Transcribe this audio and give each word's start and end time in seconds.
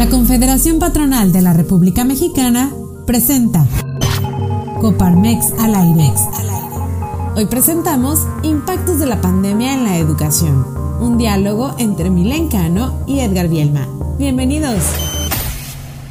La 0.00 0.08
Confederación 0.08 0.78
Patronal 0.78 1.30
de 1.30 1.42
la 1.42 1.52
República 1.52 2.04
Mexicana 2.04 2.72
presenta 3.06 3.66
Coparmex 4.80 5.52
al 5.58 5.74
aire. 5.74 6.10
Hoy 7.36 7.44
presentamos 7.44 8.26
Impactos 8.42 8.98
de 8.98 9.04
la 9.04 9.20
pandemia 9.20 9.74
en 9.74 9.84
la 9.84 9.98
educación, 9.98 10.64
un 11.02 11.18
diálogo 11.18 11.74
entre 11.78 12.08
Milen 12.08 12.48
Cano 12.48 13.04
y 13.06 13.18
Edgar 13.18 13.48
Bielma. 13.48 13.86
Bienvenidos. 14.18 14.82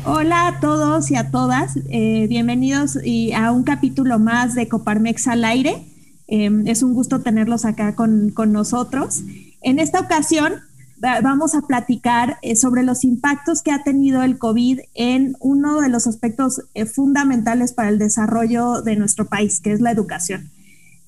Hola 0.05 0.45
a 0.45 0.59
todos 0.59 1.09
y 1.09 1.15
a 1.15 1.31
todas, 1.31 1.79
eh, 1.89 2.27
bienvenidos 2.29 2.99
a 3.35 3.51
un 3.51 3.63
capítulo 3.63 4.19
más 4.19 4.53
de 4.53 4.67
Coparmex 4.67 5.27
al 5.27 5.43
aire. 5.43 5.83
Em, 6.27 6.67
es 6.67 6.83
un 6.83 6.93
gusto 6.93 7.21
tenerlos 7.21 7.65
acá 7.65 7.95
con, 7.95 8.29
con 8.29 8.53
nosotros. 8.53 9.23
En 9.63 9.79
esta 9.79 9.99
ocasión 9.99 10.68
vamos 10.99 11.55
a 11.55 11.61
platicar 11.61 12.37
eh, 12.41 12.55
sobre 12.55 12.83
los 12.83 13.03
impactos 13.03 13.61
que 13.61 13.71
ha 13.71 13.83
tenido 13.83 14.23
el 14.23 14.37
COVID 14.37 14.79
en 14.93 15.35
uno 15.39 15.79
de 15.79 15.89
los 15.89 16.07
aspectos 16.07 16.61
eh, 16.73 16.85
fundamentales 16.85 17.73
para 17.73 17.89
el 17.89 17.99
desarrollo 17.99 18.81
de 18.81 18.95
nuestro 18.95 19.27
país, 19.27 19.59
que 19.61 19.71
es 19.71 19.81
la 19.81 19.91
educación. 19.91 20.51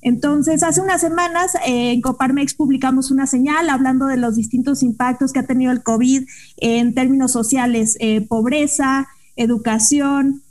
Entonces, 0.02 0.64
hace 0.64 0.82
unas 0.82 1.02
semanas 1.02 1.56
eh, 1.68 1.92
en 1.92 2.02
Coparmex 2.02 2.56
publicamos 2.56 3.12
una 3.12 3.28
señal 3.28 3.70
hablando 3.70 4.08
de 4.08 4.18
los 4.18 4.36
distintos 4.36 4.82
impactos 4.82 5.32
que 5.32 5.40
ha 5.40 5.46
tenido 5.46 5.72
el 5.72 5.84
COVID 5.84 6.24
en 6.58 6.96
términos 6.96 7.34
sociales, 7.34 7.98
pobreza, 8.28 9.08
educación, 9.36 10.42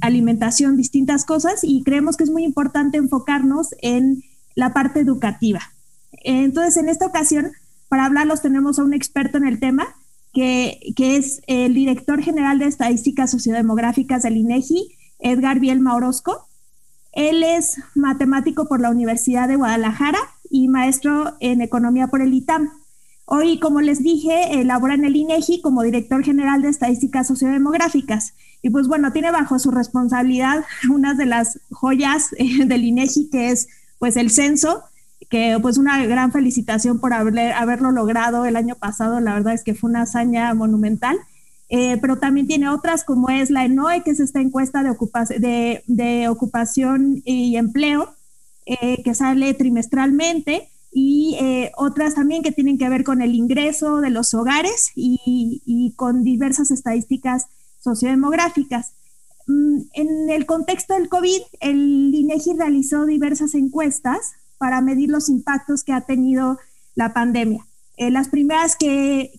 alimentación, 0.00 0.76
distintas 0.76 1.24
cosas, 1.24 1.64
y 1.64 1.82
creemos 1.82 2.16
que 2.16 2.24
es 2.24 2.30
muy 2.30 2.44
importante 2.44 2.98
enfocarnos 2.98 3.74
en 3.82 4.22
la 4.54 4.72
parte 4.72 5.00
educativa. 5.00 5.60
Entonces, 6.22 6.76
en 6.76 6.88
esta 6.88 7.06
ocasión 7.06 7.50
para 7.94 8.06
hablarlos 8.06 8.42
tenemos 8.42 8.80
a 8.80 8.82
un 8.82 8.92
experto 8.92 9.38
en 9.38 9.46
el 9.46 9.60
tema, 9.60 9.86
que, 10.32 10.80
es 10.98 11.42
el 11.46 11.74
director 11.74 12.20
general 12.20 12.58
de 12.58 12.66
Estadísticas 12.66 13.30
Sociodemográficas 13.30 14.24
del 14.24 14.36
INEGI, 14.36 14.96
Edgar 15.20 15.60
Bielma 15.60 15.94
Orozco. 15.94 16.48
Él 17.12 17.44
es 17.44 17.76
matemático 17.94 18.66
por 18.66 18.80
la 18.80 18.90
Universidad 18.90 19.46
de 19.46 19.54
Guadalajara 19.54 20.18
y 20.50 20.66
maestro 20.66 21.36
en 21.38 21.60
economía 21.60 22.08
por 22.08 22.20
el 22.20 22.34
ITAM. 22.34 22.68
Hoy, 23.26 23.60
como 23.60 23.80
les 23.80 24.02
dije, 24.02 24.64
labora 24.64 24.94
en 24.94 25.04
el 25.04 25.14
INEGI 25.14 25.60
como 25.60 25.84
director 25.84 26.24
general 26.24 26.62
de 26.62 26.70
Estadísticas 26.70 27.28
Sociodemográficas. 27.28 28.34
Y 28.60 28.70
pues 28.70 28.88
bueno, 28.88 29.12
tiene 29.12 29.30
bajo 29.30 29.60
su 29.60 29.70
responsabilidad 29.70 30.64
una 30.90 31.14
de 31.14 31.26
las 31.26 31.60
joyas 31.70 32.32
eh, 32.38 32.66
del 32.66 32.82
INEGI, 32.82 33.30
que 33.30 33.50
es 33.50 33.68
pues 34.00 34.16
el 34.16 34.32
censo, 34.32 34.82
que 35.34 35.58
pues 35.60 35.78
una 35.78 36.06
gran 36.06 36.30
felicitación 36.30 37.00
por 37.00 37.12
haberlo 37.12 37.90
logrado 37.90 38.44
el 38.44 38.54
año 38.54 38.76
pasado, 38.76 39.18
la 39.18 39.34
verdad 39.34 39.52
es 39.52 39.64
que 39.64 39.74
fue 39.74 39.90
una 39.90 40.02
hazaña 40.02 40.54
monumental. 40.54 41.18
Eh, 41.68 41.98
pero 42.00 42.18
también 42.18 42.46
tiene 42.46 42.68
otras 42.68 43.02
como 43.02 43.30
es 43.30 43.50
la 43.50 43.64
ENOE, 43.64 44.04
que 44.04 44.12
es 44.12 44.20
esta 44.20 44.40
encuesta 44.40 44.84
de, 44.84 45.82
de, 45.88 46.28
ocupación 46.28 47.20
y 47.24 47.56
empleo, 47.56 48.14
eh, 48.64 49.02
que 49.02 49.12
sale 49.12 49.54
trimestralmente, 49.54 50.68
y 50.92 51.36
eh, 51.40 51.72
otras 51.76 52.14
también 52.14 52.44
que 52.44 52.52
tienen 52.52 52.78
que 52.78 52.88
ver 52.88 53.02
con 53.02 53.20
el 53.20 53.34
ingreso 53.34 54.00
de 54.00 54.10
los 54.10 54.34
hogares 54.34 54.92
y, 54.94 55.62
y 55.66 55.94
con 55.96 56.22
diversas 56.22 56.70
estadísticas 56.70 57.46
sociodemográficas. 57.80 58.92
Mm, 59.48 59.78
en 59.94 60.30
el 60.30 60.46
contexto 60.46 60.94
del 60.94 61.08
COVID, 61.08 61.40
el 61.58 62.14
INEGI 62.14 62.52
realizó 62.52 63.04
diversas 63.04 63.56
encuestas 63.56 64.34
para 64.64 64.80
medir 64.80 65.10
los 65.10 65.28
impactos 65.28 65.84
que 65.84 65.92
ha 65.92 66.00
tenido 66.00 66.58
la 66.94 67.12
pandemia. 67.12 67.66
Eh, 67.98 68.10
las 68.10 68.30
primeras 68.30 68.76
que, 68.76 69.30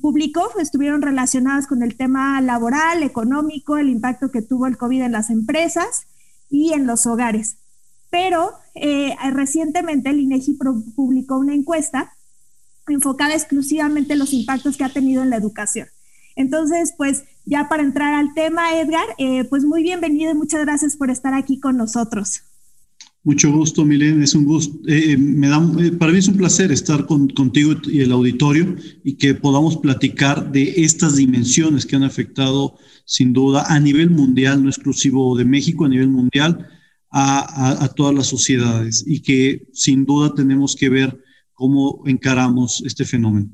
publicó 0.00 0.48
estuvieron 0.58 1.02
relacionadas 1.02 1.66
con 1.66 1.82
el 1.82 1.94
tema 1.94 2.40
laboral, 2.40 3.02
económico, 3.02 3.76
el 3.76 3.90
impacto 3.90 4.30
que 4.30 4.40
tuvo 4.40 4.66
el 4.66 4.78
COVID 4.78 5.02
en 5.02 5.12
las 5.12 5.28
empresas 5.28 6.06
y 6.48 6.72
en 6.72 6.86
los 6.86 7.04
hogares. 7.04 7.58
Pero 8.08 8.54
eh, 8.74 9.14
recientemente 9.34 10.08
el 10.08 10.20
INEGI 10.20 10.54
publicó 10.96 11.36
una 11.36 11.52
encuesta 11.52 12.14
enfocada 12.88 13.34
exclusivamente 13.34 14.14
en 14.14 14.20
los 14.20 14.32
impactos 14.32 14.78
que 14.78 14.84
ha 14.84 14.88
tenido 14.88 15.22
en 15.22 15.28
la 15.28 15.36
educación. 15.36 15.88
Entonces, 16.34 16.94
pues 16.96 17.24
ya 17.44 17.68
para 17.68 17.82
entrar 17.82 18.14
al 18.14 18.32
tema, 18.32 18.80
Edgar, 18.80 19.06
eh, 19.18 19.44
pues 19.44 19.66
muy 19.66 19.82
bienvenido 19.82 20.30
y 20.30 20.34
muchas 20.34 20.64
gracias 20.64 20.96
por 20.96 21.10
estar 21.10 21.34
aquí 21.34 21.60
con 21.60 21.76
nosotros. 21.76 22.40
Mucho 23.26 23.50
gusto, 23.50 23.84
Milen. 23.84 24.22
Es 24.22 24.36
un 24.36 24.44
gusto. 24.44 24.78
Eh, 24.86 25.10
eh, 25.10 25.16
me 25.18 25.48
da, 25.48 25.60
eh, 25.80 25.90
para 25.90 26.12
mí 26.12 26.18
es 26.18 26.28
un 26.28 26.36
placer 26.36 26.70
estar 26.70 27.06
contigo 27.06 27.74
y 27.86 28.00
el 28.00 28.12
auditorio 28.12 28.76
y 29.02 29.16
que 29.16 29.34
podamos 29.34 29.78
platicar 29.78 30.52
de 30.52 30.74
estas 30.76 31.16
dimensiones 31.16 31.84
que 31.84 31.96
han 31.96 32.04
afectado, 32.04 32.78
sin 33.04 33.32
duda, 33.32 33.64
a 33.66 33.80
nivel 33.80 34.10
mundial, 34.10 34.62
no 34.62 34.68
exclusivo 34.68 35.36
de 35.36 35.44
México, 35.44 35.84
a 35.84 35.88
nivel 35.88 36.08
mundial, 36.08 36.68
a 37.10 37.92
todas 37.96 38.14
las 38.14 38.28
sociedades 38.28 39.02
y 39.04 39.22
que 39.22 39.66
sin 39.72 40.04
duda 40.04 40.32
tenemos 40.32 40.76
que 40.76 40.88
ver 40.88 41.20
cómo 41.52 42.02
encaramos 42.06 42.80
este 42.86 43.04
fenómeno. 43.04 43.50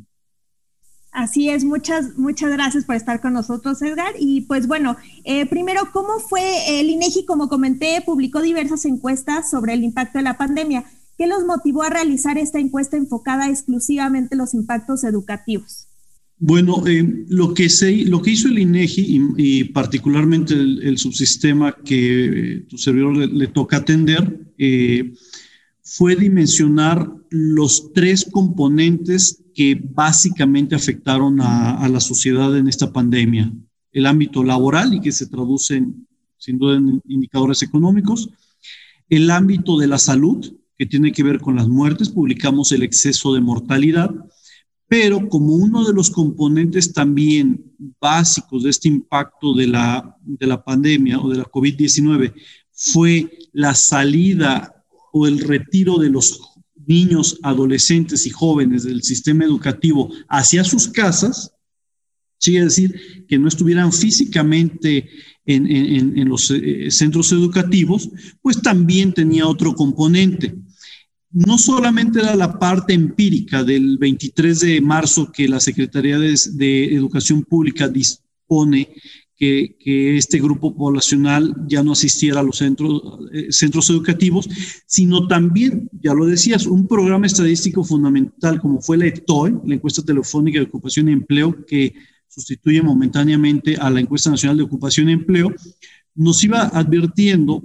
Así 1.13 1.51
es, 1.51 1.63
muchas, 1.63 2.17
muchas 2.17 2.51
gracias 2.51 2.87
por 2.87 2.97
estar 2.97 3.21
con 3.21 3.35
nosotros, 3.35 3.83
Edgar. 3.83 4.15
Y 4.19 4.43
pues 4.43 4.67
bueno, 4.67 4.97
eh, 5.25 5.45
primero, 5.45 5.83
¿cómo 5.93 6.19
fue 6.19 6.81
el 6.81 6.89
INEGI? 6.89 7.27
Como 7.27 7.51
comenté, 7.51 8.03
publicó 8.05 8.41
diversas 8.41 8.87
encuestas 8.87 9.51
sobre 9.51 9.75
el 9.75 9.85
impacto 9.85 10.19
de 10.19 10.25
la 10.25 10.39
pandemia. 10.39 10.85
¿Qué 11.19 11.27
los 11.27 11.45
motivó 11.45 11.83
a 11.83 11.91
realizar 11.91 12.39
esta 12.39 12.59
encuesta 12.59 12.97
enfocada 12.97 13.51
exclusivamente 13.51 14.35
en 14.35 14.39
los 14.39 14.55
impactos 14.55 15.05
educativos? 15.05 15.87
Bueno, 16.39 16.83
eh, 16.87 17.27
lo, 17.29 17.53
que 17.53 17.69
se, 17.69 18.07
lo 18.07 18.23
que 18.23 18.31
hizo 18.31 18.49
el 18.49 18.59
INEGI 18.59 19.35
y, 19.37 19.65
particularmente 19.65 20.55
el, 20.55 20.97
subsistema 20.97 21.77
que 21.85 22.65
tu 22.71 22.79
servidor 22.79 23.17
le, 23.17 23.47
toca 23.49 23.77
atender, 23.77 24.41
eh, 24.57 25.13
fue 25.83 26.17
dimensionar 26.17 27.13
los 27.29 27.93
tres 27.93 28.27
componentes 28.33 29.42
que 29.55 29.81
básicamente 29.83 30.75
afectaron 30.75 31.41
a, 31.41 31.89
la 31.89 32.01
sociedad 32.01 32.57
en 32.57 32.69
esta 32.69 32.93
pandemia. 32.93 33.53
El 33.93 34.07
ámbito 34.07 34.43
laboral 34.43 34.95
y 34.95 35.01
que 35.01 35.13
se 35.13 35.27
traducen 35.27 36.07
sin 36.39 36.59
duda 36.59 36.77
en 36.77 37.01
indicadores 37.07 37.63
económicos. 37.63 38.31
El 39.09 39.31
ámbito 39.31 39.79
de 39.79 39.87
la 39.87 39.99
salud, 39.99 40.57
que 40.77 40.87
tiene 40.87 41.13
que 41.13 41.23
ver 41.23 41.41
con 41.41 41.57
las 41.57 41.69
muertes, 41.69 42.09
publicamos 42.09 42.73
el 42.73 42.83
exceso 42.83 43.35
de 43.35 43.41
mortalidad, 43.41 44.11
pero 44.89 45.29
como 45.29 45.55
uno 45.55 45.85
de 45.85 45.93
los 45.93 46.11
componentes 46.11 46.93
también 46.93 47.75
básicos 48.01 48.63
de 48.63 48.71
este 48.71 48.89
impacto 48.89 49.55
de 49.55 49.67
la, 49.69 50.17
de 50.23 50.47
la 50.47 50.63
pandemia 50.63 51.21
o 51.21 51.31
de 51.31 51.39
la 51.39 51.45
COVID-19 51.45 52.35
fue 52.73 53.31
la 53.53 53.75
salida 53.75 54.85
o 55.13 55.27
el 55.27 55.39
retiro 55.41 55.99
de 55.99 56.11
los 56.11 56.52
niños, 56.93 57.39
adolescentes 57.43 58.27
y 58.27 58.31
jóvenes 58.31 58.85
del 58.85 59.03
sistema 59.03 59.45
educativo 59.45 60.11
hacia 60.29 60.63
sus 60.63 60.89
casas, 60.89 61.53
quiere 62.39 62.67
decir 62.67 63.27
que 63.29 63.39
no 63.39 63.49
estuvieran 63.49 63.93
físicamente 63.93 65.09
en, 65.47 66.29
los 66.29 66.51
eh, 66.51 66.91
centros 66.91 67.33
educativos, 67.33 68.11
pues 68.43 68.61
también 68.61 69.13
tenía 69.13 69.47
otro 69.47 69.75
componente. 69.75 70.55
No 71.31 71.57
solamente 71.57 72.21
era 72.21 72.37
la 72.37 72.59
parte 72.59 72.93
empírica 72.93 73.65
del 73.65 73.97
23 73.99 74.61
de 74.61 74.81
marzo 74.81 75.33
que 75.33 75.49
la 75.49 75.61
Secretaría 75.61 76.19
de, 76.19 76.39
de 76.53 76.95
Educación 76.95 77.43
Pública 77.43 77.89
dispone 77.89 78.89
que, 79.37 79.77
este 80.17 80.41
grupo 80.41 80.75
poblacional 80.75 81.55
ya 81.67 81.83
no 81.83 81.93
asistiera 81.93 82.41
a 82.41 82.43
los 82.43 82.59
centros, 82.59 83.03
eh, 83.33 83.49
centros 83.51 83.91
educativos, 83.91 84.49
sino 84.87 85.27
también, 85.27 85.89
ya 86.01 86.15
lo 86.15 86.27
decías, 86.27 86.67
un 86.67 86.87
programa 86.87 87.27
estadístico 87.27 87.83
fundamental 87.83 88.61
como 88.61 88.81
fue 88.81 88.99
la 88.99 89.07
ETOE, 89.07 89.55
la 89.65 89.75
encuesta 89.75 90.03
telefónica 90.03 90.59
de 90.59 90.67
ocupación 90.67 91.09
y 91.09 91.13
empleo, 91.13 91.65
que 91.67 91.95
sustituye 92.29 92.83
momentáneamente 92.83 93.77
a 93.77 93.91
la 93.91 94.01
encuesta 94.01 94.31
nacional 94.31 94.57
de 94.57 94.63
ocupación 94.63 95.09
y 95.09 95.13
empleo, 95.13 95.53
nos 96.15 96.43
iba 96.45 96.63
advirtiendo 96.63 97.63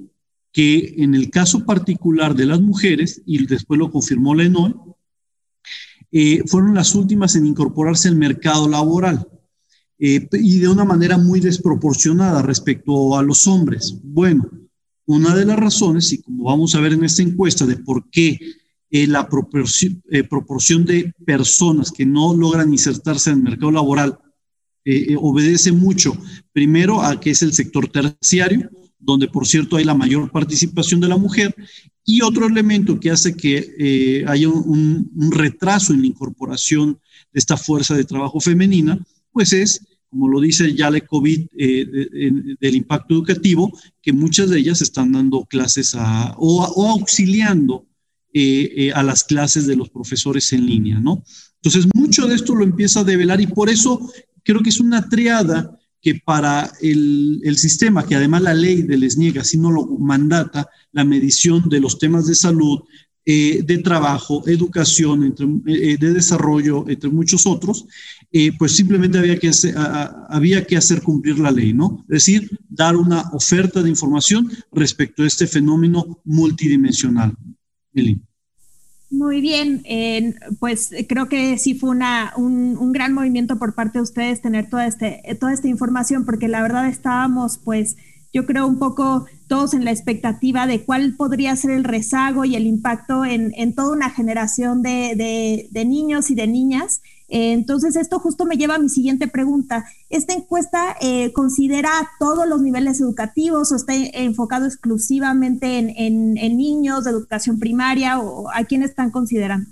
que 0.52 0.96
en 0.98 1.14
el 1.14 1.30
caso 1.30 1.66
particular 1.66 2.34
de 2.36 2.46
las 2.46 2.60
mujeres, 2.62 3.22
y 3.26 3.46
después 3.46 3.78
lo 3.78 3.92
confirmó 3.92 4.34
la 4.34 4.44
ENOE, 4.44 4.74
eh, 6.12 6.42
fueron 6.48 6.74
las 6.74 6.96
últimas 6.96 7.36
en 7.36 7.46
incorporarse 7.46 8.08
al 8.08 8.16
mercado 8.16 8.68
laboral. 8.68 9.28
Eh, 10.00 10.28
y 10.34 10.60
de 10.60 10.68
una 10.68 10.86
manera 10.86 11.18
muy 11.18 11.40
desproporcionada 11.40 12.44
respecto 12.44 13.18
a 13.18 13.24
los 13.24 13.48
hombres. 13.48 13.98
Bueno, 14.04 14.48
una 15.08 15.36
de 15.36 15.46
las 15.46 15.58
razones, 15.58 16.14
y 16.14 16.22
como 16.22 16.44
vamos 16.46 16.76
a 16.76 16.82
ver 16.82 16.94
en 16.94 17.04
esta 17.04 17.24
encuesta, 17.24 17.66
de 17.66 17.78
por 17.78 18.08
qué 18.12 18.40
eh, 18.92 19.08
la 19.08 19.28
proporción, 19.28 20.04
eh, 20.12 20.24
proporción, 20.24 20.86
de 20.86 21.12
personas 21.26 21.92
que 21.92 22.06
no 22.06 22.36
logran 22.36 22.72
insertarse 22.72 23.32
en 23.32 23.38
el 23.38 23.44
mercado 23.44 23.72
laboral 23.72 24.20
obedece 25.20 25.74
mucho, 25.74 26.18
primero, 26.54 27.02
a 27.02 27.20
que 27.20 27.32
es 27.32 27.42
el 27.42 27.52
sector 27.52 27.90
terciario, 27.90 28.70
donde 28.98 29.28
por 29.28 29.46
cierto 29.46 29.76
hay 29.76 29.84
la 29.84 29.94
mayor 29.94 30.32
participación 30.32 31.02
de 31.02 31.10
la 31.10 31.18
mujer, 31.18 31.54
y 32.06 32.22
otro 32.22 32.48
elemento 32.48 32.98
que 32.98 33.12
hace 33.12 33.36
que 33.36 34.24
haya 34.26 34.48
un, 34.48 35.12
un 35.14 35.32
retraso 35.34 35.92
en 35.92 36.00
la 36.00 36.08
incorporación 36.08 37.02
de 37.34 37.38
esta 37.38 37.58
fuerza 37.58 37.96
de 37.96 38.06
trabajo 38.06 38.40
femenina, 38.40 38.98
pues 39.32 39.54
es 39.54 39.82
como 40.10 40.30
lo 40.30 40.40
dice 40.40 40.74
ya 40.74 40.90
la 40.90 41.02
COVID 41.02 41.48
eh, 41.58 42.56
del 42.60 42.76
impacto 42.76 43.14
educativo, 43.14 43.72
que 44.02 44.14
muchas 44.14 44.50
de 44.50 44.60
ellas 44.60 44.82
están 44.82 45.12
dando 45.12 45.46
clases 45.46 45.96
a, 45.96 46.34
o, 46.38 46.64
auxiliando 46.92 47.86
eh, 48.34 48.72
eh, 48.76 48.92
a 48.94 49.04
las 49.04 49.24
clases 49.24 49.68
de 49.68 49.76
los 49.76 49.90
profesores 49.90 50.52
en 50.54 50.66
línea, 50.66 51.00
¿no? 51.00 51.24
Entonces, 51.56 51.88
mucho 51.94 52.28
de 52.28 52.36
esto 52.36 52.56
lo 52.56 52.64
empieza 52.64 53.02
a 53.02 53.04
develar 53.04 53.42
y 53.42 53.48
por 53.48 53.70
eso 53.70 54.12
creo 54.44 54.62
que 54.62 54.70
es 54.70 54.80
una 54.80 55.10
triada 55.10 55.78
que 56.02 56.16
para 56.16 56.72
el, 56.82 57.58
sistema, 57.58 58.06
que 58.06 58.16
además 58.16 58.44
la 58.44 58.54
ley 58.54 58.84
les 58.84 59.18
niega, 59.18 59.44
si 59.44 59.58
no 59.58 59.72
lo 59.72 59.86
mandata, 59.86 60.70
la 60.94 61.04
medición 61.04 61.68
de 61.68 61.80
los 61.80 62.00
temas 62.00 62.28
de 62.28 62.36
salud, 62.36 62.80
de 63.26 63.82
trabajo, 63.84 64.48
educación, 64.48 65.36
de 65.66 65.98
desarrollo, 65.98 66.86
entre 66.88 67.10
muchos 67.10 67.46
otros, 67.46 67.86
eh, 68.32 68.52
pues 68.58 68.74
simplemente 68.74 69.18
había 69.18 69.38
que, 69.38 69.50
hacer, 69.50 69.74
había 70.30 70.66
que 70.66 70.78
hacer 70.78 71.02
cumplir 71.02 71.40
la 71.40 71.52
ley, 71.52 71.74
¿no? 71.74 72.06
Es 72.10 72.26
decir, 72.26 72.50
dar 72.70 72.96
una 72.96 73.30
oferta 73.32 73.82
de 73.82 73.90
información 73.90 74.52
respecto 74.72 75.24
a 75.24 75.28
este 75.28 75.48
fenómeno 75.48 76.20
multidimensional. 76.26 77.34
Muy 79.10 79.42
bien, 79.42 79.84
pues 80.60 80.92
creo 81.08 81.30
que 81.30 81.58
sí 81.58 81.74
fue 81.74 81.90
una, 81.90 82.34
un, 82.36 82.78
un, 82.78 82.92
gran 82.92 83.14
movimiento 83.14 83.58
por 83.58 83.74
parte 83.74 84.00
de 84.00 84.04
ustedes 84.04 84.42
tener 84.42 84.70
toda, 84.70 84.86
este, 84.86 85.22
toda 85.40 85.54
esta 85.54 85.70
información, 85.70 86.26
porque 86.26 86.48
la 86.48 86.62
verdad 86.62 86.88
estábamos 86.90 87.58
pues 87.58 87.96
yo 88.34 88.46
creo 88.46 88.68
un 88.68 88.78
poco 88.78 89.26
todos 89.48 89.74
en 89.74 89.86
la 89.86 89.92
expectativa 89.92 90.68
de 90.68 90.84
cuál 90.84 91.16
podría 91.16 91.56
ser 91.56 91.72
el 91.72 91.84
rezago 91.84 92.46
y 92.46 92.56
el 92.56 92.68
impacto 92.68 93.26
en, 93.26 93.74
toda 93.74 93.94
una 93.94 94.10
generación 94.10 94.82
de, 94.82 95.70
niños 95.74 96.30
y 96.30 96.36
de 96.36 96.48
niñas. 96.48 97.02
Entonces, 97.30 97.96
esto 97.96 98.20
justo 98.20 98.46
me 98.46 98.56
lleva 98.56 98.76
a 98.76 98.80
mi 98.80 98.90
siguiente 98.90 99.28
pregunta. 99.28 99.86
¿Esta 100.10 100.34
encuesta 100.34 100.96
eh, 101.02 101.34
considera 101.34 101.90
todos 102.20 102.48
los 102.48 102.62
niveles 102.62 103.02
educativos 103.02 103.72
o 103.72 103.76
está 103.76 103.96
enfocado 103.96 104.66
exclusivamente 104.66 105.78
en, 105.78 106.38
en 106.38 106.58
niños 106.58 107.04
de 107.04 107.12
educación 107.12 107.60
primaria 107.60 108.20
o 108.20 108.50
a 108.50 108.64
quién 108.64 108.84
están 108.84 109.12
considerando? 109.12 109.70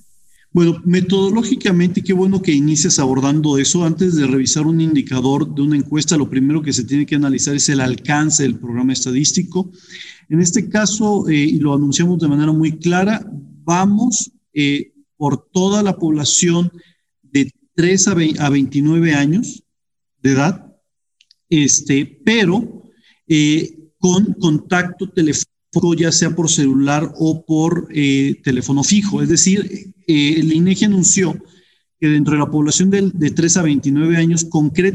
Bueno, 0.55 0.81
metodológicamente, 0.85 2.01
qué 2.01 2.13
bueno 2.13 2.41
que 2.41 2.53
inicies 2.53 2.97
abordando 2.97 3.57
eso. 3.57 3.83
Antes 3.83 4.15
de 4.15 4.25
revisar 4.25 4.65
un 4.65 4.79
indicador 4.79 5.53
de 5.53 5.61
una 5.61 5.75
encuesta, 5.75 6.15
lo 6.15 6.29
primero 6.29 6.61
que 6.61 6.71
se 6.71 6.85
tiene 6.85 7.05
que 7.05 7.15
analizar 7.15 7.57
es 7.57 7.67
el 7.67 7.81
alcance 7.81 8.43
del 8.43 8.57
programa 8.57 8.93
estadístico. 8.93 9.69
En 10.29 10.39
este 10.39 10.69
caso, 10.69 11.27
eh, 11.27 11.35
y 11.35 11.59
lo 11.59 11.73
anunciamos 11.73 12.19
de 12.19 12.29
manera 12.29 12.53
muy 12.53 12.79
clara, 12.79 13.29
vamos 13.65 14.31
eh, 14.53 14.93
por 15.17 15.45
toda 15.51 15.83
la 15.83 15.97
población 15.97 16.71
de 17.75 17.83
3 17.83 18.07
a, 18.39 18.49
29 18.49 19.13
años 19.13 19.63
de 20.21 20.31
edad, 20.31 20.75
este, 21.49 22.21
pero 22.23 22.83
eh, 23.27 23.91
con 23.99 24.33
contacto 24.33 25.09
telefónico 25.09 25.55
ya 25.97 26.11
sea 26.11 26.35
por 26.35 26.49
celular 26.49 27.11
o 27.17 27.45
por 27.45 27.87
eh, 27.91 28.39
teléfono 28.43 28.83
fijo. 28.83 29.21
Es 29.21 29.29
decir, 29.29 29.93
eh, 30.07 30.35
el 30.37 30.53
INEGI 30.53 30.85
anunció 30.85 31.35
que 31.99 32.07
dentro 32.07 32.33
de 32.33 32.39
la 32.39 32.51
población 32.51 32.89
de, 32.89 33.11
de 33.13 33.31
3 33.31 33.57
a 33.57 33.61
29 33.63 34.17
años, 34.17 34.47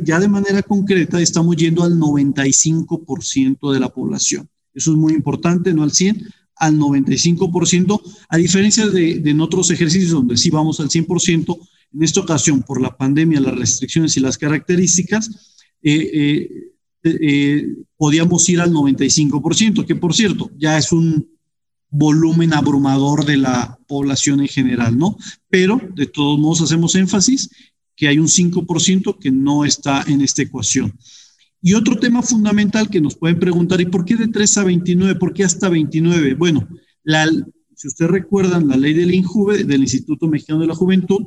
ya 0.05 0.21
de 0.21 0.29
manera 0.29 0.63
concreta, 0.63 1.21
estamos 1.21 1.57
yendo 1.57 1.83
al 1.83 1.99
95% 1.99 3.73
de 3.73 3.81
la 3.81 3.89
población. 3.89 4.49
Eso 4.75 4.93
es 4.93 4.97
muy 4.97 5.15
importante, 5.15 5.73
no 5.73 5.83
al 5.83 5.93
100, 5.93 6.27
al 6.57 6.79
95%, 6.79 8.01
a 8.29 8.37
diferencia 8.37 8.87
de, 8.87 9.19
de 9.19 9.31
en 9.31 9.41
otros 9.41 9.71
ejercicios 9.71 10.13
donde 10.13 10.37
sí 10.37 10.51
vamos 10.51 10.79
al 10.81 10.89
100%, 10.89 11.59
en 11.93 12.03
esta 12.03 12.21
ocasión, 12.21 12.63
por 12.63 12.81
la 12.81 12.97
pandemia, 12.97 13.41
las 13.41 13.57
restricciones 13.57 14.17
y 14.17 14.21
las 14.21 14.39
características, 14.39 15.57
eh, 15.83 16.11
eh 16.13 16.71
eh, 17.03 17.67
podíamos 17.97 18.49
ir 18.49 18.61
al 18.61 18.73
95%, 18.73 19.87
que 19.87 19.97
por 19.97 20.15
cierto, 20.15 20.51
ya 20.59 20.77
es 20.77 20.93
un 20.93 21.31
volumen 21.89 22.53
abrumador 22.53 23.25
de 23.25 23.39
la 23.39 23.79
población 23.89 24.41
en 24.41 24.49
general, 24.49 24.97
¿no? 24.97 25.17
Pero 25.49 25.81
de 25.95 26.07
todos 26.07 26.39
modos 26.39 26.61
hacemos 26.61 26.95
énfasis 26.95 27.51
que 27.97 28.09
hay 28.09 28.19
un 28.19 28.29
5% 28.29 29.19
que 29.19 29.31
no 29.31 29.65
está 29.65 30.05
en 30.07 30.21
esta 30.21 30.43
ecuación. 30.43 30.93
Y 31.63 31.75
otro 31.75 31.99
tema 31.99 32.23
fundamental 32.23 32.89
que 32.89 33.01
nos 33.01 33.17
pueden 33.17 33.39
preguntar, 33.39 33.81
¿y 33.81 33.87
por 33.87 34.05
qué 34.05 34.17
de 34.17 34.29
3 34.29 34.59
a 34.59 34.65
29? 34.65 35.19
¿Por 35.19 35.33
qué 35.35 35.45
hasta 35.45 35.69
29? 35.69 36.35
Bueno, 36.35 36.67
si 37.75 37.89
ustedes 37.89 38.11
recuerdan 38.11 38.69
la 38.69 38.77
ley 38.77 38.95
del 38.95 39.13
INJUVE, 39.13 39.65
del 39.65 39.83
Instituto 39.83 40.27
Mexicano 40.29 40.61
de 40.61 40.69
la 40.69 40.75
Juventud, 40.75 41.27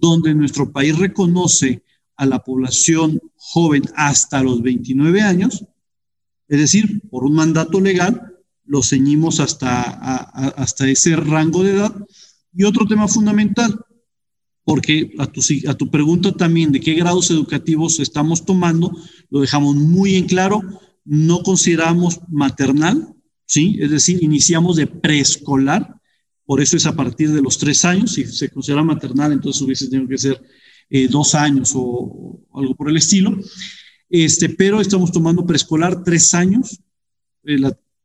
donde 0.00 0.34
nuestro 0.34 0.72
país 0.72 0.98
reconoce 0.98 1.82
a 2.16 2.26
la 2.26 2.40
población 2.40 3.20
joven 3.36 3.82
hasta 3.94 4.42
los 4.42 4.62
29 4.62 5.22
años, 5.22 5.64
es 6.48 6.58
decir, 6.58 7.02
por 7.10 7.24
un 7.24 7.34
mandato 7.34 7.80
legal, 7.80 8.36
lo 8.64 8.82
ceñimos 8.82 9.40
hasta, 9.40 9.80
hasta 9.80 10.88
ese 10.88 11.16
rango 11.16 11.62
de 11.62 11.72
edad. 11.72 11.94
Y 12.52 12.64
otro 12.64 12.86
tema 12.86 13.08
fundamental, 13.08 13.78
porque 14.64 15.12
a 15.18 15.26
tu, 15.26 15.40
a 15.68 15.74
tu 15.74 15.90
pregunta 15.90 16.32
también 16.32 16.72
de 16.72 16.80
qué 16.80 16.94
grados 16.94 17.30
educativos 17.30 18.00
estamos 18.00 18.44
tomando, 18.44 18.96
lo 19.30 19.40
dejamos 19.40 19.76
muy 19.76 20.16
en 20.16 20.26
claro, 20.26 20.60
no 21.04 21.42
consideramos 21.42 22.20
maternal, 22.28 23.14
¿sí? 23.46 23.78
Es 23.80 23.90
decir, 23.90 24.22
iniciamos 24.22 24.76
de 24.76 24.86
preescolar, 24.86 25.99
por 26.50 26.60
eso 26.60 26.76
es 26.76 26.84
a 26.84 26.96
partir 26.96 27.30
de 27.30 27.40
los 27.40 27.58
tres 27.58 27.84
años, 27.84 28.14
si 28.14 28.24
se 28.24 28.48
considera 28.48 28.82
maternal, 28.82 29.30
entonces 29.30 29.62
hubiese 29.62 29.86
tenido 29.86 30.08
que 30.08 30.18
ser 30.18 30.42
eh, 30.88 31.06
dos 31.06 31.36
años 31.36 31.70
o, 31.76 32.40
algo 32.52 32.74
por 32.74 32.90
el 32.90 32.96
estilo. 32.96 33.38
Este, 34.08 34.48
pero 34.48 34.80
estamos 34.80 35.12
tomando 35.12 35.46
preescolar 35.46 36.02
tres 36.02 36.34
años, 36.34 36.80
eh, 37.44 37.60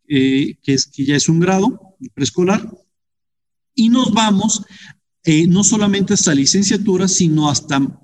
eh, 0.08 0.58
que, 0.62 0.74
es, 0.76 0.86
que 0.86 1.06
ya 1.06 1.16
es 1.16 1.28
un 1.28 1.40
grado 1.40 1.98
preescolar, 2.14 2.72
y 3.74 3.90
nos 3.90 4.14
vamos 4.14 4.64
no 5.48 5.64
solamente 5.64 6.14
hasta 6.14 6.36
licenciatura, 6.36 7.08
sino 7.08 7.50
hasta 7.50 8.00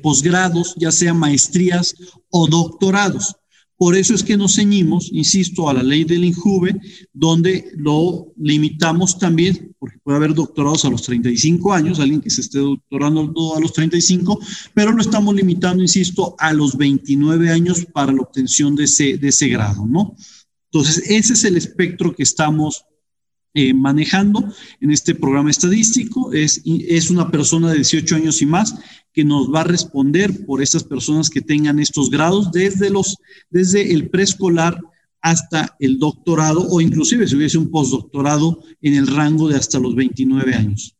posgrados, 0.00 0.76
ya 0.78 0.92
sea 0.92 1.12
maestrías 1.12 1.96
o 2.30 2.46
doctorados. 2.46 3.34
Por 3.78 3.94
eso 3.94 4.14
es 4.14 4.22
que 4.22 4.38
nos 4.38 4.54
ceñimos, 4.54 5.10
insisto, 5.12 5.68
a 5.68 5.74
la 5.74 5.82
ley 5.82 6.04
del 6.04 6.24
INJUVE, 6.24 6.80
donde 7.12 7.72
lo 7.76 8.32
limitamos 8.38 9.18
también, 9.18 9.74
porque 9.78 9.98
puede 10.02 10.16
haber 10.16 10.32
doctorados 10.32 10.86
a 10.86 10.90
los 10.90 11.02
35 11.02 11.74
años, 11.74 12.00
alguien 12.00 12.22
que 12.22 12.30
se 12.30 12.40
esté 12.40 12.58
doctorando 12.58 13.54
a 13.54 13.60
los 13.60 13.74
35, 13.74 14.40
pero 14.72 14.92
lo 14.92 15.02
estamos 15.02 15.34
limitando, 15.34 15.82
insisto, 15.82 16.34
a 16.38 16.54
los 16.54 16.76
29 16.78 17.50
años 17.50 17.86
para 17.92 18.12
la 18.12 18.22
obtención 18.22 18.74
de 18.74 18.84
ese, 18.84 19.18
de 19.18 19.28
ese 19.28 19.48
grado, 19.48 19.84
¿no? 19.86 20.16
Entonces, 20.70 21.04
ese 21.10 21.34
es 21.34 21.44
el 21.44 21.56
espectro 21.58 22.14
que 22.14 22.22
estamos 22.22 22.86
eh, 23.58 23.72
manejando 23.72 24.44
en 24.82 24.90
este 24.90 25.14
programa 25.14 25.48
estadístico. 25.48 26.30
Es, 26.34 26.60
es 26.66 27.08
una 27.08 27.30
persona 27.30 27.70
de 27.70 27.76
18 27.76 28.16
años 28.16 28.42
y 28.42 28.46
más 28.46 28.74
que 29.14 29.24
nos 29.24 29.50
va 29.50 29.62
a 29.62 29.64
responder 29.64 30.44
por 30.44 30.62
estas 30.62 30.84
personas 30.84 31.30
que 31.30 31.40
tengan 31.40 31.78
estos 31.78 32.10
grados 32.10 32.52
desde, 32.52 32.90
los, 32.90 33.16
desde 33.48 33.94
el 33.94 34.10
preescolar 34.10 34.78
hasta 35.22 35.74
el 35.80 35.98
doctorado 35.98 36.68
o 36.68 36.82
inclusive 36.82 37.26
si 37.26 37.34
hubiese 37.34 37.56
un 37.56 37.70
postdoctorado 37.70 38.62
en 38.82 38.92
el 38.92 39.06
rango 39.06 39.48
de 39.48 39.56
hasta 39.56 39.78
los 39.78 39.94
29 39.94 40.54
años. 40.54 40.94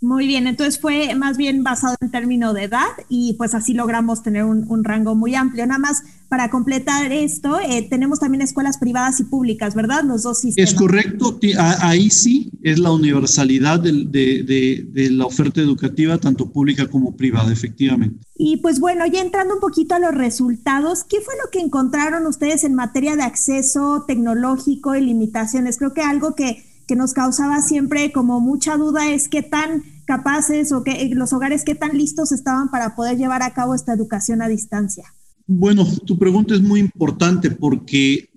Muy 0.00 0.28
bien, 0.28 0.46
entonces 0.46 0.80
fue 0.80 1.16
más 1.16 1.36
bien 1.36 1.64
basado 1.64 1.96
en 2.00 2.12
término 2.12 2.54
de 2.54 2.64
edad 2.64 2.86
y 3.08 3.34
pues 3.36 3.52
así 3.54 3.74
logramos 3.74 4.22
tener 4.22 4.44
un, 4.44 4.84
rango 4.84 5.16
muy 5.16 5.34
amplio. 5.34 5.66
Nada 5.66 5.80
más 5.80 6.04
para 6.28 6.50
completar 6.50 7.10
esto, 7.10 7.58
eh, 7.58 7.88
tenemos 7.90 8.20
también 8.20 8.42
escuelas 8.42 8.78
privadas 8.78 9.18
y 9.18 9.24
públicas, 9.24 9.74
¿verdad? 9.74 10.04
Los 10.04 10.22
dos 10.22 10.38
sistemas. 10.38 10.70
Es 10.70 10.78
correcto, 10.78 11.40
ahí 11.80 12.10
sí 12.10 12.52
es 12.62 12.78
la 12.78 12.92
universalidad 12.92 13.80
de, 13.80 14.04
de, 14.04 14.86
de, 14.88 15.10
la 15.10 15.26
oferta 15.26 15.60
educativa, 15.60 16.16
tanto 16.18 16.48
pública 16.52 16.86
como 16.86 17.16
privada, 17.16 17.52
efectivamente. 17.52 18.24
Y 18.36 18.58
pues 18.58 18.78
bueno, 18.78 19.04
ya 19.06 19.20
entrando 19.20 19.54
un 19.54 19.60
poquito 19.60 19.96
a 19.96 19.98
los 19.98 20.14
resultados, 20.14 21.02
¿qué 21.02 21.20
fue 21.20 21.34
lo 21.42 21.50
que 21.50 21.58
encontraron 21.58 22.24
ustedes 22.26 22.62
en 22.62 22.74
materia 22.74 23.16
de 23.16 23.22
acceso 23.22 24.04
tecnológico 24.06 24.94
y 24.94 25.00
limitaciones? 25.00 25.78
Creo 25.78 25.92
que 25.92 26.02
algo 26.02 26.36
que 26.36 26.67
que 26.88 26.96
nos 26.96 27.12
causaba 27.12 27.60
siempre 27.60 28.10
como 28.10 28.40
mucha 28.40 28.78
duda 28.78 29.10
es 29.10 29.28
qué 29.28 29.42
tan 29.42 29.84
capaces 30.06 30.72
o 30.72 30.82
que 30.82 31.10
los 31.12 31.34
hogares 31.34 31.62
qué 31.62 31.74
tan 31.74 31.96
listos 31.96 32.32
estaban 32.32 32.70
para 32.70 32.96
poder 32.96 33.18
llevar 33.18 33.42
a 33.42 33.52
cabo 33.52 33.74
esta 33.74 33.92
educación 33.92 34.40
a 34.40 34.48
distancia. 34.48 35.04
Bueno, 35.46 35.86
tu 36.06 36.18
pregunta 36.18 36.54
es 36.54 36.62
muy 36.62 36.80
importante 36.80 37.50
porque 37.50 38.30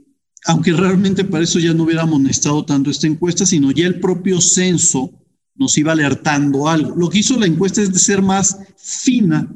aunque 0.45 0.73
realmente 0.73 1.23
para 1.23 1.45
eso 1.45 1.59
ya 1.59 1.73
no 1.73 1.83
hubiéramos 1.83 2.19
necesitado 2.19 2.65
tanto 2.65 2.91
esta 2.91 3.07
encuesta, 3.07 3.45
sino 3.45 3.71
ya 3.71 3.87
el 3.87 4.01
propio 4.01 4.41
censo 4.41 5.11
nos 5.55 5.77
iba 5.77 5.93
alertando 5.93 6.67
algo. 6.67 6.95
Lo 6.95 7.09
que 7.09 7.19
hizo 7.19 7.39
la 7.39 7.45
encuesta 7.45 7.81
es 7.81 7.93
de 7.93 7.99
ser 7.99 8.21
más 8.21 8.57
fina 8.75 9.49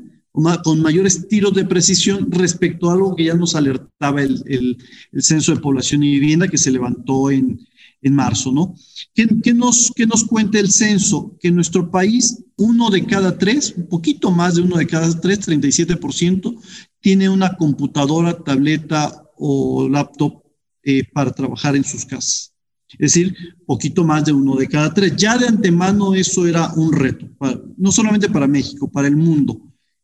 con 0.63 0.81
mayores 0.81 1.27
tiros 1.27 1.53
de 1.53 1.65
precisión 1.65 2.29
respecto 2.29 2.89
a 2.89 2.93
algo 2.93 3.15
que 3.15 3.25
ya 3.25 3.33
nos 3.35 3.55
alertaba 3.55 4.21
el, 4.21 4.43
el, 4.45 4.77
Censo 5.21 5.55
de 5.55 5.61
Población 5.61 6.03
y 6.03 6.11
Vivienda 6.11 6.49
que 6.49 6.57
se 6.57 6.71
levantó 6.71 7.31
en, 7.31 7.59
en 8.05 8.13
marzo, 8.13 8.51
¿no? 8.51 8.75
¿Qué, 9.15 9.27
¿Qué, 9.43 9.53
nos, 9.53 9.91
¿Qué 9.95 10.05
nos 10.05 10.23
cuenta 10.23 10.59
el 10.59 10.71
censo? 10.71 11.35
Que 11.39 11.47
en 11.47 11.55
nuestro 11.55 11.89
país, 11.89 12.43
uno 12.55 12.91
de 12.91 13.03
cada 13.03 13.35
tres, 13.35 13.73
un 13.75 13.87
poquito 13.87 14.29
más 14.29 14.55
de 14.55 14.61
uno 14.61 14.77
de 14.77 14.85
cada 14.85 15.19
tres, 15.19 15.47
37%, 15.47 16.55
tiene 16.99 17.27
una 17.29 17.55
computadora, 17.57 18.37
tableta 18.37 19.23
o 19.37 19.89
laptop 19.89 20.43
eh, 20.83 21.03
para 21.11 21.31
trabajar 21.31 21.75
en 21.75 21.83
sus 21.83 22.05
casas. 22.05 22.53
Es 22.91 23.13
decir, 23.13 23.35
poquito 23.65 24.03
más 24.03 24.23
de 24.23 24.33
uno 24.33 24.55
de 24.55 24.67
cada 24.67 24.93
tres. 24.93 25.15
Ya 25.15 25.35
de 25.39 25.47
antemano 25.47 26.13
eso 26.13 26.45
era 26.45 26.71
un 26.75 26.93
reto, 26.93 27.27
no 27.75 27.91
solamente 27.91 28.29
para 28.29 28.47
México, 28.47 28.87
para 28.89 29.07
el 29.07 29.15
mundo. 29.15 29.59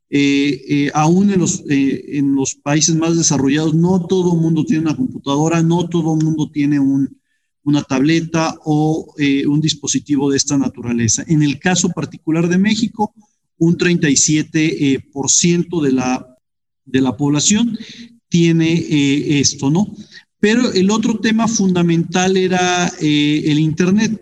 Eh, 0.09 0.61
eh, 0.67 0.91
aún 0.95 1.31
en 1.31 1.39
los, 1.39 1.63
en 1.69 2.33
los 2.33 2.55
países 2.55 2.95
más 2.95 3.15
desarrollados, 3.15 3.75
no 3.75 4.07
todo 4.07 4.33
el 4.33 4.41
mundo 4.41 4.65
tiene 4.65 4.81
una 4.81 4.97
computadora, 4.97 5.61
no 5.61 5.87
todo 5.87 6.17
el 6.17 6.25
mundo 6.25 6.49
tiene 6.51 6.79
un, 6.79 7.20
una 7.63 7.83
tableta 7.83 8.57
o 8.65 9.13
un 9.47 9.61
dispositivo 9.61 10.31
de 10.31 10.37
esta 10.37 10.57
naturaleza. 10.57 11.23
En 11.27 11.43
el 11.43 11.59
caso 11.59 11.89
particular 11.89 12.47
de 12.47 12.57
México, 12.57 13.13
un 13.57 13.77
37% 13.77 15.81
de 15.81 15.91
la, 15.91 16.25
de 16.85 17.01
la 17.01 17.15
población 17.15 17.77
tiene 18.29 19.39
esto, 19.39 19.69
¿no? 19.69 19.93
Pero 20.41 20.73
el 20.73 20.89
otro 20.89 21.19
tema 21.19 21.47
fundamental 21.47 22.35
era 22.35 22.91
eh, 22.99 23.43
el 23.45 23.59
Internet. 23.59 24.19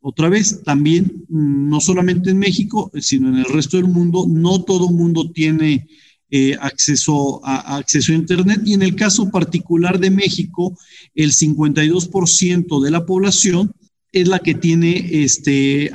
Otra 0.00 0.28
vez, 0.28 0.60
también, 0.64 1.24
mm, 1.28 1.70
no 1.70 1.80
solamente 1.80 2.30
en 2.30 2.38
México, 2.38 2.90
sino 3.00 3.28
en 3.28 3.36
el 3.36 3.44
resto 3.44 3.76
del 3.76 3.86
mundo, 3.86 4.26
no 4.28 4.64
todo 4.64 4.90
mundo 4.90 5.30
tiene 5.30 5.86
eh, 6.34 6.56
acceso, 6.58 7.44
a, 7.44 7.76
acceso 7.76 8.10
a 8.10 8.14
Internet. 8.14 8.62
Y 8.64 8.72
en 8.72 8.80
el 8.80 8.96
caso 8.96 9.30
particular 9.30 10.00
de 10.00 10.10
México, 10.10 10.74
el 11.14 11.30
52% 11.32 12.82
de 12.82 12.90
la 12.90 13.04
población 13.04 13.70
es 14.12 14.28
la 14.28 14.38
que 14.38 14.54
tiene 14.54 15.24
este, 15.24 15.84
eh, 15.84 15.90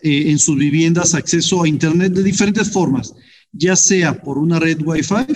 en 0.00 0.38
sus 0.38 0.56
viviendas 0.56 1.12
acceso 1.12 1.62
a 1.62 1.68
Internet 1.68 2.14
de 2.14 2.22
diferentes 2.22 2.70
formas, 2.70 3.12
ya 3.52 3.76
sea 3.76 4.22
por 4.22 4.38
una 4.38 4.58
red 4.58 4.80
Wi-Fi 4.82 5.26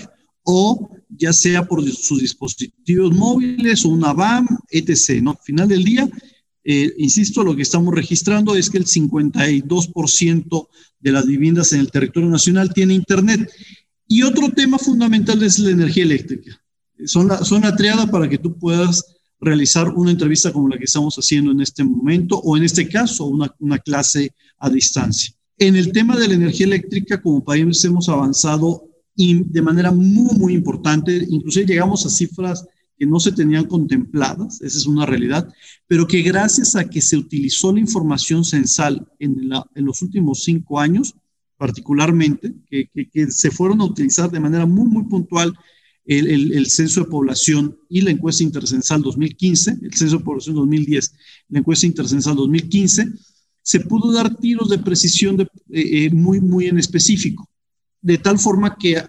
o 0.45 0.91
ya 1.11 1.35
sea 1.35 1.67
por 1.67 1.87
sus 1.91 2.23
dispositivos 2.23 3.15
móviles 3.15 3.85
o 3.85 3.91
una 3.91 4.15
BAM, 4.15 4.47
etc. 4.71 5.21
¿no? 5.21 5.33
Al 5.33 5.39
final 5.45 5.69
del 5.69 5.85
día, 5.85 6.09
eh, 6.65 6.95
insisto, 6.97 7.45
lo 7.45 7.55
que 7.55 7.61
estamos 7.63 7.95
registrando 7.95 8.57
es 8.57 8.71
que 8.71 8.79
el 8.79 8.87
52% 8.87 10.69
de 10.99 11.13
las 11.13 11.27
viviendas 11.27 11.75
en 11.75 11.81
el 11.81 11.91
territorio 11.91 12.31
nacional 12.31 12.73
tiene 12.73 12.95
Internet. 12.95 13.51
Y 14.09 14.23
otro 14.23 14.51
tema 14.51 14.79
fundamental 14.79 15.43
es 15.43 15.59
la 15.59 15.71
energía 15.71 16.05
eléctrica. 16.05 16.61
Son 17.05 17.29
la, 17.29 17.45
son 17.45 17.63
la 17.63 17.75
triada 17.75 18.07
para 18.07 18.29
que 18.29 18.39
tú 18.39 18.59
puedas 18.59 19.17
realizar 19.41 19.89
una 19.91 20.11
entrevista 20.11 20.53
como 20.53 20.69
la 20.69 20.79
que 20.79 20.85
estamos 20.85 21.17
haciendo 21.17 21.51
en 21.51 21.61
este 21.61 21.85
momento 21.85 22.39
o 22.39 22.57
en 22.57 22.63
este 22.63 22.89
caso 22.89 23.27
una, 23.27 23.55
una 23.59 23.79
clase 23.79 24.33
a 24.59 24.71
distancia. 24.71 25.35
En 25.59 25.77
el 25.77 25.93
tema 25.93 26.17
de 26.17 26.29
la 26.29 26.35
energía 26.35 26.67
eléctrica, 26.67 27.21
como 27.21 27.45
país 27.45 27.85
hemos 27.85 28.09
avanzado 28.09 28.87
y 29.17 29.43
de 29.45 29.63
manera 29.63 29.91
muy, 29.91 30.37
muy 30.37 30.55
importante. 30.55 31.27
Inclusive 31.29 31.67
llegamos 31.67 32.05
a 32.05 32.11
cifras 32.11 32.67
que 32.99 33.07
no 33.07 33.19
se 33.19 33.33
tenían 33.33 33.65
contempladas, 33.65 34.61
esa 34.63 34.79
es 34.79 34.87
una 34.87 35.05
realidad, 35.05 35.53
pero 35.87 36.07
que 36.07 36.23
gracias 36.23 36.77
a 36.77 36.89
que 36.89 37.03
se 37.03 37.17
utilizó 37.17 37.73
la 37.73 37.81
información 37.81 38.43
censal 38.45 39.07
en, 39.19 39.51
en 39.75 39.85
los 39.85 40.01
últimos 40.01 40.45
cinco 40.45 40.81
años, 40.81 41.15
particularmente, 41.57 42.55
que, 42.69 42.89
se 43.31 43.51
fueron 43.51 43.81
a 43.81 43.85
utilizar 43.85 44.31
de 44.31 44.41
manera 44.41 44.67
muy, 44.67 44.89
muy 44.89 45.05
puntual 45.05 45.55
el, 46.05 46.53
el, 46.53 46.67
censo 46.67 47.03
de 47.03 47.11
población 47.11 47.77
y 47.89 48.01
la 48.01 48.11
encuesta 48.11 48.45
intercensal 48.45 49.03
2015, 49.03 49.79
el 49.83 49.95
censo 49.95 50.19
de 50.19 50.25
población 50.25 50.55
2010, 50.57 51.15
la 51.49 51.59
encuesta 51.59 51.87
intercensal 51.87 52.37
2015, 52.37 53.09
se 53.63 53.81
pudo 53.81 54.13
dar 54.13 54.37
tiros 54.37 54.69
de 54.69 54.79
precisión 54.79 55.41
eh, 55.41 55.47
eh, 55.71 56.11
muy, 56.11 56.41
muy 56.41 56.67
en 56.67 56.79
específico 56.79 57.49
de 58.07 58.19
tal 58.19 58.39
forma 58.39 58.77
que 58.79 59.03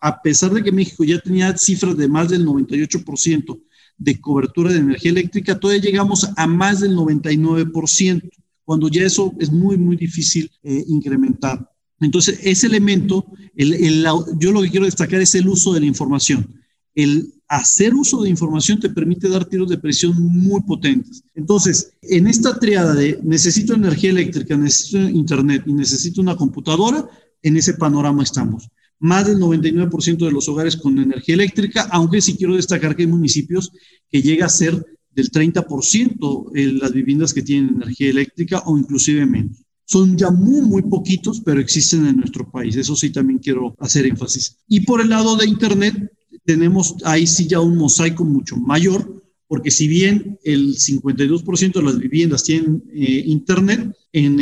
a 0.00 0.22
pesar 0.22 0.52
de 0.52 0.62
que 0.62 0.72
México 0.72 1.04
ya 1.04 1.20
tenía 1.20 1.54
cifras 1.58 1.94
de 1.98 2.08
más 2.08 2.30
del 2.30 2.46
98% 2.46 3.60
de 3.98 4.20
cobertura 4.22 4.72
de 4.72 4.78
energía 4.78 5.10
eléctrica, 5.10 5.60
todavía 5.60 5.82
llegamos 5.82 6.26
a 6.34 6.46
más 6.46 6.80
del 6.80 6.96
99%, 6.96 8.30
cuando 8.64 8.88
ya 8.88 9.02
eso 9.02 9.34
es 9.38 9.52
muy, 9.52 9.76
muy 9.76 9.96
difícil 9.96 10.50
eh, 10.62 10.82
incrementar. 10.88 11.68
Entonces, 12.00 12.40
ese 12.42 12.66
elemento, 12.66 13.26
el, 13.56 14.04
yo 14.38 14.52
lo 14.52 14.62
que 14.62 14.70
quiero 14.70 14.86
destacar 14.86 15.20
es 15.20 15.34
el 15.34 15.48
uso 15.48 15.72
de 15.72 15.80
la 15.80 15.86
información. 15.86 16.62
El 16.94 17.34
hacer 17.48 17.94
uso 17.94 18.22
de 18.22 18.30
información 18.30 18.78
te 18.78 18.90
permite 18.90 19.28
dar 19.28 19.44
tiros 19.44 19.68
de 19.68 19.78
presión 19.78 20.14
muy 20.20 20.60
potentes. 20.62 21.22
Entonces, 21.34 21.92
en 22.02 22.26
esta 22.26 22.58
triada 22.58 22.94
de 22.94 23.18
necesito 23.22 23.74
energía 23.74 24.10
eléctrica, 24.10 24.56
necesito 24.56 24.98
internet 24.98 25.62
y 25.66 25.72
necesito 25.72 26.20
una 26.20 26.36
computadora, 26.36 27.08
en 27.42 27.56
ese 27.56 27.74
panorama 27.74 28.22
estamos. 28.22 28.68
Más 29.00 29.26
del 29.26 29.38
99% 29.38 30.18
de 30.18 30.32
los 30.32 30.48
hogares 30.48 30.76
con 30.76 30.98
energía 30.98 31.36
eléctrica, 31.36 31.88
aunque 31.92 32.20
sí 32.20 32.36
quiero 32.36 32.56
destacar 32.56 32.96
que 32.96 33.02
hay 33.02 33.08
municipios 33.08 33.70
que 34.10 34.22
llega 34.22 34.46
a 34.46 34.50
ser 34.50 34.84
del 35.10 35.30
30% 35.30 36.50
en 36.54 36.78
las 36.78 36.92
viviendas 36.92 37.32
que 37.32 37.42
tienen 37.42 37.76
energía 37.76 38.10
eléctrica 38.10 38.62
o 38.66 38.76
inclusive 38.76 39.24
menos. 39.24 39.67
Son 39.90 40.18
ya 40.18 40.30
muy, 40.30 40.60
muy 40.60 40.82
poquitos, 40.82 41.40
pero 41.40 41.60
existen 41.60 42.06
en 42.06 42.18
nuestro 42.18 42.50
país. 42.50 42.76
Eso 42.76 42.94
sí 42.94 43.08
también 43.08 43.38
quiero 43.38 43.74
hacer 43.78 44.04
énfasis. 44.04 44.58
Y 44.68 44.80
por 44.80 45.00
el 45.00 45.08
lado 45.08 45.34
de 45.36 45.46
Internet, 45.46 46.12
tenemos 46.44 46.96
ahí 47.04 47.26
sí 47.26 47.46
ya 47.46 47.60
un 47.60 47.78
mosaico 47.78 48.22
mucho 48.22 48.56
mayor, 48.56 49.22
porque 49.46 49.70
si 49.70 49.88
bien 49.88 50.38
el 50.44 50.76
52% 50.76 51.72
de 51.72 51.82
las 51.82 51.98
viviendas 51.98 52.44
tienen 52.44 52.84
eh, 52.92 53.22
internet, 53.26 53.90
en 54.12 54.36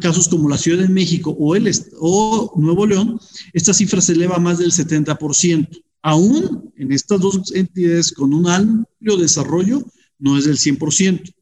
casos 0.00 0.28
como 0.28 0.50
la 0.50 0.58
Ciudad 0.58 0.82
de 0.82 0.88
México 0.88 1.34
o, 1.38 1.56
el, 1.56 1.70
o 1.98 2.52
Nuevo 2.56 2.86
León, 2.86 3.18
esta 3.54 3.72
cifra 3.72 4.02
se 4.02 4.12
eleva 4.12 4.36
a 4.36 4.40
más 4.40 4.58
del 4.58 4.70
70%. 4.70 5.82
Aún 6.02 6.72
en 6.76 6.92
estas 6.92 7.20
dos 7.20 7.52
entidades 7.54 8.12
con 8.12 8.34
un 8.34 8.46
amplio 8.48 9.16
desarrollo, 9.16 9.82
no 10.18 10.36
es 10.36 10.44
del 10.44 10.58
100%. 10.58 11.32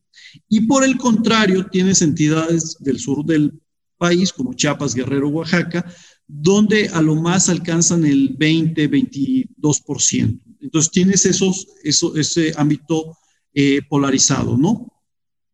Y 0.48 0.62
por 0.62 0.84
el 0.84 0.96
contrario, 0.96 1.66
tienes 1.70 2.02
entidades 2.02 2.76
del 2.80 2.98
sur 2.98 3.24
del 3.24 3.60
país, 3.96 4.32
como 4.32 4.54
Chiapas, 4.54 4.94
Guerrero, 4.94 5.28
Oaxaca, 5.28 5.84
donde 6.26 6.88
a 6.88 7.02
lo 7.02 7.16
más 7.16 7.48
alcanzan 7.48 8.04
el 8.04 8.34
20, 8.38 8.90
22%. 8.90 10.40
Entonces 10.60 10.90
tienes 10.90 11.26
esos, 11.26 11.66
eso, 11.82 12.16
ese 12.16 12.52
ámbito 12.56 13.16
eh, 13.54 13.80
polarizado, 13.88 14.56
¿no? 14.56 14.92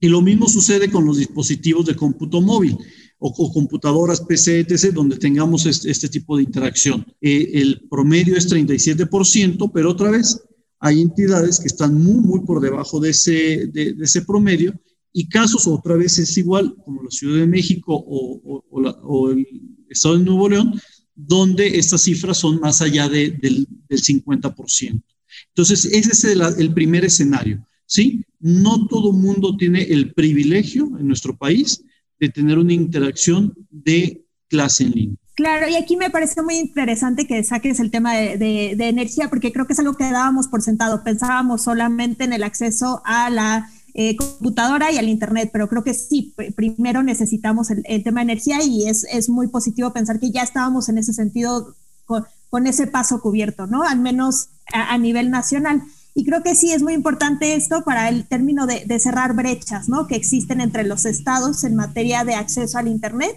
Y 0.01 0.09
lo 0.09 0.21
mismo 0.21 0.49
sucede 0.49 0.91
con 0.91 1.07
los 1.07 1.17
dispositivos 1.17 1.87
de 1.87 1.97
cómputo 1.97 2.41
móvil 2.43 2.77
o, 3.19 3.53
computadoras 3.53 4.21
PC, 4.21 4.61
etc., 4.61 4.93
donde 4.93 5.17
tengamos 5.17 5.65
este, 5.65 6.09
tipo 6.09 6.37
de 6.37 6.43
interacción. 6.43 7.07
Eh, 7.23 7.53
el 7.55 7.87
promedio 7.89 8.37
es 8.37 8.53
37%, 8.53 9.71
pero 9.73 9.91
otra 9.93 10.11
vez 10.11 10.43
hay 10.85 11.01
entidades 11.01 11.61
que 11.61 11.67
están 11.67 11.95
muy, 11.95 12.21
muy 12.21 12.41
por 12.41 12.61
debajo 12.61 13.01
de 13.01 13.09
ese, 13.09 13.69
de, 13.69 13.97
ese 14.03 14.21
promedio 14.21 14.79
y 15.15 15.27
casos 15.31 15.67
otra 15.67 15.97
vez 15.97 16.19
es 16.19 16.37
igual, 16.37 16.77
como 16.85 17.03
la 17.03 17.11
Ciudad 17.11 17.39
de 17.39 17.47
México 17.47 18.05
o, 18.07 19.31
el 19.31 19.47
Estado 19.89 20.19
de 20.19 20.25
Nuevo 20.25 20.47
León, 20.47 20.79
donde 21.15 21.79
estas 21.79 22.03
cifras 22.03 22.37
son 22.37 22.61
más 22.61 22.83
allá 22.83 23.09
de, 23.09 23.31
del, 23.31 23.67
del, 23.89 24.03
50%. 24.03 25.03
Entonces, 25.49 25.87
ese 25.87 26.11
es 26.11 26.25
el, 26.25 26.43
el, 26.59 26.75
primer 26.75 27.07
escenario, 27.07 27.67
¿sí? 27.87 28.23
No 28.39 28.87
todo 28.87 29.13
mundo 29.13 29.57
tiene 29.57 29.85
el 29.85 30.13
privilegio 30.13 30.99
en 30.99 31.07
nuestro 31.07 31.35
país 31.35 31.83
de 32.21 32.29
tener 32.29 32.59
una 32.59 32.75
interacción 32.75 33.55
de 33.71 34.23
clase 34.49 34.85
en 34.85 34.91
línea. 34.91 35.24
Claro, 35.35 35.69
y 35.69 35.75
aquí 35.75 35.97
me 35.97 36.11
parece 36.11 36.43
muy 36.43 36.57
interesante 36.57 37.27
que 37.27 37.43
saques 37.43 37.81
el 37.81 37.91
tema 37.91 38.15
de, 38.15 38.71
energía, 38.79 39.29
porque 39.29 39.53
creo 39.53 39.67
que 39.67 39.73
es 39.73 39.79
algo 39.81 39.95
que 39.95 40.05
dábamos 40.05 40.47
por 40.47 40.63
sentado. 40.63 41.03
Pensábamos 41.03 41.65
solamente 41.65 42.23
en 42.23 42.33
el 42.33 42.45
acceso 42.45 43.03
a 43.05 43.31
la 43.31 43.69
eh, 43.95 44.15
computadora 44.17 44.93
y 44.93 44.99
al 44.99 45.09
Internet, 45.09 45.51
pero 45.53 45.69
creo 45.69 45.83
que 45.83 45.93
sí, 45.93 46.35
primero 46.55 47.03
necesitamos 47.03 47.71
el, 47.71 48.05
tema 48.05 48.21
de 48.21 48.33
energía 48.33 48.63
y 48.63 48.89
es, 48.89 49.05
es, 49.11 49.29
muy 49.29 49.49
positivo 49.49 49.93
pensar 49.93 50.21
que 50.21 50.31
ya 50.31 50.43
estábamos 50.43 50.89
en 50.89 50.99
ese 50.99 51.13
sentido 51.13 51.75
con, 52.07 52.27
ese 52.69 52.87
paso 52.87 53.21
cubierto, 53.21 53.67
¿no? 53.67 53.83
Al 53.83 53.99
menos 53.99 54.51
a, 54.73 54.95
a, 54.95 54.99
nivel 54.99 55.33
nacional. 55.33 55.83
Y 56.15 56.25
creo 56.25 56.45
que 56.45 56.55
sí 56.55 56.71
es 56.71 56.83
muy 56.85 56.93
importante 56.93 57.57
esto 57.57 57.83
para 57.83 58.09
el 58.09 58.29
término 58.29 58.69
de, 58.69 58.85
de 58.87 59.01
cerrar 59.01 59.35
brechas, 59.35 59.89
¿no? 59.89 60.07
Que 60.07 60.15
existen 60.15 60.61
entre 60.61 60.85
los 60.85 61.05
estados 61.07 61.65
en 61.65 61.75
materia 61.75 62.23
de 62.23 62.37
acceso 62.37 62.79
al 62.79 62.87
Internet 62.87 63.35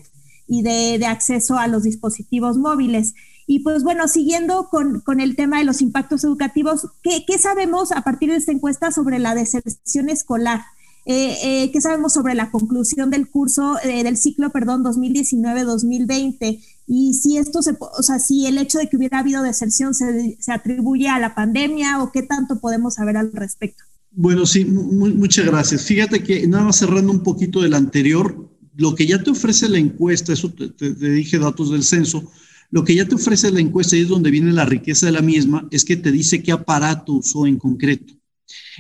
y 0.48 0.64
de, 0.64 0.98
de 1.00 1.06
acceso 1.06 1.58
a 1.58 1.68
los 1.68 1.84
dispositivos 1.84 2.58
móviles. 2.58 3.14
Y 3.46 3.60
pues 3.60 3.84
bueno, 3.84 4.08
siguiendo 4.08 4.70
con, 4.70 5.02
con 5.02 5.20
el 5.20 5.36
tema 5.36 5.60
de 5.60 5.64
los 5.64 5.82
impactos 5.82 6.24
educativos, 6.24 6.88
¿qué, 7.02 7.24
¿qué, 7.26 7.38
sabemos 7.38 7.92
a 7.92 8.02
partir 8.02 8.30
de 8.30 8.36
esta 8.36 8.52
encuesta 8.52 8.92
sobre 8.92 9.20
la 9.20 9.36
deserción 9.36 10.10
escolar? 10.10 10.62
Eh, 11.06 11.38
eh, 11.44 11.72
¿Qué 11.72 11.80
sabemos 11.80 12.14
sobre 12.14 12.36
la 12.36 12.52
conclusión 12.52 13.10
del 13.10 13.30
curso, 13.30 13.78
eh, 13.84 14.04
del 14.04 14.18
ciclo, 14.18 14.52
perdón, 14.52 14.84
2019-2020? 14.84 16.60
y 16.90 17.14
si 17.16 17.38
esto 17.38 17.62
se, 17.62 17.76
o 17.80 18.02
sea, 18.02 18.18
si 18.18 18.46
el 18.48 18.58
hecho 18.58 18.80
de 18.80 18.88
que 18.88 18.96
hubiera 18.96 19.20
habido 19.20 19.44
deserción 19.44 19.94
se, 19.94 20.38
se 20.40 20.54
atribuye 20.54 21.10
a 21.10 21.20
la 21.20 21.36
pandemia 21.36 22.02
o 22.02 22.14
qué 22.14 22.24
tanto 22.24 22.62
podemos 22.62 22.96
saber 22.96 23.18
al 23.18 23.34
respecto. 23.34 23.84
Bueno, 24.12 24.46
sí, 24.46 24.66
muchas 24.66 25.46
gracias. 25.46 25.84
Fíjate 25.84 26.24
que 26.24 26.48
nada 26.48 26.64
más 26.64 26.78
cerrando 26.78 27.12
un 27.12 27.22
poquito 27.22 27.62
del 27.62 27.74
anterior, 27.74 28.47
lo 28.78 28.96
que 28.96 29.08
ya 29.08 29.22
te 29.22 29.32
ofrece 29.32 29.68
la 29.68 29.80
encuesta, 29.80 30.34
eso 30.34 30.52
te, 30.52 30.94
dije 30.94 31.40
datos 31.40 31.72
del 31.72 31.84
censo, 31.84 32.32
lo 32.70 32.84
que 32.84 32.96
ya 32.96 33.08
te 33.08 33.16
ofrece 33.16 33.52
la 33.52 33.60
encuesta 33.60 33.98
y 33.98 34.02
es 34.02 34.08
donde 34.08 34.30
viene 34.30 34.52
la 34.54 34.66
riqueza 34.66 35.08
de 35.08 35.12
la 35.12 35.22
misma, 35.22 35.68
es 35.72 35.84
que 35.84 35.98
te 35.98 36.12
dice 36.12 36.44
qué 36.44 36.52
aparato 36.52 37.14
usó 37.14 37.48
en 37.48 37.58
concreto. 37.58 38.14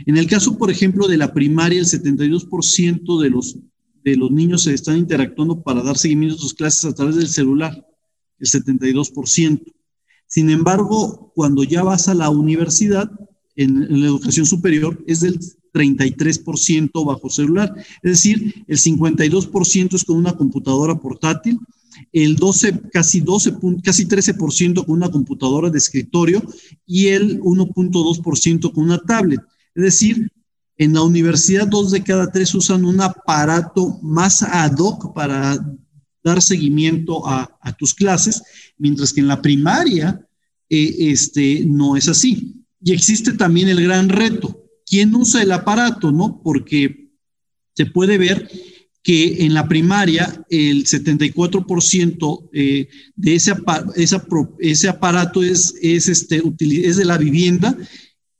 En 0.05 0.17
el 0.17 0.27
caso, 0.27 0.57
por 0.57 0.69
ejemplo, 0.69 1.07
de 1.07 1.17
la 1.17 1.33
primaria, 1.33 1.79
el 1.79 1.85
72% 1.85 3.21
de 3.21 3.29
los, 3.29 3.57
de 4.03 4.15
los 4.15 4.31
niños 4.31 4.63
se 4.63 4.73
están 4.73 4.97
interactuando 4.97 5.63
para 5.63 5.81
dar 5.81 5.97
seguimiento 5.97 6.35
a 6.35 6.39
sus 6.39 6.53
clases 6.53 6.85
a 6.85 6.93
través 6.93 7.15
del 7.15 7.27
celular 7.27 7.85
el 8.39 8.47
72%. 8.47 9.73
Sin 10.27 10.49
embargo, 10.49 11.31
cuando 11.33 11.63
ya 11.63 11.83
vas 11.83 12.07
a 12.07 12.13
la 12.13 12.29
universidad, 12.29 13.09
en, 13.55 14.01
la 14.01 14.07
educación 14.07 14.45
superior, 14.45 15.03
es 15.07 15.21
del 15.21 15.39
33% 15.77 17.05
bajo 17.05 17.29
celular. 17.29 17.73
Es 18.01 18.11
decir, 18.11 18.65
el 18.67 18.77
52% 18.77 19.93
es 19.93 20.03
con 20.03 20.17
una 20.17 20.33
computadora 20.35 20.95
portátil, 20.95 21.59
el 22.11 22.35
12, 22.35 22.81
casi 22.91 23.21
12, 23.21 23.53
casi 23.83 24.05
13% 24.05 24.85
con 24.85 24.95
una 24.95 25.09
computadora 25.09 25.69
de 25.69 25.77
escritorio 25.77 26.43
y 26.85 27.07
el 27.07 27.39
1.2% 27.41 28.71
con 28.71 28.83
una 28.85 28.99
tablet. 28.99 29.41
Es 29.75 29.83
decir, 29.83 30.31
en 30.77 30.93
la 30.93 31.01
universidad 31.01 31.67
dos 31.67 31.91
de 31.91 32.03
cada 32.03 32.31
tres 32.31 32.53
usan 32.53 32.85
un 32.85 33.01
aparato 33.01 33.99
más 34.03 34.43
ad 34.43 34.77
hoc 34.77 35.13
para 35.13 35.57
dar 36.23 36.41
seguimiento 36.41 37.27
a, 37.27 37.47
tus 37.77 37.93
clases, 37.93 38.41
mientras 38.77 39.13
que 39.13 39.21
en 39.21 39.27
la 39.27 39.41
primaria 39.41 40.25
eh, 40.69 40.95
este, 41.11 41.63
no 41.65 41.95
es 41.95 42.07
así. 42.07 42.63
Y 42.81 42.93
existe 42.93 43.33
también 43.33 43.69
el 43.69 43.83
gran 43.83 44.09
reto, 44.09 44.66
¿quién 44.87 45.13
usa 45.15 45.43
el 45.43 45.51
aparato? 45.51 46.11
¿no? 46.11 46.41
Porque 46.43 47.11
se 47.75 47.85
puede 47.85 48.17
ver 48.17 48.49
que 49.03 49.45
en 49.45 49.53
la 49.53 49.67
primaria 49.67 50.45
el 50.49 50.85
74% 50.85 52.49
eh, 52.51 52.89
de 53.15 53.35
ese, 53.35 53.53
ese 54.59 54.89
aparato 54.89 55.43
es, 55.43 55.75
es, 55.81 56.09
este, 56.09 56.41
es 56.59 56.97
de 56.97 57.05
la 57.05 57.17
vivienda 57.17 57.77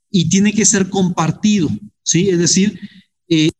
y 0.09 0.27
tiene 0.27 0.53
que 0.53 0.65
ser 0.65 0.89
compartido, 0.89 1.69
¿sí? 2.03 2.29
Es 2.29 2.39
decir, 2.39 2.79
eh, 3.29 3.51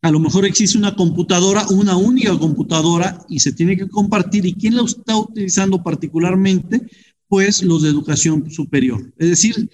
a 0.00 0.10
lo 0.10 0.20
mejor 0.20 0.46
existe 0.46 0.78
una 0.78 0.94
computadora, 0.94 1.66
una 1.68 1.96
única 1.96 2.38
computadora 2.38 3.18
y 3.28 3.40
se 3.40 3.52
tiene 3.52 3.76
que 3.76 3.88
compartir. 3.88 4.46
¿Y 4.46 4.54
quién 4.54 4.76
la 4.76 4.82
está 4.84 5.16
utilizando 5.16 5.82
particularmente? 5.82 6.80
Pues 7.26 7.62
los 7.62 7.82
de 7.82 7.90
educación 7.90 8.50
superior. 8.50 9.12
Es 9.18 9.28
decir, 9.28 9.68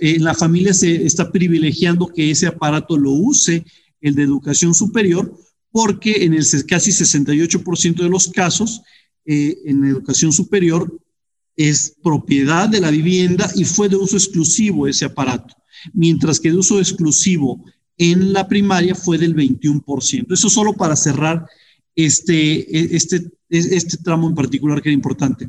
en 0.00 0.24
la 0.24 0.34
familia 0.34 0.72
se 0.72 1.04
está 1.04 1.32
privilegiando 1.32 2.06
que 2.06 2.30
ese 2.30 2.46
aparato 2.46 2.96
lo 2.96 3.10
use 3.10 3.64
el 4.00 4.14
de 4.14 4.22
educación 4.22 4.74
superior 4.74 5.36
porque 5.70 6.24
en 6.24 6.34
el 6.34 6.44
casi 6.66 6.92
68% 6.92 7.96
de 7.96 8.08
los 8.08 8.28
casos 8.28 8.82
eh, 9.24 9.58
en 9.64 9.84
educación 9.84 10.32
superior 10.32 11.00
es 11.56 11.96
propiedad 12.02 12.68
de 12.68 12.80
la 12.80 12.90
vivienda 12.90 13.50
y 13.54 13.64
fue 13.64 13.88
de 13.88 13.96
uso 13.96 14.16
exclusivo 14.16 14.86
ese 14.86 15.04
aparato, 15.04 15.54
mientras 15.92 16.38
que 16.38 16.50
de 16.50 16.58
uso 16.58 16.78
exclusivo 16.78 17.64
en 17.96 18.32
la 18.32 18.46
primaria 18.46 18.94
fue 18.94 19.18
del 19.18 19.34
21%. 19.34 20.32
Eso 20.32 20.50
solo 20.50 20.72
para 20.74 20.96
cerrar 20.96 21.46
este, 21.94 22.78
e, 22.78 22.96
este, 22.96 23.30
este 23.48 23.96
tramo 23.98 24.28
en 24.28 24.34
particular 24.34 24.82
que 24.82 24.90
era 24.90 24.94
importante. 24.94 25.48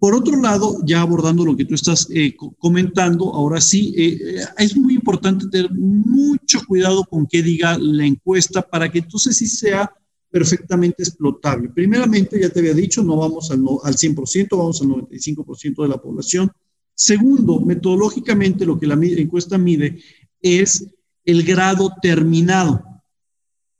Por 0.00 0.14
otro 0.14 0.40
lado, 0.40 0.78
ya 0.86 1.02
abordando 1.02 1.44
lo 1.44 1.54
que 1.54 1.66
tú 1.66 1.74
estás 1.74 2.08
eh, 2.10 2.34
comentando, 2.58 3.34
ahora 3.34 3.60
sí, 3.60 3.92
eh, 3.94 4.18
eh, 4.18 4.44
es 4.56 4.74
muy 4.74 4.94
importante 4.94 5.46
tener 5.50 5.70
mucho 5.72 6.60
cuidado 6.66 7.04
con 7.04 7.26
qué 7.26 7.42
diga 7.42 7.76
la 7.78 8.06
encuesta 8.06 8.62
para 8.62 8.90
que 8.90 9.00
entonces 9.00 9.36
sí 9.36 9.46
sea 9.46 9.92
perfectamente 10.30 11.02
explotable. 11.02 11.68
Primeramente, 11.68 12.40
ya 12.40 12.48
te 12.48 12.60
había 12.60 12.72
dicho, 12.72 13.04
no 13.04 13.16
vamos 13.16 13.50
al, 13.50 13.58
al 13.84 13.94
100%, 13.94 14.48
vamos 14.56 14.80
al 14.80 14.88
95% 14.88 15.82
de 15.82 15.88
la 15.88 16.00
población. 16.00 16.50
Segundo, 16.94 17.60
metodológicamente 17.60 18.64
lo 18.64 18.80
que 18.80 18.86
la 18.86 18.94
encuesta 18.94 19.58
mide 19.58 19.98
es 20.40 20.86
el 21.26 21.42
grado 21.42 21.92
terminado. 22.00 22.82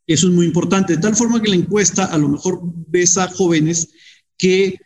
Eso 0.07 0.29
es 0.29 0.35
muy 0.35 0.45
importante, 0.45 0.97
de 0.97 1.01
tal 1.01 1.17
forma 1.17 1.41
que 1.41 1.49
la 1.49 1.57
encuesta 1.57 2.05
a 2.05 2.19
lo 2.19 2.29
mejor 2.29 2.61
ves 2.63 3.17
a 3.17 3.27
jóvenes 3.29 3.89
que 4.37 4.77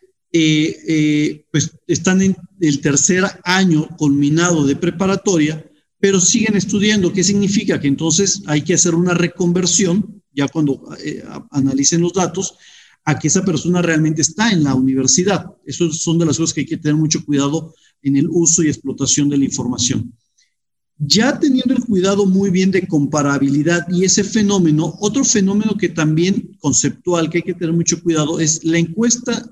pues 1.50 1.70
están 1.86 2.20
en 2.22 2.36
el 2.60 2.80
tercer 2.80 3.24
año 3.44 3.88
culminado 3.96 4.66
de 4.66 4.74
preparatoria, 4.74 5.64
pero 5.98 6.20
siguen 6.20 6.56
estudiando. 6.56 7.12
¿Qué 7.12 7.22
significa? 7.22 7.80
Que 7.80 7.88
entonces 7.88 8.42
hay 8.46 8.62
que 8.62 8.74
hacer 8.74 8.94
una 8.94 9.14
reconversión, 9.14 10.22
ya 10.32 10.48
cuando 10.48 10.82
eh, 11.02 11.22
analicen 11.50 12.00
los 12.00 12.12
datos, 12.12 12.56
a 13.04 13.18
que 13.18 13.28
esa 13.28 13.44
persona 13.44 13.80
realmente 13.82 14.22
está 14.22 14.50
en 14.50 14.64
la 14.64 14.74
universidad. 14.74 15.52
Eso 15.64 15.92
son 15.92 16.18
de 16.18 16.26
las 16.26 16.38
cosas 16.38 16.54
que 16.54 16.62
hay 16.62 16.66
que 16.66 16.78
tener 16.78 16.96
mucho 16.96 17.24
cuidado 17.24 17.74
en 18.02 18.16
el 18.16 18.28
uso 18.28 18.62
y 18.62 18.68
explotación 18.68 19.28
de 19.28 19.38
la 19.38 19.44
información. 19.44 20.12
Ya 20.96 21.38
teniendo 21.38 21.74
el 21.74 21.84
cuidado 21.84 22.24
muy 22.24 22.50
bien 22.50 22.70
de 22.70 22.86
comparabilidad 22.86 23.86
y 23.90 24.04
ese 24.04 24.24
fenómeno, 24.24 24.96
otro 25.00 25.24
fenómeno 25.24 25.76
que 25.76 25.88
también 25.88 26.56
conceptual 26.60 27.28
que 27.28 27.38
hay 27.38 27.42
que 27.42 27.54
tener 27.54 27.74
mucho 27.74 28.02
cuidado 28.02 28.40
es 28.40 28.64
la 28.64 28.78
encuesta, 28.78 29.44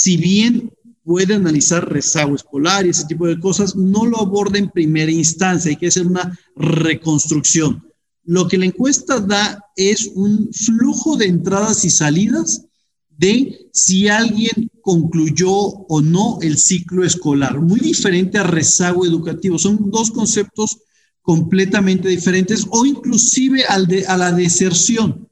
si 0.00 0.16
bien 0.16 0.72
puede 1.02 1.34
analizar 1.34 1.92
rezago 1.92 2.36
escolar 2.36 2.86
y 2.86 2.90
ese 2.90 3.06
tipo 3.06 3.26
de 3.26 3.40
cosas, 3.40 3.74
no 3.74 4.06
lo 4.06 4.20
aborda 4.20 4.56
en 4.56 4.70
primera 4.70 5.10
instancia, 5.10 5.70
hay 5.70 5.76
que 5.76 5.88
hacer 5.88 6.06
una 6.06 6.38
reconstrucción. 6.54 7.82
Lo 8.22 8.46
que 8.46 8.58
la 8.58 8.66
encuesta 8.66 9.18
da 9.18 9.60
es 9.74 10.08
un 10.14 10.50
flujo 10.52 11.16
de 11.16 11.26
entradas 11.26 11.84
y 11.84 11.90
salidas 11.90 12.66
de 13.08 13.68
si 13.72 14.06
alguien 14.06 14.70
concluyó 14.82 15.50
o 15.52 16.00
no 16.00 16.38
el 16.42 16.58
ciclo 16.58 17.04
escolar, 17.04 17.60
muy 17.60 17.80
diferente 17.80 18.38
a 18.38 18.44
rezago 18.44 19.04
educativo. 19.04 19.58
Son 19.58 19.90
dos 19.90 20.12
conceptos 20.12 20.78
completamente 21.22 22.08
diferentes 22.08 22.64
o 22.70 22.86
inclusive 22.86 23.64
al 23.64 23.88
de, 23.88 24.06
a 24.06 24.16
la 24.16 24.30
deserción, 24.30 25.27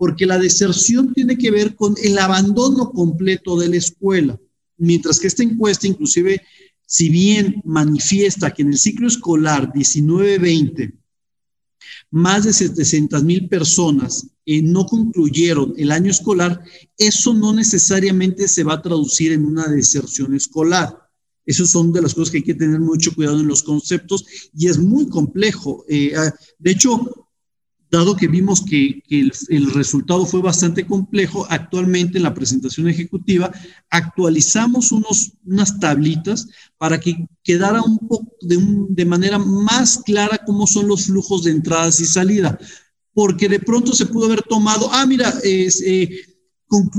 porque 0.00 0.24
la 0.24 0.38
deserción 0.38 1.12
tiene 1.12 1.36
que 1.36 1.50
ver 1.50 1.76
con 1.76 1.94
el 2.02 2.16
abandono 2.16 2.90
completo 2.90 3.60
de 3.60 3.68
la 3.68 3.76
escuela, 3.76 4.40
mientras 4.78 5.20
que 5.20 5.26
esta 5.26 5.42
encuesta 5.42 5.86
inclusive, 5.86 6.40
si 6.86 7.10
bien 7.10 7.60
manifiesta 7.66 8.50
que 8.50 8.62
en 8.62 8.68
el 8.68 8.78
ciclo 8.78 9.08
escolar 9.08 9.70
19-20 9.74 10.94
más 12.12 12.44
de 12.44 12.54
700 12.54 13.22
mil 13.24 13.46
personas 13.50 14.26
eh, 14.46 14.62
no 14.62 14.86
concluyeron 14.86 15.74
el 15.76 15.92
año 15.92 16.10
escolar, 16.10 16.64
eso 16.96 17.34
no 17.34 17.52
necesariamente 17.52 18.48
se 18.48 18.64
va 18.64 18.76
a 18.76 18.82
traducir 18.82 19.32
en 19.32 19.44
una 19.44 19.68
deserción 19.68 20.34
escolar. 20.34 20.96
Esas 21.44 21.68
son 21.68 21.92
de 21.92 22.00
las 22.00 22.14
cosas 22.14 22.30
que 22.30 22.38
hay 22.38 22.44
que 22.44 22.54
tener 22.54 22.80
mucho 22.80 23.14
cuidado 23.14 23.38
en 23.38 23.48
los 23.48 23.62
conceptos 23.62 24.24
y 24.54 24.68
es 24.68 24.78
muy 24.78 25.10
complejo. 25.10 25.84
Eh, 25.90 26.14
ah, 26.16 26.34
de 26.58 26.70
hecho, 26.70 27.28
dado 27.90 28.16
que 28.16 28.28
vimos 28.28 28.62
que, 28.64 29.02
el, 29.08 29.74
resultado 29.74 30.24
fue 30.24 30.40
bastante 30.40 30.86
complejo, 30.86 31.46
actualmente 31.50 32.18
en 32.18 32.24
la 32.24 32.34
presentación 32.34 32.88
ejecutiva 32.88 33.50
actualizamos 33.90 34.92
unos, 34.92 35.32
unas 35.44 35.78
tablitas 35.80 36.48
para 36.78 37.00
que 37.00 37.26
quedara 37.42 37.82
un 37.82 37.98
poco 37.98 38.36
de, 38.40 39.04
manera 39.04 39.38
más 39.38 39.98
clara 40.04 40.38
cómo 40.46 40.66
son 40.66 40.86
los 40.86 41.06
flujos 41.06 41.44
de 41.44 41.50
entradas 41.50 42.00
y 42.00 42.06
salida, 42.06 42.58
porque 43.12 43.48
de 43.48 43.58
pronto 43.58 43.92
se 43.92 44.06
pudo 44.06 44.26
haber 44.26 44.42
tomado, 44.42 44.88
ah, 44.92 45.04
mira, 45.04 45.34
es, 45.42 45.82
eh, 45.84 46.08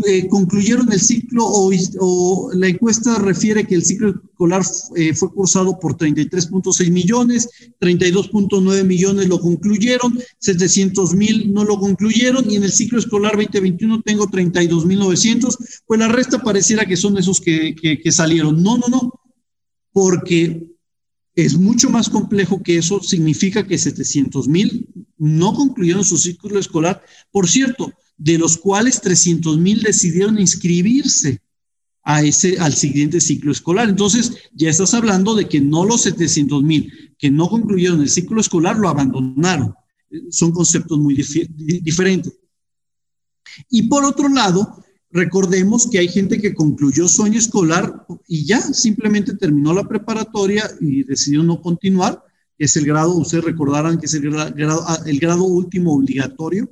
eh, 0.05 0.27
concluyeron 0.27 0.91
el 0.91 0.99
ciclo 0.99 1.45
o, 1.45 2.51
la 2.53 2.67
encuesta 2.67 3.17
refiere 3.19 3.65
que 3.65 3.75
el 3.75 3.85
ciclo 3.85 4.09
escolar 4.09 4.63
eh, 4.95 5.13
fue 5.13 5.31
cursado 5.31 5.79
por 5.79 5.95
33.6 5.95 6.91
millones, 6.91 7.47
32.9 7.79 8.83
millones 8.83 9.29
lo 9.29 9.39
concluyeron, 9.39 10.19
700 10.39 11.13
mil 11.15 11.53
no 11.53 11.63
lo 11.63 11.79
concluyeron 11.79 12.51
y 12.51 12.57
en 12.57 12.63
el 12.63 12.71
ciclo 12.71 12.99
escolar 12.99 13.37
2021 13.37 14.01
tengo 14.01 14.27
32.900, 14.27 15.55
pues 15.85 15.99
la 15.99 16.09
resta 16.09 16.39
pareciera 16.39 16.85
que 16.85 16.97
son 16.97 17.17
esos 17.17 17.39
que, 17.39 17.73
que 17.75 18.11
salieron. 18.11 18.61
No, 18.61 18.77
no, 18.77 18.87
no, 18.89 19.21
porque 19.93 20.67
es 21.33 21.57
mucho 21.57 21.89
más 21.89 22.09
complejo 22.09 22.61
que 22.61 22.77
eso, 22.77 23.01
significa 23.01 23.65
que 23.65 23.77
700 23.77 24.47
mil 24.49 25.00
no 25.21 25.53
concluyeron 25.53 26.03
su 26.03 26.17
ciclo 26.17 26.57
escolar. 26.57 27.03
Por 27.31 27.47
cierto, 27.47 27.93
de 28.17 28.39
los 28.39 28.57
cuales 28.57 29.01
300 29.01 29.59
mil 29.59 29.83
decidieron 29.83 30.39
inscribirse 30.39 31.39
a 32.01 32.23
ese, 32.23 32.57
al 32.57 32.73
siguiente 32.73 33.21
ciclo 33.21 33.51
escolar. 33.51 33.87
Entonces, 33.87 34.33
ya 34.51 34.71
estás 34.71 34.95
hablando 34.95 35.35
de 35.35 35.47
que 35.47 35.61
no 35.61 35.85
los 35.85 36.01
700 36.01 36.63
mil 36.63 37.13
que 37.19 37.29
no 37.29 37.49
concluyeron 37.49 38.01
el 38.01 38.09
ciclo 38.09 38.41
escolar 38.41 38.77
lo 38.77 38.89
abandonaron. 38.89 39.75
Son 40.31 40.51
conceptos 40.51 40.97
muy 40.97 41.13
diferentes. 41.13 42.33
Y 43.69 43.83
por 43.83 44.03
otro 44.03 44.27
lado, 44.27 44.83
recordemos 45.11 45.87
que 45.87 45.99
hay 45.99 46.07
gente 46.07 46.41
que 46.41 46.55
concluyó 46.55 47.07
su 47.07 47.23
año 47.23 47.37
escolar 47.37 48.07
y 48.27 48.43
ya 48.43 48.59
simplemente 48.59 49.35
terminó 49.35 49.71
la 49.71 49.87
preparatoria 49.87 50.67
y 50.79 51.03
decidió 51.03 51.43
no 51.43 51.61
continuar, 51.61 52.23
es 52.63 52.75
el 52.75 52.85
grado, 52.85 53.15
ustedes 53.15 53.43
recordarán 53.43 53.99
que 53.99 54.05
es 54.05 54.13
el 54.13 54.21
grado, 54.21 54.85
el 55.05 55.19
grado 55.19 55.43
último 55.43 55.95
obligatorio 55.95 56.69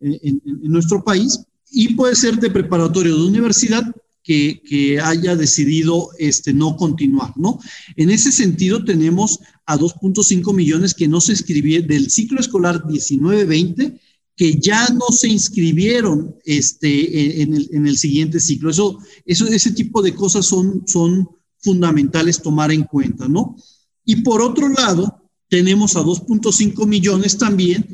en, 0.00 0.40
nuestro 0.44 1.02
país, 1.02 1.40
y 1.70 1.94
puede 1.94 2.14
ser 2.14 2.38
de 2.38 2.50
preparatoria 2.50 3.14
o 3.14 3.18
de 3.18 3.26
universidad 3.26 3.82
que, 4.22 4.60
que, 4.68 5.00
haya 5.00 5.36
decidido 5.36 6.10
este, 6.18 6.52
no 6.52 6.76
continuar, 6.76 7.32
¿no? 7.36 7.58
En 7.96 8.10
ese 8.10 8.32
sentido, 8.32 8.84
tenemos 8.84 9.40
a 9.66 9.78
2.5 9.78 10.54
millones 10.54 10.94
que 10.94 11.08
no 11.08 11.20
se 11.20 11.32
inscribieron 11.32 11.86
del 11.86 12.10
ciclo 12.10 12.40
escolar 12.40 12.82
19-20 12.84 14.00
que 14.36 14.60
ya 14.60 14.88
no 14.88 15.06
se 15.10 15.28
inscribieron 15.28 16.36
este, 16.44 17.42
en, 17.42 17.54
el, 17.54 17.68
en 17.72 17.86
el 17.86 17.96
siguiente 17.96 18.38
ciclo. 18.38 18.70
Eso, 18.70 18.98
eso, 19.24 19.46
ese 19.46 19.72
tipo 19.72 20.02
de 20.02 20.14
cosas 20.14 20.44
son, 20.44 20.82
son 20.86 21.26
fundamentales 21.58 22.42
tomar 22.42 22.70
en 22.70 22.84
cuenta, 22.84 23.26
¿no? 23.28 23.56
Y 24.04 24.16
por 24.16 24.42
otro 24.42 24.68
lado, 24.68 25.25
tenemos 25.48 25.96
a 25.96 26.00
2.5 26.02 26.86
millones 26.86 27.38
también 27.38 27.86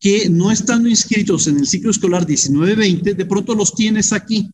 que 0.00 0.28
no 0.28 0.52
estando 0.52 0.88
inscritos 0.88 1.46
en 1.46 1.58
el 1.58 1.66
ciclo 1.66 1.90
escolar 1.90 2.26
19-20, 2.26 3.14
de 3.14 3.26
pronto 3.26 3.54
los 3.54 3.74
tienes 3.74 4.12
aquí. 4.12 4.48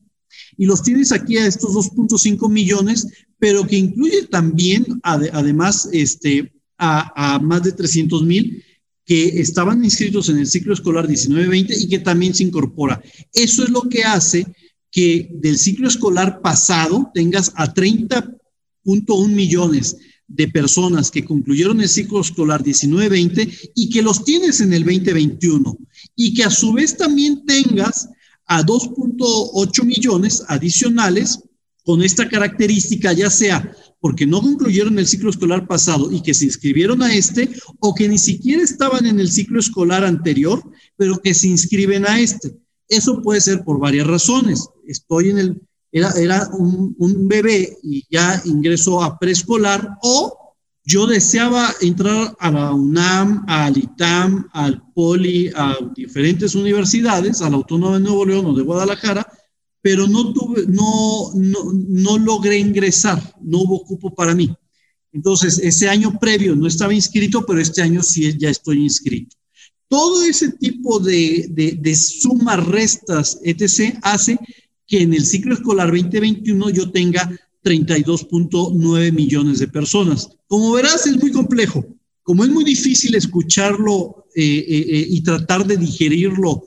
Y 0.56 0.66
los 0.66 0.82
tienes 0.82 1.12
aquí 1.12 1.36
a 1.36 1.46
estos 1.46 1.74
2.5 1.74 2.48
millones, 2.48 3.06
pero 3.38 3.66
que 3.66 3.76
incluye 3.76 4.26
también, 4.26 4.86
además, 5.02 5.88
este, 5.92 6.52
a, 6.78 7.34
a 7.34 7.38
más 7.40 7.62
de 7.62 7.72
300 7.72 8.22
mil 8.22 8.64
que 9.04 9.40
estaban 9.40 9.84
inscritos 9.84 10.28
en 10.28 10.38
el 10.38 10.46
ciclo 10.46 10.72
escolar 10.72 11.06
19-20 11.06 11.74
y 11.78 11.88
que 11.88 11.98
también 11.98 12.34
se 12.34 12.44
incorpora. 12.44 13.02
Eso 13.32 13.64
es 13.64 13.70
lo 13.70 13.82
que 13.82 14.04
hace 14.04 14.46
que 14.90 15.28
del 15.32 15.58
ciclo 15.58 15.88
escolar 15.88 16.40
pasado 16.40 17.10
tengas 17.12 17.52
a 17.56 17.74
30.1 17.74 19.28
millones 19.28 19.96
de 20.26 20.48
personas 20.48 21.10
que 21.10 21.24
concluyeron 21.24 21.80
el 21.80 21.88
ciclo 21.88 22.20
escolar 22.20 22.62
19-20 22.62 23.72
y 23.74 23.90
que 23.90 24.02
los 24.02 24.24
tienes 24.24 24.60
en 24.60 24.72
el 24.72 24.84
2021 24.84 25.76
y 26.16 26.34
que 26.34 26.44
a 26.44 26.50
su 26.50 26.72
vez 26.72 26.96
también 26.96 27.44
tengas 27.44 28.08
a 28.46 28.62
2.8 28.62 29.84
millones 29.84 30.42
adicionales 30.48 31.40
con 31.84 32.02
esta 32.02 32.28
característica, 32.28 33.12
ya 33.12 33.30
sea 33.30 33.74
porque 34.04 34.26
no 34.26 34.42
concluyeron 34.42 34.98
el 34.98 35.06
ciclo 35.06 35.30
escolar 35.30 35.66
pasado 35.66 36.12
y 36.12 36.20
que 36.20 36.34
se 36.34 36.44
inscribieron 36.44 37.02
a 37.02 37.14
este, 37.14 37.48
o 37.80 37.94
que 37.94 38.06
ni 38.06 38.18
siquiera 38.18 38.62
estaban 38.62 39.06
en 39.06 39.18
el 39.18 39.32
ciclo 39.32 39.58
escolar 39.58 40.04
anterior, 40.04 40.62
pero 40.94 41.16
que 41.22 41.32
se 41.32 41.48
inscriben 41.48 42.06
a 42.06 42.20
este. 42.20 42.54
Eso 42.86 43.22
puede 43.22 43.40
ser 43.40 43.64
por 43.64 43.80
varias 43.80 44.06
razones. 44.06 44.68
Estoy 44.86 45.30
en 45.30 45.38
el, 45.38 45.62
era, 45.94 46.10
era 46.18 46.48
un, 46.58 46.92
un 46.98 47.28
bebé 47.28 47.78
y 47.84 48.04
ya 48.10 48.42
ingresó 48.46 49.00
a 49.00 49.16
preescolar, 49.16 49.96
o 50.02 50.56
yo 50.84 51.06
deseaba 51.06 51.72
entrar 51.80 52.34
a 52.40 52.50
la 52.50 52.74
UNAM, 52.74 53.44
al 53.46 53.78
ITAM, 53.78 54.48
al 54.52 54.82
POLI, 54.92 55.52
a 55.54 55.78
diferentes 55.94 56.56
universidades, 56.56 57.40
a 57.40 57.48
la 57.48 57.56
Autónoma 57.56 57.94
de 57.94 58.02
Nuevo 58.02 58.26
León 58.26 58.46
o 58.46 58.54
de 58.54 58.64
Guadalajara, 58.64 59.24
pero 59.80 60.08
no, 60.08 60.32
tuve, 60.32 60.64
no, 60.66 61.30
no, 61.32 62.18
logré 62.18 62.58
ingresar, 62.58 63.22
no 63.40 63.58
hubo 63.58 63.84
cupo 63.84 64.12
para 64.12 64.34
mí. 64.34 64.52
Entonces, 65.12 65.58
ese 65.58 65.88
año 65.88 66.18
previo 66.18 66.56
no 66.56 66.66
estaba 66.66 66.92
inscrito, 66.92 67.46
pero 67.46 67.60
este 67.60 67.82
año 67.82 68.02
sí 68.02 68.36
ya 68.36 68.50
estoy 68.50 68.82
inscrito. 68.82 69.36
Todo 69.86 70.24
ese 70.24 70.50
tipo 70.50 70.98
de, 70.98 71.46
de, 71.50 71.78
de 71.80 71.94
sumas, 71.94 72.66
restas, 72.66 73.38
etc., 73.44 73.96
hace 74.02 74.40
que 74.86 75.02
en 75.02 75.14
el 75.14 75.24
ciclo 75.24 75.54
escolar 75.54 75.90
2021 75.90 76.70
yo 76.70 76.90
tenga 76.90 77.30
32.9 77.64 79.12
millones 79.12 79.58
de 79.58 79.68
personas. 79.68 80.28
Como 80.46 80.72
verás, 80.72 81.06
es 81.06 81.16
muy 81.16 81.32
complejo. 81.32 81.84
Como 82.22 82.44
es 82.44 82.50
muy 82.50 82.64
difícil 82.64 83.14
escucharlo 83.14 84.26
eh, 84.36 84.42
eh, 84.42 84.86
eh, 84.88 85.06
y 85.10 85.22
tratar 85.22 85.66
de 85.66 85.76
digerirlo 85.76 86.64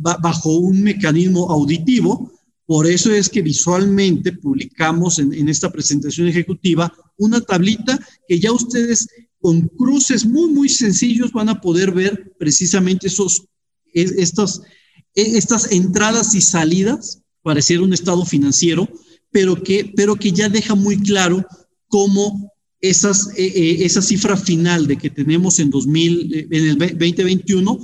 bajo 0.00 0.58
un 0.58 0.82
mecanismo 0.82 1.48
auditivo. 1.50 2.32
Por 2.66 2.88
eso 2.88 3.12
es 3.12 3.28
que 3.28 3.40
visualmente 3.40 4.32
publicamos 4.32 5.20
en, 5.20 5.48
esta 5.48 5.70
presentación 5.70 6.26
ejecutiva 6.26 6.92
una 7.16 7.40
tablita 7.40 7.98
que 8.26 8.40
ya 8.40 8.50
ustedes 8.52 9.06
con 9.40 9.68
cruces 9.68 10.26
muy, 10.26 10.50
muy 10.50 10.68
sencillos 10.68 11.32
van 11.32 11.48
a 11.48 11.60
poder 11.60 11.92
ver 11.92 12.32
precisamente 12.38 13.06
esos, 13.06 13.44
e, 13.94 14.02
estas 14.16 15.70
entradas 15.70 16.34
y 16.34 16.40
salidas, 16.40 17.22
pareciera 17.42 17.82
un 17.82 17.92
estado 17.92 18.24
financiero, 18.24 18.88
pero 19.30 19.62
que, 19.62 19.92
pero 19.96 20.16
que 20.16 20.32
ya 20.32 20.48
deja 20.48 20.74
muy 20.74 20.98
claro 20.98 21.44
cómo 21.88 22.52
esas, 22.80 23.30
e, 23.36 23.44
e, 23.44 23.84
esa 23.84 24.02
cifra 24.02 24.36
final 24.36 24.86
de 24.86 24.96
que 24.96 25.10
tenemos 25.10 25.58
en, 25.58 25.70
2000, 25.70 26.48
en 26.50 26.66
el 26.66 26.78
2021 26.78 27.78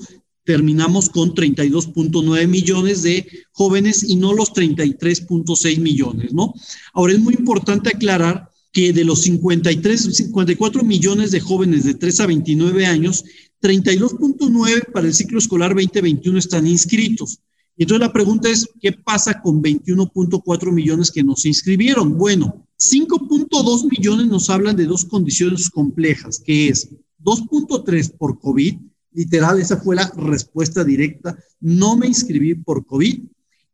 terminamos 0.45 1.11
con 1.11 1.35
32.9 1.35 2.47
millones 2.47 3.03
de 3.03 3.27
jóvenes 3.51 4.05
y 4.05 4.17
no 4.17 4.33
los 4.33 4.53
33.6 4.53 5.81
millones, 5.81 6.33
¿no? 6.33 6.55
Ahora 6.95 7.15
es 7.15 7.19
muy 7.19 7.35
importante 7.35 7.91
aclarar 7.91 8.49
que 8.73 8.93
de 8.93 9.05
los 9.05 9.23
53, 9.23 10.15
54 10.17 10.85
millones 10.85 11.33
de 11.33 11.41
jóvenes 11.41 11.85
de 11.85 11.95
3 11.95 12.21
a 12.21 12.27
29 12.27 12.87
años, 12.87 13.25
32.9 13.61 14.93
para 14.93 15.09
el 15.09 15.15
ciclo 15.15 15.39
escolar 15.39 15.75
2021 15.75 16.39
están 16.39 16.67
inscritos. 16.67 17.41
Y 17.77 17.83
entonces 17.83 18.07
la 18.07 18.13
pregunta 18.13 18.49
es, 18.49 18.69
¿qué 18.81 18.93
pasa 18.93 19.41
con 19.41 19.63
21.4 19.63 20.73
millones 20.73 21.11
que 21.11 21.23
no 21.23 21.37
se 21.37 21.49
inscribieron? 21.49 22.17
Bueno, 22.17 22.67
5.2 22.79 23.91
millones 23.91 24.27
nos 24.27 24.49
hablan 24.51 24.77
de 24.77 24.87
dos 24.87 25.05
condiciones 25.05 25.69
complejas, 25.69 26.41
que 26.45 26.69
es 26.69 26.89
2.3 27.23 28.17
por 28.17 28.39
COVID 28.39 28.77
Literal, 29.17 29.59
esa 29.59 29.79
fue 29.79 29.97
la 29.97 30.13
respuesta 30.15 30.85
directa. 30.85 31.39
No 31.59 31.97
me 31.97 32.07
inscribí 32.07 32.55
por 32.55 32.85
COVID 32.85 33.25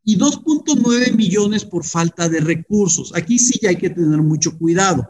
y 0.05 0.17
2.9 0.17 1.17
millones 1.17 1.65
por 1.65 1.85
falta 1.85 2.29
de 2.29 2.39
recursos. 2.39 3.13
Aquí 3.13 3.41
sí 3.41 3.67
hay 3.67 3.75
que 3.75 3.91
tener 3.91 4.23
mucho 4.23 4.57
cuidado. 4.57 5.05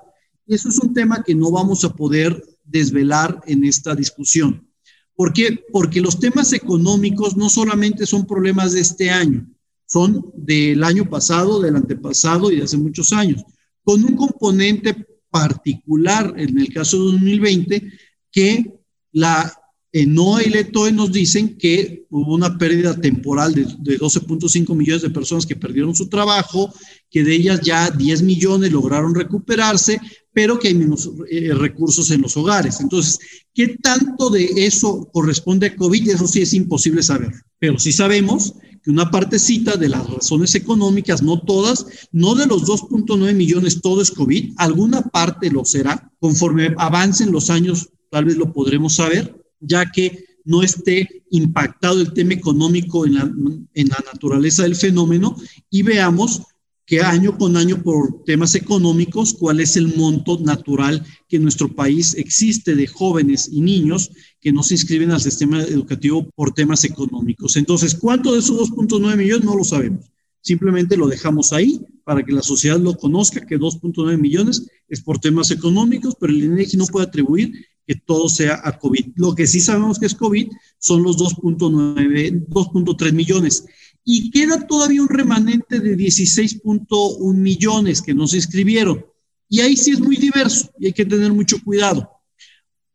Y 0.46 0.54
eso 0.54 0.70
es 0.70 0.78
un 0.78 0.94
tema 0.94 1.22
que 1.22 1.34
no 1.34 1.50
vamos 1.50 1.84
a 1.84 1.92
poder 1.94 2.42
desvelar 2.64 3.42
en 3.46 3.64
esta 3.64 3.94
discusión. 3.94 4.66
¿Por 5.14 5.32
qué? 5.32 5.64
Porque 5.70 6.00
los 6.00 6.18
temas 6.18 6.52
económicos 6.52 7.36
no 7.36 7.48
solamente 7.50 8.06
son 8.06 8.26
problemas 8.26 8.72
de 8.72 8.80
este 8.80 9.10
año, 9.10 9.46
son 9.86 10.32
del 10.34 10.82
año 10.84 11.08
pasado, 11.08 11.60
del 11.60 11.76
antepasado 11.76 12.50
y 12.50 12.56
de 12.56 12.64
hace 12.64 12.76
muchos 12.76 13.12
años, 13.12 13.42
con 13.84 14.02
un 14.04 14.16
componente 14.16 15.06
particular 15.30 16.34
en 16.36 16.58
el 16.58 16.72
caso 16.72 16.98
de 16.98 17.12
2020 17.12 17.92
que 18.30 18.80
la 19.12 19.52
en 19.92 20.14
NOA 20.14 20.44
y 20.44 20.48
LETOE 20.48 20.90
nos 20.92 21.12
dicen 21.12 21.58
que 21.58 22.06
hubo 22.08 22.34
una 22.34 22.56
pérdida 22.56 22.98
temporal 22.98 23.54
de, 23.54 23.66
12.5 23.66 24.74
millones 24.74 25.02
de 25.02 25.10
personas 25.10 25.44
que 25.44 25.54
perdieron 25.54 25.94
su 25.94 26.08
trabajo, 26.08 26.72
que 27.10 27.22
de 27.22 27.34
ellas 27.34 27.60
ya 27.60 27.90
10 27.90 28.22
millones 28.22 28.72
lograron 28.72 29.14
recuperarse, 29.14 30.00
pero 30.32 30.58
que 30.58 30.68
hay 30.68 30.74
menos 30.74 31.10
eh, 31.30 31.52
recursos 31.54 32.10
en 32.10 32.22
los 32.22 32.36
hogares. 32.36 32.80
Entonces, 32.80 33.18
¿qué 33.54 33.76
tanto 33.82 34.30
de 34.30 34.50
eso 34.56 35.08
corresponde 35.12 35.66
a 35.66 35.76
COVID? 35.76 36.10
Eso 36.10 36.26
sí 36.26 36.42
es 36.42 36.54
imposible 36.54 37.02
saber, 37.02 37.32
pero 37.58 37.78
sí 37.78 37.92
sabemos 37.92 38.54
que 38.82 38.90
una 38.90 39.10
partecita 39.10 39.76
de 39.76 39.88
las 39.88 40.08
razones 40.08 40.54
económicas, 40.54 41.22
no 41.22 41.40
todas, 41.40 41.86
no 42.10 42.34
de 42.34 42.46
los 42.46 42.64
2.9 42.64 43.34
millones, 43.34 43.80
todo 43.80 44.02
es 44.02 44.10
COVID, 44.10 44.54
alguna 44.56 45.02
parte 45.02 45.50
lo 45.50 45.64
será. 45.64 46.10
Conforme 46.18 46.74
avancen 46.78 47.30
los 47.30 47.48
años, 47.50 47.90
tal 48.10 48.24
vez 48.24 48.36
lo 48.36 48.52
podremos 48.52 48.96
saber, 48.96 49.36
ya 49.60 49.90
que 49.90 50.24
no 50.44 50.62
esté 50.62 51.24
impactado 51.30 52.00
el 52.00 52.12
tema 52.12 52.34
económico 52.34 53.06
en 53.06 53.14
la, 53.14 53.32
en 53.74 53.88
la 53.88 53.98
naturaleza 54.12 54.64
del 54.64 54.74
fenómeno 54.74 55.36
y 55.70 55.82
veamos 55.82 56.42
que 56.86 57.00
año 57.00 57.38
con 57.38 57.56
año 57.56 57.82
por 57.82 58.24
temas 58.24 58.54
económicos, 58.54 59.34
cuál 59.34 59.60
es 59.60 59.76
el 59.76 59.94
monto 59.96 60.38
natural 60.40 61.04
que 61.28 61.36
en 61.36 61.44
nuestro 61.44 61.72
país 61.74 62.14
existe 62.14 62.74
de 62.74 62.86
jóvenes 62.86 63.48
y 63.52 63.60
niños 63.60 64.10
que 64.40 64.52
no 64.52 64.62
se 64.62 64.74
inscriben 64.74 65.12
al 65.12 65.20
sistema 65.20 65.62
educativo 65.62 66.28
por 66.34 66.52
temas 66.52 66.84
económicos. 66.84 67.56
Entonces, 67.56 67.94
¿cuánto 67.94 68.32
de 68.32 68.40
esos 68.40 68.70
2.9 68.70 69.16
millones? 69.16 69.44
No 69.44 69.56
lo 69.56 69.64
sabemos. 69.64 70.10
Simplemente 70.40 70.96
lo 70.96 71.06
dejamos 71.06 71.52
ahí 71.52 71.80
para 72.04 72.24
que 72.24 72.32
la 72.32 72.42
sociedad 72.42 72.80
lo 72.80 72.96
conozca, 72.96 73.46
que 73.46 73.58
2.9 73.58 74.18
millones 74.18 74.66
es 74.88 75.00
por 75.00 75.20
temas 75.20 75.52
económicos, 75.52 76.16
pero 76.18 76.32
el 76.32 76.42
INEGI 76.42 76.76
no 76.76 76.86
puede 76.86 77.06
atribuir 77.06 77.52
que 77.86 77.94
todo 77.94 78.28
sea 78.28 78.60
a 78.64 78.76
COVID. 78.76 79.12
Lo 79.16 79.34
que 79.34 79.46
sí 79.46 79.60
sabemos 79.60 79.98
que 79.98 80.06
es 80.06 80.14
COVID 80.14 80.48
son 80.78 81.04
los 81.04 81.16
2.9, 81.16 82.46
2.3 82.48 83.12
millones. 83.12 83.66
Y 84.04 84.30
queda 84.30 84.66
todavía 84.66 85.02
un 85.02 85.08
remanente 85.08 85.78
de 85.80 85.96
16.1 85.96 87.34
millones 87.34 88.02
que 88.02 88.14
no 88.14 88.26
se 88.26 88.36
inscribieron. 88.36 89.04
Y 89.48 89.60
ahí 89.60 89.76
sí 89.76 89.92
es 89.92 90.00
muy 90.00 90.16
diverso 90.16 90.70
y 90.78 90.86
hay 90.86 90.92
que 90.92 91.04
tener 91.04 91.32
mucho 91.32 91.62
cuidado. 91.62 92.10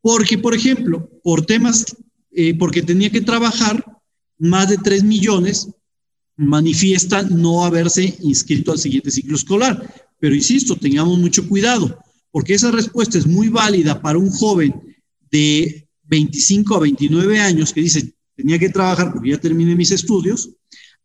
Porque, 0.02 0.38
por 0.38 0.54
ejemplo, 0.54 1.10
por 1.24 1.46
temas, 1.46 1.96
eh, 2.32 2.56
porque 2.58 2.82
tenía 2.82 3.10
que 3.10 3.22
trabajar 3.22 3.84
más 4.38 4.70
de 4.70 4.78
3 4.78 5.04
millones, 5.04 5.70
manifiesta 6.36 7.24
no 7.24 7.66
haberse 7.66 8.18
inscrito 8.22 8.72
al 8.72 8.80
siguiente 8.80 9.12
ciclo 9.12 9.36
escolar. 9.36 9.94
Pero 10.20 10.36
insisto, 10.36 10.76
tengamos 10.76 11.18
mucho 11.20 11.48
cuidado, 11.48 12.00
porque 12.32 12.54
esa 12.54 12.72
respuesta 12.72 13.18
es 13.18 13.28
muy 13.28 13.50
válida 13.50 14.02
para 14.02 14.18
un 14.18 14.30
joven 14.30 14.74
de 15.30 15.88
25 16.04 16.76
a 16.76 16.80
29 16.80 17.40
años 17.40 17.74
que 17.74 17.82
dice, 17.82 18.14
tenía 18.36 18.58
que 18.58 18.70
trabajar 18.70 19.14
porque 19.14 19.32
ya 19.32 19.38
terminé 19.38 19.76
mis 19.76 19.92
estudios, 19.92 20.52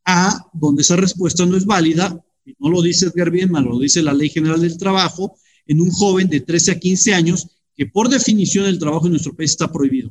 a 0.05 0.51
donde 0.53 0.83
esa 0.83 0.97
respuesta 0.97 1.47
no 1.47 1.57
es 1.57 1.65
válida, 1.65 2.23
y 2.45 2.55
no 2.59 2.71
lo 2.71 2.83
dice 2.83 3.07
Edgar 3.07 3.31
Bienman, 3.31 3.65
lo 3.65 3.79
dice 3.79 4.03
la 4.03 4.13
Ley 4.13 4.29
General 4.29 4.61
del 4.61 4.77
Trabajo, 4.77 5.37
en 5.67 5.81
un 5.81 5.91
joven 5.91 6.29
de 6.29 6.41
13 6.41 6.73
a 6.73 6.79
15 6.79 7.15
años, 7.15 7.49
que 7.77 7.87
por 7.87 8.09
definición 8.09 8.67
el 8.67 8.79
trabajo 8.79 9.07
en 9.07 9.13
nuestro 9.13 9.35
país 9.35 9.53
está 9.53 9.71
prohibido. 9.71 10.11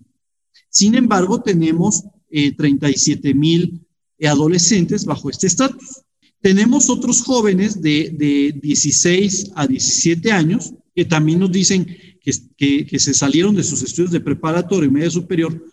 Sin 0.69 0.95
embargo, 0.95 1.41
tenemos 1.41 2.04
37 2.30 3.30
eh, 3.30 3.34
mil 3.34 3.86
adolescentes 4.23 5.06
bajo 5.06 5.30
este 5.30 5.47
estatus. 5.47 6.01
Tenemos 6.41 6.89
otros 6.89 7.21
jóvenes 7.21 7.82
de, 7.82 8.15
de, 8.17 8.60
16 8.62 9.51
a 9.56 9.67
17 9.67 10.32
años 10.32 10.73
que 10.95 11.06
también 11.06 11.39
nos 11.39 11.51
dicen 11.51 11.86
que, 12.21 12.86
que, 12.86 12.99
se 12.99 13.13
salieron 13.13 13.56
de 13.56 13.63
sus 13.63 13.84
estudios 13.84 14.12
de 14.12 14.19
preparatoria 14.19 14.88
y 14.88 14.91
media 14.91 15.12
superior 15.12 15.63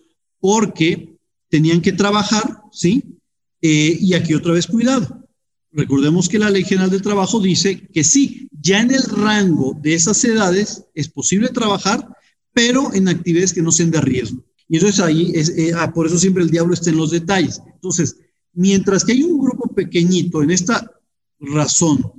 porque 0.40 1.16
tenían 1.48 1.80
que 1.80 1.92
trabajar, 1.92 2.62
¿sí? 2.70 3.17
Eh, 3.60 3.98
y 4.00 4.14
aquí 4.14 4.34
otra 4.34 4.52
vez 4.52 4.66
cuidado. 4.66 5.28
Recordemos 5.72 6.28
que 6.28 6.38
la 6.38 6.50
Ley 6.50 6.64
General 6.64 6.90
del 6.90 7.02
Trabajo 7.02 7.40
dice 7.40 7.88
que 7.92 8.02
sí, 8.02 8.48
ya 8.50 8.80
en 8.80 8.90
el 8.90 9.02
rango 9.02 9.76
de 9.80 9.94
esas 9.94 10.24
edades 10.24 10.84
es 10.94 11.08
posible 11.08 11.48
trabajar, 11.48 12.08
pero 12.52 12.92
en 12.94 13.08
actividades 13.08 13.52
que 13.52 13.62
no 13.62 13.70
sean 13.70 13.90
de 13.90 14.00
riesgo. 14.00 14.44
Y 14.68 14.76
entonces 14.76 15.00
ahí, 15.00 15.32
es, 15.34 15.50
eh, 15.50 15.72
ah, 15.74 15.92
por 15.92 16.06
eso 16.06 16.18
siempre 16.18 16.42
el 16.42 16.50
diablo 16.50 16.74
está 16.74 16.90
en 16.90 16.96
los 16.96 17.10
detalles. 17.10 17.60
Entonces, 17.74 18.16
mientras 18.52 19.04
que 19.04 19.12
hay 19.12 19.22
un 19.22 19.38
grupo 19.38 19.72
pequeñito 19.74 20.42
en 20.42 20.50
esta 20.50 20.90
razón 21.38 22.12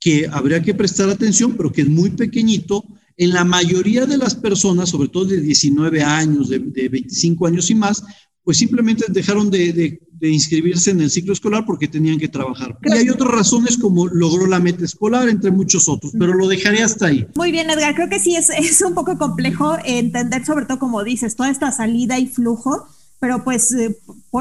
que 0.00 0.28
habría 0.30 0.62
que 0.62 0.74
prestar 0.74 1.08
atención, 1.08 1.56
pero 1.56 1.72
que 1.72 1.82
es 1.82 1.88
muy 1.88 2.10
pequeñito, 2.10 2.84
en 3.16 3.30
la 3.32 3.44
mayoría 3.44 4.06
de 4.06 4.18
las 4.18 4.34
personas, 4.34 4.90
sobre 4.90 5.08
todo 5.08 5.24
de 5.24 5.40
19 5.40 6.02
años, 6.02 6.48
de, 6.48 6.58
de 6.58 6.88
25 6.88 7.46
años 7.46 7.70
y 7.70 7.74
más, 7.74 8.04
pues 8.46 8.58
simplemente 8.58 9.04
dejaron 9.08 9.50
de, 9.50 10.00
inscribirse 10.20 10.92
en 10.92 11.00
el 11.00 11.10
ciclo 11.10 11.32
escolar 11.32 11.64
porque 11.66 11.88
tenían 11.88 12.16
que 12.16 12.28
trabajar. 12.28 12.78
Y 12.84 12.92
hay 12.92 13.10
otras 13.10 13.28
razones 13.28 13.76
como 13.76 14.06
logró 14.06 14.46
la 14.46 14.60
meta 14.60 14.84
escolar, 14.84 15.28
entre 15.28 15.50
muchos 15.50 15.88
otros, 15.88 16.12
pero 16.16 16.32
lo 16.32 16.46
dejaré 16.46 16.80
hasta 16.84 17.06
ahí. 17.06 17.26
Muy 17.34 17.50
bien, 17.50 17.68
Edgar, 17.68 17.96
creo 17.96 18.08
que 18.08 18.20
sí 18.20 18.36
es, 18.36 18.48
es 18.50 18.80
un 18.82 18.94
poco 18.94 19.18
complejo 19.18 19.76
entender, 19.84 20.46
sobre 20.46 20.64
todo 20.64 20.78
como 20.78 21.02
dices, 21.02 21.34
toda 21.34 21.50
esta 21.50 21.72
salida 21.72 22.20
y 22.20 22.28
flujo, 22.28 22.86
pero 23.18 23.42
pues 23.42 23.72
eh, 23.72 23.98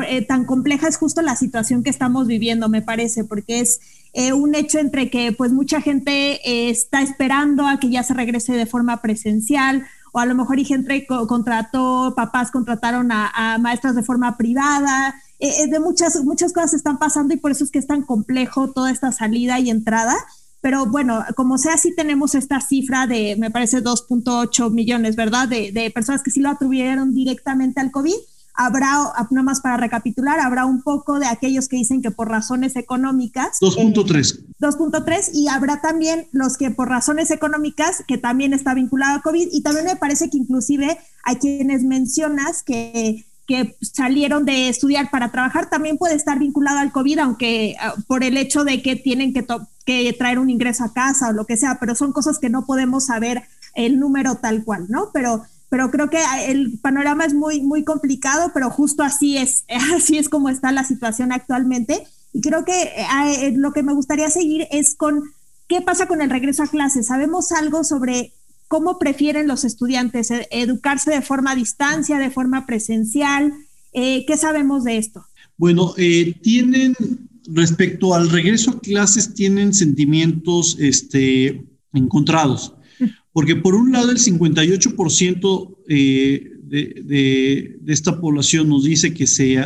eh, 0.07 0.21
tan 0.21 0.45
compleja 0.45 0.87
es 0.87 0.97
justo 0.97 1.23
la 1.23 1.35
situación 1.35 1.83
que 1.83 1.89
estamos 1.89 2.27
viviendo, 2.27 2.69
me 2.69 2.83
parece, 2.83 3.23
porque 3.23 3.59
es 3.59 3.79
eh, 4.13 4.33
un 4.33 4.53
hecho 4.53 4.77
entre 4.77 5.09
que 5.09 5.31
pues 5.31 5.51
mucha 5.51 5.81
gente 5.81 6.69
está 6.69 7.01
esperando 7.01 7.65
a 7.65 7.79
que 7.79 7.89
ya 7.89 8.03
se 8.03 8.13
regrese 8.13 8.53
de 8.53 8.67
forma 8.67 9.01
presencial 9.01 9.87
o 10.15 10.19
a 10.19 10.25
lo 10.25 10.33
mejor 10.33 10.57
gente 10.63 11.05
contrató, 11.05 12.13
papás 12.15 12.49
contrataron 12.49 13.11
a, 13.11 13.57
maestras 13.59 13.95
de 13.95 14.01
forma 14.01 14.37
privada, 14.37 15.13
eh, 15.39 15.49
eh, 15.59 15.67
de 15.67 15.81
muchas, 15.81 16.23
muchas 16.23 16.53
cosas 16.53 16.73
están 16.73 16.99
pasando 16.99 17.33
y 17.33 17.37
por 17.37 17.51
eso 17.51 17.65
es 17.65 17.69
que 17.69 17.79
es 17.79 17.85
tan 17.85 18.01
complejo 18.01 18.71
toda 18.71 18.91
esta 18.91 19.11
salida 19.11 19.59
y 19.59 19.69
entrada. 19.69 20.15
Pero 20.61 20.85
bueno, 20.85 21.21
como 21.35 21.57
sea, 21.57 21.77
sí 21.77 21.93
tenemos 21.93 22.33
esta 22.33 22.61
cifra 22.61 23.07
de, 23.07 23.35
me 23.37 23.51
parece, 23.51 23.83
2.8 23.83 24.71
millones, 24.71 25.17
¿verdad? 25.17 25.49
De, 25.49 25.73
de 25.73 25.91
personas 25.91 26.23
que 26.23 26.31
sí 26.31 26.39
lo 26.39 26.49
atribuyeron 26.49 27.13
directamente 27.13 27.81
al 27.81 27.91
COVID 27.91 28.15
habrá, 28.55 29.11
nada 29.31 29.43
más 29.43 29.61
para 29.61 29.77
recapitular, 29.77 30.39
habrá 30.39 30.65
un 30.65 30.81
poco 30.81 31.19
de 31.19 31.27
aquellos 31.27 31.67
que 31.67 31.77
dicen 31.77 32.01
que 32.01 32.11
por 32.11 32.29
razones 32.29 32.75
económicas. 32.75 33.59
2.3. 33.61 34.45
2.3 34.59 35.11
eh, 35.11 35.31
y 35.33 35.47
habrá 35.47 35.81
también 35.81 36.27
los 36.31 36.57
que 36.57 36.71
por 36.71 36.89
razones 36.89 37.31
económicas, 37.31 38.03
que 38.07 38.17
también 38.17 38.53
está 38.53 38.73
vinculado 38.73 39.17
a 39.17 39.21
COVID 39.21 39.49
y 39.51 39.61
también 39.61 39.85
me 39.85 39.95
parece 39.95 40.29
que 40.29 40.37
inclusive 40.37 40.97
hay 41.23 41.35
quienes 41.37 41.83
mencionas 41.83 42.63
que 42.63 43.25
que 43.47 43.77
salieron 43.81 44.45
de 44.45 44.69
estudiar 44.69 45.11
para 45.11 45.31
trabajar 45.31 45.69
también 45.69 45.97
puede 45.97 46.15
estar 46.15 46.39
vinculado 46.39 46.79
al 46.79 46.91
COVID, 46.91 47.19
aunque 47.19 47.75
ah, 47.79 47.93
por 48.07 48.23
el 48.23 48.37
hecho 48.37 48.63
de 48.63 48.81
que 48.81 48.95
tienen 48.95 49.33
que, 49.33 49.45
que 49.85 50.13
traer 50.13 50.39
un 50.39 50.49
ingreso 50.49 50.83
a 50.83 50.93
casa 50.93 51.29
o 51.29 51.33
lo 51.33 51.45
que 51.45 51.57
sea, 51.57 51.77
pero 51.79 51.95
son 51.95 52.11
cosas 52.11 52.39
que 52.39 52.49
no 52.49 52.65
podemos 52.65 53.05
saber 53.05 53.43
el 53.75 53.99
número 53.99 54.35
tal 54.35 54.63
cual, 54.63 54.85
¿no? 54.89 55.11
Pero 55.13 55.43
pero 55.69 55.91
creo 55.91 56.09
que 56.09 56.19
el 56.47 56.79
panorama 56.79 57.25
es 57.25 57.33
muy, 57.33 57.61
muy 57.61 57.83
complicado, 57.83 58.51
pero 58.53 58.69
justo 58.69 59.03
así 59.03 59.37
es, 59.37 59.65
así 59.95 60.17
es 60.17 60.29
como 60.29 60.49
está 60.49 60.71
la 60.71 60.83
situación 60.83 61.31
actualmente. 61.31 62.03
Y 62.33 62.41
creo 62.41 62.65
que 62.65 62.73
eh, 62.73 63.53
lo 63.55 63.71
que 63.71 63.83
me 63.83 63.93
gustaría 63.93 64.29
seguir 64.29 64.67
es 64.71 64.95
con 64.95 65.23
qué 65.67 65.81
pasa 65.81 66.07
con 66.07 66.21
el 66.21 66.29
regreso 66.29 66.63
a 66.63 66.67
clases. 66.67 67.07
¿Sabemos 67.07 67.51
algo 67.51 67.83
sobre 67.83 68.33
cómo 68.67 68.99
prefieren 68.99 69.47
los 69.47 69.63
estudiantes 69.63 70.31
eh, 70.31 70.47
educarse 70.51 71.11
de 71.11 71.21
forma 71.21 71.51
a 71.51 71.55
distancia, 71.55 72.19
de 72.19 72.29
forma 72.29 72.65
presencial? 72.65 73.53
Eh, 73.93 74.25
¿Qué 74.27 74.35
sabemos 74.35 74.83
de 74.83 74.97
esto? 74.97 75.25
Bueno, 75.57 75.93
tienen, 76.41 76.93
respecto 77.47 78.13
al 78.13 78.29
regreso 78.29 78.71
a 78.71 78.79
clases, 78.81 79.33
tienen 79.33 79.73
sentimientos 79.73 80.75
este, 80.79 81.63
encontrados 81.93 82.73
porque 83.35 83.57
por 83.57 83.75
un 83.75 83.91
lado 83.91 84.11
el 84.11 84.17
58% 84.17 85.77
eh, 85.89 86.51
de, 86.63 87.79
esta 87.85 88.21
población 88.21 88.69
nos 88.69 88.85
dice 88.85 89.13
que 89.13 89.27
se, 89.27 89.61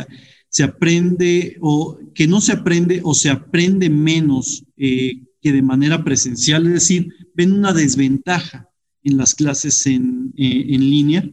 se 0.48 0.64
aprende 0.64 1.56
o 1.60 1.96
que 2.12 2.26
no 2.26 2.40
se 2.40 2.50
aprende 2.50 3.00
o 3.04 3.14
se 3.14 3.30
aprende 3.30 3.88
menos 3.88 4.64
eh, 4.76 5.22
que 5.40 5.52
de 5.52 5.62
manera 5.62 6.02
presencial, 6.02 6.66
es 6.66 6.72
decir, 6.72 7.14
ven 7.32 7.52
una 7.52 7.72
desventaja 7.72 8.68
en 9.04 9.16
las 9.16 9.36
clases 9.36 9.86
en, 9.86 10.34
eh, 10.36 10.76
línea. 10.76 11.30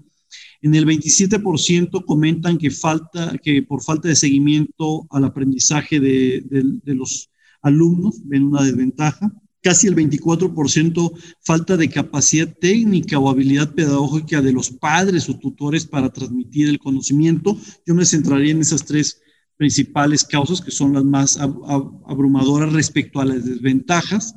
En 0.62 0.76
el 0.76 0.86
27% 0.86 2.06
comentan 2.06 2.60
que, 2.60 2.70
falta, 2.70 3.36
que 3.42 3.64
por 3.64 3.82
falta 3.82 4.10
de 4.10 4.16
seguimiento 4.16 5.08
al 5.10 5.26
aprendizaje 5.26 6.00
de, 6.00 6.44
de 6.48 6.94
los 6.94 7.32
alumnos 7.64 8.22
ven 8.26 8.44
una 8.44 8.62
desventaja 8.62 9.34
casi 9.62 9.88
el 9.88 9.96
24% 9.96 11.12
falta 11.42 11.78
de 11.78 11.90
capacidad 11.90 12.48
técnica 12.60 13.20
o 13.20 13.30
habilidad 13.30 13.74
pedagógica 13.74 14.42
de 14.42 14.54
los 14.54 14.72
padres 14.72 15.30
o 15.30 15.38
tutores 15.38 15.86
para 15.86 16.12
transmitir 16.12 16.70
el 16.70 16.80
conocimiento. 16.80 17.58
Yo 17.86 17.96
me 17.96 18.06
centraría 18.06 18.52
en 18.52 18.62
esas 18.62 18.86
tres 18.86 19.22
principales 19.58 20.24
causas 20.24 20.62
que 20.62 20.72
son 20.72 20.94
las 20.94 21.04
más 21.04 21.38
abrumadoras 21.38 22.72
respecto 22.74 23.20
a 23.20 23.26
las 23.26 23.44
desventajas. 23.44 24.36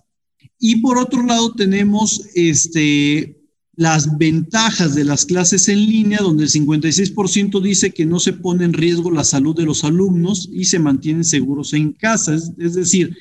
Y 0.58 0.76
por 0.80 0.98
otro 0.98 1.24
lado 1.24 1.54
tenemos 1.54 2.22
este, 2.34 3.40
las 3.74 4.18
ventajas 4.18 4.94
de 4.94 5.04
las 5.04 5.24
clases 5.24 5.68
en 5.68 5.86
línea, 5.86 6.18
donde 6.18 6.44
el 6.44 6.50
56% 6.50 7.62
dice 7.62 7.92
que 7.92 8.06
no 8.06 8.18
se 8.18 8.32
pone 8.32 8.64
en 8.64 8.72
riesgo 8.72 9.10
la 9.10 9.24
salud 9.24 9.56
de 9.56 9.64
los 9.64 9.84
alumnos 9.84 10.48
y 10.52 10.64
se 10.64 10.78
mantienen 10.78 11.24
seguros 11.24 11.72
en 11.72 11.92
casa. 11.92 12.34
es 12.34 12.74
decir, 12.74 13.16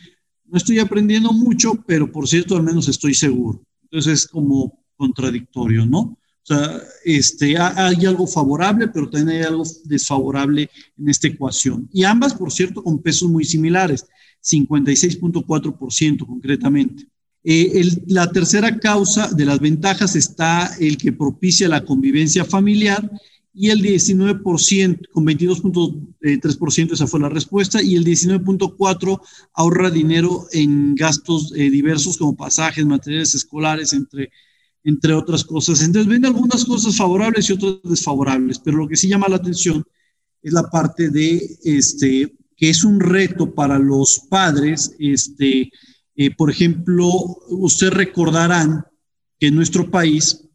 no 0.50 0.58
estoy 0.58 0.80
aprendiendo 0.80 1.32
mucho, 1.32 1.74
pero 1.86 2.12
por 2.12 2.28
cierto, 2.28 2.56
al 2.56 2.64
menos 2.64 2.88
estoy 2.88 3.14
seguro. 3.14 3.62
Entonces 3.84 4.24
es 4.24 4.28
como 4.28 4.84
contradictorio, 4.96 5.86
¿no? 5.86 6.00
O 6.00 6.18
sea, 6.44 6.82
este, 7.06 7.58
hay 7.58 8.06
algo 8.06 8.26
favorable, 8.26 8.88
pero 8.88 9.10
también 9.10 9.38
hay 9.38 9.44
algo 9.44 9.64
desfavorable 9.86 10.70
en 10.98 11.10
esta 11.10 11.28
ecuación. 11.28 11.88
Y 11.94 12.04
ambas, 12.04 12.34
por 12.34 12.52
cierto, 12.52 12.84
con 12.84 13.02
pesos 13.02 13.30
muy 13.30 13.46
similares, 13.46 14.06
56.4% 14.44 16.26
concretamente. 16.26 17.08
Eh, 17.44 17.84
la 18.08 18.30
tercera 18.32 18.78
causa 18.80 19.30
de 19.30 19.46
las 19.46 19.60
ventajas 19.60 20.16
está 20.16 20.76
el 20.80 20.98
que 20.98 21.14
propicia 21.14 21.70
la 21.70 21.86
convivencia 21.86 22.44
familiar 22.44 23.10
y 23.54 23.70
el 23.70 23.82
19%, 23.82 25.10
con 25.12 25.26
22.3%, 25.26 26.94
esa 26.94 27.08
fue 27.08 27.20
la 27.20 27.30
respuesta, 27.30 27.82
y 27.82 27.96
el 27.96 28.06
19.4% 28.06 29.22
ahorra 29.54 29.90
dinero 29.90 30.48
en 30.52 30.96
gastos 30.96 31.52
eh, 31.56 31.70
diversos 31.70 32.18
como 32.18 32.36
pasajes, 32.36 32.86
materiales 32.86 33.36
escolares, 33.36 33.94
entre, 33.94 34.32
entre 34.84 35.14
otras 35.14 35.44
cosas. 35.44 35.82
Entonces, 35.82 36.10
ven 36.10 36.26
algunas 36.26 36.64
cosas 36.66 36.96
favorables 36.96 37.50
y 37.50 37.54
otras 37.54 37.80
desfavorables, 37.84 38.60
pero 38.60 38.78
lo 38.78 38.88
que 38.88 38.96
sí 38.96 39.08
llama 39.08 39.28
la 39.28 39.38
atención 39.38 39.84
es 40.42 40.54
la 40.54 40.70
parte 40.70 41.10
de 41.10 41.58
este, 41.64 42.34
que 42.56 42.70
es 42.70 42.84
un 42.84 43.00
reto 43.00 43.54
para 43.54 43.80
los 43.80 44.22
padres. 44.30 44.96
Este, 45.00 45.70
eh, 46.16 46.36
por 46.36 46.50
ejemplo, 46.50 47.10
ustedes 47.50 47.94
recordarán 47.94 48.86
que 49.40 49.48
en 49.48 49.56
nuestro 49.56 49.90
país 49.90 50.49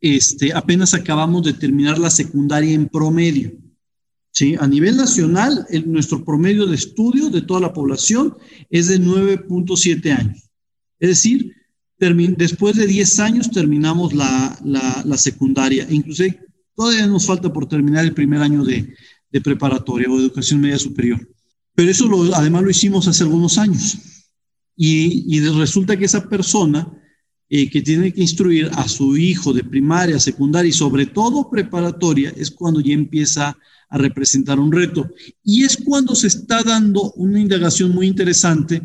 este, 0.00 0.52
apenas 0.52 0.94
acabamos 0.94 1.44
de 1.44 1.52
terminar 1.52 1.98
la 1.98 2.10
secundaria 2.10 2.72
en 2.72 2.88
promedio. 2.88 3.52
¿sí? 4.32 4.56
A 4.58 4.66
nivel 4.66 4.96
nacional, 4.96 5.66
nuestro 5.86 6.24
promedio 6.24 6.66
de 6.66 6.76
estudio 6.76 7.30
de 7.30 7.42
toda 7.42 7.60
la 7.60 7.72
población 7.72 8.36
es 8.70 8.88
de 8.88 8.98
9.7 8.98 10.18
años. 10.18 10.50
Es 10.98 11.08
decir, 11.10 11.54
después 11.98 12.76
de 12.76 12.86
10 12.86 13.20
años 13.20 13.50
terminamos 13.50 14.14
la, 14.14 14.58
la, 14.64 15.16
secundaria. 15.18 15.86
Inclusive 15.90 16.40
todavía 16.74 17.06
nos 17.06 17.26
falta 17.26 17.52
por 17.52 17.68
terminar 17.68 18.04
el 18.04 18.14
primer 18.14 18.40
año 18.40 18.64
de, 18.64 18.94
de 19.30 19.40
preparatoria 19.40 20.08
o 20.08 20.18
educación 20.18 20.60
media 20.60 20.78
superior. 20.78 21.20
Pero 21.74 21.90
eso 21.90 22.08
además 22.34 22.62
lo 22.62 22.70
hicimos 22.70 23.06
hace 23.06 23.24
algunos 23.24 23.58
años. 23.58 23.98
Y 24.76 25.40
resulta 25.40 25.94
que 25.98 26.06
esa 26.06 26.26
persona 26.26 26.99
que 27.50 27.82
tiene 27.82 28.12
que 28.12 28.20
instruir 28.20 28.70
a 28.74 28.86
su 28.86 29.16
hijo 29.16 29.52
de 29.52 29.64
primaria, 29.64 30.20
secundaria 30.20 30.68
y 30.68 30.72
sobre 30.72 31.06
todo 31.06 31.50
preparatoria, 31.50 32.32
es 32.36 32.48
cuando 32.48 32.80
ya 32.80 32.92
empieza 32.92 33.58
a 33.88 33.98
representar 33.98 34.60
un 34.60 34.70
reto. 34.70 35.10
Y 35.42 35.64
es 35.64 35.76
cuando 35.76 36.14
se 36.14 36.28
está 36.28 36.62
dando 36.62 37.10
una 37.16 37.40
indagación 37.40 37.90
muy 37.90 38.06
interesante 38.06 38.82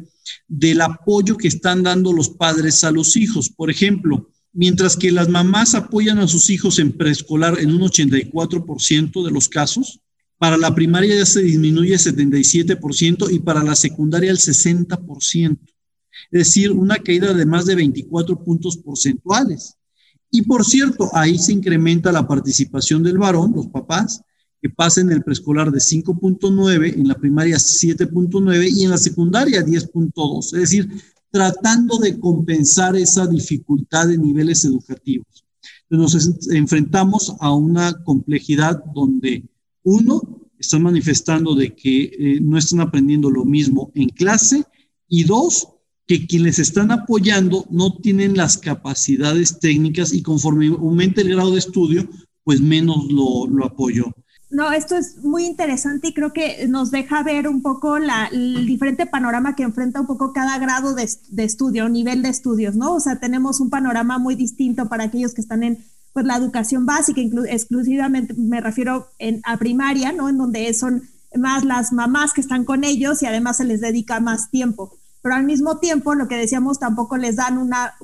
del 0.48 0.82
apoyo 0.82 1.38
que 1.38 1.48
están 1.48 1.84
dando 1.84 2.12
los 2.12 2.30
padres 2.30 2.84
a 2.84 2.90
los 2.90 3.16
hijos. 3.16 3.52
Por 3.52 3.70
ejemplo, 3.70 4.32
mientras 4.52 4.98
que 4.98 5.12
las 5.12 5.30
mamás 5.30 5.76
apoyan 5.76 6.18
a 6.18 6.28
sus 6.28 6.50
hijos 6.50 6.80
en 6.80 6.92
preescolar 6.92 7.60
en 7.60 7.72
un 7.72 7.82
84% 7.82 9.24
de 9.24 9.32
los 9.32 9.48
casos, 9.48 10.00
para 10.40 10.58
la 10.58 10.74
primaria 10.74 11.16
ya 11.16 11.26
se 11.28 11.44
disminuye 11.44 11.94
el 11.94 12.00
77% 12.00 13.32
y 13.32 13.40
para 13.40 13.64
la 13.64 13.76
secundaria 13.76 14.32
el 14.32 14.40
60% 14.40 15.75
es 16.32 16.48
decir, 16.48 16.72
una 16.72 16.98
caída 16.98 17.34
de 17.34 17.46
más 17.46 17.66
de 17.66 17.76
24 17.76 18.44
puntos 18.44 18.78
porcentuales. 18.78 19.76
Y 20.32 20.42
por 20.42 20.66
cierto, 20.66 21.10
ahí 21.14 21.38
se 21.38 21.54
incrementa 21.54 22.12
la 22.12 22.28
participación 22.28 23.04
del 23.04 23.18
varón, 23.18 23.54
los 23.56 23.68
papás, 23.68 24.22
que 24.62 24.70
pasen 24.70 25.12
el 25.12 25.24
preescolar 25.24 25.72
de 25.72 25.80
5.9, 25.80 26.96
en 26.96 27.08
la 27.08 27.16
primaria 27.16 27.58
7.9 27.58 28.70
y 28.72 28.84
en 28.84 28.90
la 28.90 28.98
secundaria 28.98 29.64
10.2. 29.64 30.46
Es 30.46 30.60
decir, 30.60 30.90
tratando 31.32 31.98
de 31.98 32.20
compensar 32.20 32.96
esa 32.96 33.28
dificultad 33.28 34.08
de 34.08 34.18
niveles 34.18 34.66
educativos. 34.66 35.46
Nos 35.90 36.50
enfrentamos 36.50 37.36
a 37.40 37.54
una 37.54 37.94
complejidad 38.04 38.84
donde, 38.94 39.44
uno, 39.84 40.46
están 40.58 40.84
manifestando 40.84 41.54
de 41.54 41.76
que 41.76 42.04
eh, 42.04 42.40
no 42.42 42.58
están 42.58 42.82
aprendiendo 42.82 43.30
lo 43.30 43.46
mismo 43.46 43.92
en 43.94 44.10
clase 44.10 44.64
y 45.08 45.26
dos, 45.26 45.68
que 46.08 46.28
quienes 46.28 46.60
están 46.60 46.92
apoyando 46.92 47.66
no 47.70 47.98
tienen 47.98 48.38
las 48.38 48.58
capacidades 48.58 49.60
técnicas 49.60 50.14
y 50.14 50.22
conforme 50.22 50.68
aumente 50.68 51.22
el 51.22 51.30
grado 51.30 51.52
de 51.52 51.60
estudio, 51.60 52.08
pues 52.44 52.62
menos 52.62 53.12
lo, 53.12 53.48
lo 53.48 53.66
apoyo. 53.66 54.06
No, 54.52 54.72
esto 54.72 54.96
es 54.96 55.18
muy 55.24 55.46
interesante 55.46 56.10
y 56.10 56.14
creo 56.14 56.32
que 56.32 56.68
nos 56.68 56.92
deja 56.92 57.24
ver 57.24 57.48
un 57.48 57.64
poco 57.64 57.98
la, 57.98 58.28
el 58.32 58.68
diferente 58.68 59.08
panorama 59.08 59.56
que 59.56 59.64
enfrenta 59.64 60.00
un 60.00 60.08
poco 60.08 60.32
cada 60.32 60.60
grado 60.60 60.94
de, 60.94 61.10
de, 61.30 61.44
estudio, 61.44 61.90
nivel 61.90 62.22
de 62.22 62.30
estudios, 62.30 62.76
¿no? 62.76 62.94
O 62.94 63.00
sea, 63.00 63.20
tenemos 63.20 63.60
un 63.60 63.72
panorama 63.72 64.20
muy 64.20 64.36
distinto 64.36 64.88
para 64.88 65.06
aquellos 65.06 65.34
que 65.34 65.42
están 65.42 65.64
en 65.64 65.84
pues, 66.14 66.26
la 66.28 66.38
educación 66.38 66.86
básica, 66.86 67.20
exclusivamente 67.50 68.36
me 68.36 68.62
refiero 68.62 69.08
en, 69.18 69.42
a 69.44 69.58
primaria, 69.58 70.12
¿no? 70.12 70.30
En 70.30 70.38
donde 70.38 70.72
son 70.76 71.02
más 71.36 71.66
las 71.66 71.92
mamás 71.92 72.32
que 72.32 72.42
están 72.42 72.64
con 72.64 72.84
ellos 72.84 73.24
y 73.24 73.26
además 73.26 73.58
se 73.58 73.66
les 73.66 73.82
dedica 73.82 74.20
más 74.20 74.52
tiempo 74.52 75.00
pero 75.26 75.38
al 75.38 75.44
mismo 75.44 75.80
tiempo, 75.80 76.14
lo 76.14 76.28
que 76.28 76.38
decíamos, 76.38 76.78
tampoco 76.78 77.18
les 77.18 77.36
dan 77.36 77.58
una, 77.58 77.96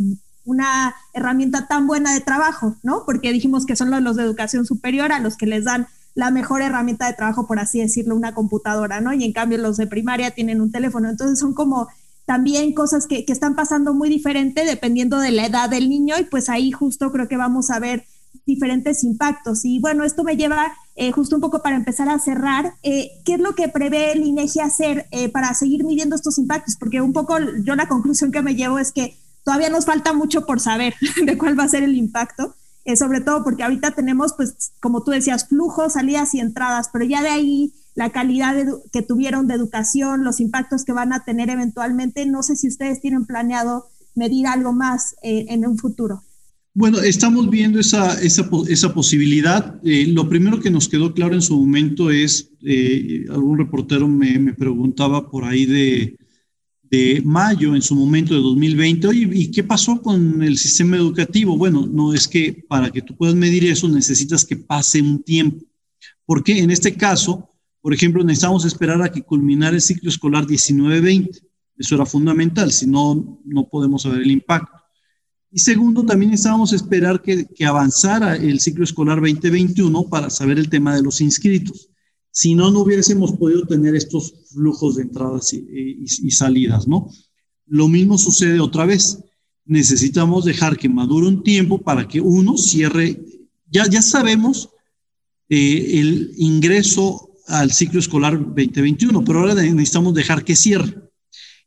una 0.44 0.96
herramienta 1.14 1.68
tan 1.68 1.86
buena 1.86 2.16
de 2.16 2.20
trabajo, 2.20 2.78
¿no? 2.82 3.04
Porque 3.06 3.32
dijimos 3.32 3.68
que 3.68 3.76
son 3.76 3.92
los, 3.92 4.16
de 4.16 4.24
educación 4.24 4.66
superior 4.66 5.12
a 5.12 5.20
los 5.20 5.38
que 5.38 5.46
les 5.46 5.66
dan 5.66 5.86
la 6.16 6.32
mejor 6.32 6.64
herramienta 6.64 7.06
de 7.06 7.14
trabajo, 7.14 7.46
por 7.46 7.60
así 7.60 7.80
decirlo, 7.80 8.16
una 8.16 8.34
computadora, 8.34 9.02
¿no? 9.02 9.14
Y 9.14 9.24
en 9.24 9.34
cambio 9.34 9.60
los 9.60 9.78
de 9.78 9.86
primaria 9.86 10.32
tienen 10.32 10.62
un 10.62 10.72
teléfono. 10.72 11.12
Entonces 11.12 11.38
son 11.38 11.54
como 11.54 11.90
también 12.26 12.74
cosas 12.74 13.06
que, 13.06 13.24
que, 13.24 13.34
están 13.34 13.54
pasando 13.54 13.94
muy 13.94 14.10
diferente 14.10 14.66
dependiendo 14.66 15.20
de 15.20 15.30
la 15.30 15.46
edad 15.46 15.70
del 15.70 15.90
niño 15.90 16.16
y 16.20 16.24
pues 16.24 16.50
ahí 16.50 16.72
justo 16.72 17.12
creo 17.12 17.28
que 17.28 17.38
vamos 17.38 17.70
a 17.70 17.78
ver 17.78 18.04
diferentes 18.46 19.04
impactos. 19.04 19.66
Y 19.66 19.80
bueno, 19.80 20.04
esto 20.04 20.24
me 20.24 20.38
lleva 20.38 20.74
eh, 20.96 21.12
justo 21.12 21.36
un 21.36 21.42
poco 21.42 21.62
para 21.62 21.76
empezar 21.76 22.10
a 22.10 22.20
cerrar, 22.20 22.74
eh, 22.84 23.12
¿qué 23.24 23.36
es 23.36 23.40
lo 23.40 23.56
que 23.56 23.70
prevé 23.70 24.12
el 24.12 24.26
INEGI 24.26 24.60
hacer 24.60 25.08
eh, 25.12 25.30
para 25.30 25.54
seguir 25.54 25.84
midiendo 25.84 26.16
estos 26.16 26.38
impactos? 26.38 26.76
Porque 26.76 27.02
un 27.02 27.14
poco 27.14 27.38
yo 27.64 27.76
la 27.76 27.88
conclusión 27.88 28.32
que 28.32 28.42
me 28.42 28.56
llevo 28.56 28.78
es 28.78 28.92
que 28.92 29.18
todavía 29.44 29.70
nos 29.70 29.86
falta 29.86 30.14
mucho 30.14 30.46
por 30.46 30.60
saber 30.60 30.94
de 31.26 31.38
cuál 31.38 31.58
va 31.58 31.64
a 31.64 31.70
ser 31.70 31.84
el 31.84 31.96
impacto, 31.96 32.56
sobre 32.96 33.22
todo 33.22 33.44
porque 33.44 33.64
ahorita 33.64 33.92
tenemos, 33.92 34.34
pues, 34.34 34.74
como 34.82 35.04
tú 35.04 35.12
decías, 35.12 35.48
flujos, 35.48 35.94
salidas 35.94 36.34
y 36.34 36.40
entradas, 36.40 36.90
pero 36.92 37.06
ya 37.06 37.22
de 37.22 37.30
ahí 37.30 37.74
la 37.94 38.10
calidad 38.10 38.56
que 38.92 39.02
tuvieron 39.02 39.48
de 39.48 39.54
educación, 39.54 40.24
los 40.24 40.40
impactos 40.40 40.84
que 40.84 40.92
van 40.92 41.14
a 41.14 41.24
tener 41.24 41.50
eventualmente, 41.50 42.26
no 42.26 42.42
sé 42.42 42.56
si 42.56 42.68
ustedes 42.68 43.00
tienen 43.00 43.26
planeado 43.26 43.88
medir 44.16 44.48
algo 44.48 44.74
más 44.74 45.16
en 45.22 45.66
un 45.66 45.78
futuro. 45.78 46.24
Bueno, 46.74 47.00
estamos 47.00 47.50
viendo 47.50 47.82
esa, 47.82 48.22
esa, 48.22 48.50
esa 48.70 48.94
posibilidad. 48.94 49.78
Eh, 49.84 50.08
lo 50.08 50.30
primero 50.30 50.62
que 50.62 50.72
nos 50.72 50.88
quedó 50.88 51.14
claro 51.14 51.36
en 51.36 51.42
su 51.42 51.60
momento 51.60 52.10
es, 52.10 52.50
eh, 52.64 53.26
algún 53.30 53.58
reportero 53.58 54.08
me, 54.08 54.40
me, 54.40 54.54
preguntaba 54.54 55.30
por 55.30 55.44
ahí 55.44 55.66
de, 55.66 56.18
de, 56.84 57.22
mayo, 57.26 57.76
en 57.76 57.82
su 57.82 57.94
momento 57.94 58.34
de 58.34 58.40
2020, 58.40 59.08
oye, 59.08 59.30
¿y 59.34 59.52
qué 59.52 59.66
pasó 59.66 60.02
con 60.02 60.42
el 60.42 60.58
sistema 60.58 60.96
educativo? 60.96 61.58
Bueno, 61.58 61.86
no 61.92 62.14
es 62.14 62.26
que 62.26 62.64
para 62.70 62.90
que 62.90 63.02
tú 63.02 63.18
puedas 63.18 63.36
medir 63.36 63.66
eso 63.66 63.90
necesitas 63.90 64.46
que 64.46 64.56
pase 64.56 65.02
un 65.02 65.22
tiempo. 65.22 65.66
Porque 66.26 66.58
en 66.58 66.72
este 66.72 66.96
caso, 66.96 67.50
por 67.82 67.94
ejemplo, 67.94 68.24
necesitamos 68.24 68.64
esperar 68.64 69.02
a 69.02 69.12
que 69.12 69.24
culminara 69.24 69.76
el 69.76 69.82
ciclo 69.82 70.10
escolar 70.10 70.46
19-20. 70.46 71.42
Eso 71.78 71.96
era 71.96 72.06
fundamental, 72.06 72.72
si 72.72 72.88
no, 72.88 73.42
no 73.44 73.68
podemos 73.68 74.04
saber 74.04 74.22
el 74.22 74.32
impacto. 74.32 74.81
Y 75.52 75.60
segundo, 75.60 76.06
también 76.06 76.32
necesitábamos 76.32 76.72
esperar 76.74 77.22
que, 77.22 77.48
avanzara 77.66 78.36
el 78.36 78.60
ciclo 78.60 78.84
escolar 78.84 79.20
2021 79.20 80.08
para 80.10 80.30
saber 80.30 80.58
el 80.58 80.70
tema 80.70 80.96
de 80.96 81.02
los 81.02 81.20
inscritos. 81.22 81.90
Si 82.32 82.56
no, 82.56 82.72
no 82.72 82.80
hubiésemos 82.80 83.34
podido 83.34 83.68
tener 83.68 83.96
estos 83.96 84.34
flujos 84.54 84.96
de 84.96 85.04
entradas 85.04 85.52
y 85.54 86.32
salidas, 86.32 86.88
¿no? 86.88 87.10
Lo 87.72 87.88
mismo 87.88 88.18
sucede 88.18 88.60
otra 88.60 88.86
vez. 88.86 89.20
Necesitamos 89.66 90.44
dejar 90.44 90.78
que 90.78 90.90
madure 90.90 91.28
un 91.28 91.44
tiempo 91.44 91.78
para 91.82 92.08
que 92.08 92.20
uno 92.20 92.58
cierre. 92.58 93.22
Ya, 93.70 93.88
ya 93.88 94.02
sabemos 94.02 94.70
eh, 95.48 96.00
el 96.00 96.34
ingreso 96.38 97.30
al 97.48 97.72
ciclo 97.72 98.00
escolar 98.00 98.38
2021, 98.38 99.24
pero 99.24 99.40
ahora 99.40 99.56
necesitamos 99.56 100.14
dejar 100.14 100.44
que 100.44 100.56
cierre. 100.56 101.11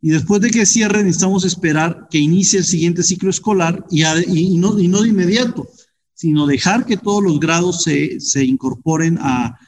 Y 0.05 0.11
después 0.11 0.43
de 0.43 0.51
que 0.51 0.67
cierre, 0.67 1.03
necesitamos 1.03 1.47
esperar 1.47 2.09
que 2.11 2.19
inicie 2.19 2.59
el 2.59 2.67
siguiente 2.67 3.03
ciclo 3.03 3.31
escolar 3.31 3.87
y, 3.91 4.05
y, 4.05 4.59
no, 4.59 4.79
y 4.79 4.87
no 4.87 5.01
de 5.01 5.09
inmediato, 5.09 5.67
sino 6.13 6.47
dejar 6.47 6.85
que 6.85 6.99
todos 6.99 7.25
los 7.25 7.41
grados 7.41 7.85
se, 7.85 8.21
se 8.21 8.45
incorporen 8.45 9.17
a, 9.19 9.59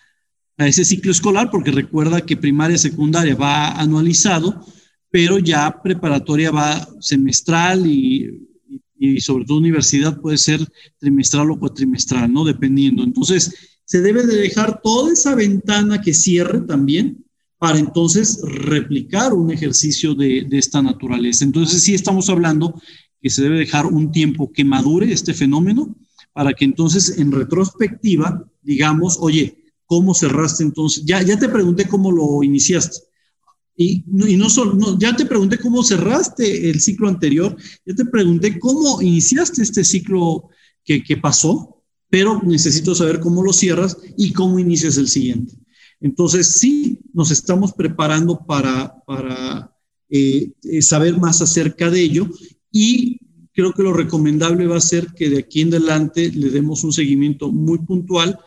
a, 0.58 0.66
ese 0.66 0.84
ciclo 0.84 1.10
escolar, 1.10 1.48
porque 1.50 1.70
recuerda 1.70 2.20
que 2.20 2.36
primaria, 2.36 2.76
secundaria 2.76 3.34
va 3.34 3.80
anualizado, 3.80 4.62
pero 5.10 5.38
ya 5.38 5.80
preparatoria 5.82 6.50
va 6.50 6.86
semestral 7.00 7.86
y, 7.86 8.46
y 8.98 9.18
sobre 9.22 9.46
todo 9.46 9.56
universidad 9.56 10.20
puede 10.20 10.36
ser 10.36 10.60
trimestral 10.98 11.50
o 11.50 11.58
cuatrimestral, 11.58 12.30
¿no? 12.30 12.44
Dependiendo. 12.44 13.04
Entonces, 13.04 13.54
se 13.86 14.02
debe 14.02 14.26
de 14.26 14.36
dejar 14.36 14.82
toda 14.82 15.14
esa 15.14 15.34
ventana 15.34 16.02
que 16.02 16.12
cierre 16.12 16.60
también 16.60 17.25
para 17.58 17.78
entonces 17.78 18.40
replicar 18.42 19.32
un 19.32 19.50
ejercicio 19.50 20.14
de, 20.14 20.46
esta 20.52 20.82
naturaleza. 20.82 21.44
Entonces 21.44 21.82
sí 21.82 21.94
estamos 21.94 22.28
hablando 22.28 22.80
que 23.20 23.30
se 23.30 23.42
debe 23.42 23.58
dejar 23.58 23.86
un 23.86 24.12
tiempo 24.12 24.52
que 24.52 24.64
madure 24.64 25.10
este 25.12 25.32
fenómeno 25.32 25.96
para 26.32 26.52
que 26.52 26.66
entonces 26.66 27.18
en 27.18 27.32
retrospectiva 27.32 28.46
digamos, 28.66 29.16
oye, 29.20 29.56
¿cómo 29.86 30.12
cerraste 30.12 30.64
entonces? 30.64 31.04
Ya, 31.06 31.22
ya 31.22 31.38
te 31.38 31.48
pregunté 31.48 31.86
cómo 31.86 32.10
lo 32.10 32.42
iniciaste. 32.42 32.98
Y, 33.76 34.04
y 34.08 34.36
no 34.36 34.50
solo, 34.50 34.98
ya 34.98 35.14
te 35.14 35.26
pregunté 35.26 35.58
cómo 35.58 35.84
cerraste 35.84 36.68
el 36.68 36.80
ciclo 36.80 37.08
anterior, 37.08 37.56
ya 37.84 37.94
te 37.94 38.04
pregunté 38.06 38.58
cómo 38.58 39.00
iniciaste 39.00 39.62
este 39.62 39.84
ciclo 39.84 40.48
que, 40.84 41.04
que 41.04 41.16
pasó, 41.16 41.84
pero 42.08 42.40
necesito 42.42 42.94
saber 42.94 43.20
cómo 43.20 43.42
lo 43.42 43.52
cierras 43.52 43.96
y 44.16 44.32
cómo 44.32 44.58
inicias 44.58 44.96
el 44.96 45.08
siguiente. 45.08 45.54
Entonces, 46.00 46.52
sí, 46.52 46.98
nos 47.16 47.30
estamos 47.30 47.72
preparando 47.72 48.44
para, 48.46 48.94
para 49.06 49.72
eh, 50.10 50.52
eh, 50.64 50.82
saber 50.82 51.18
más 51.18 51.40
acerca 51.40 51.88
de 51.88 52.02
ello 52.02 52.28
y 52.70 53.18
creo 53.54 53.72
que 53.72 53.82
lo 53.82 53.94
recomendable 53.94 54.66
va 54.66 54.76
a 54.76 54.82
ser 54.82 55.06
que 55.14 55.30
de 55.30 55.38
aquí 55.38 55.62
en 55.62 55.68
adelante 55.68 56.30
le 56.30 56.50
demos 56.50 56.84
un 56.84 56.92
seguimiento 56.92 57.50
muy 57.50 57.78
puntual, 57.78 58.38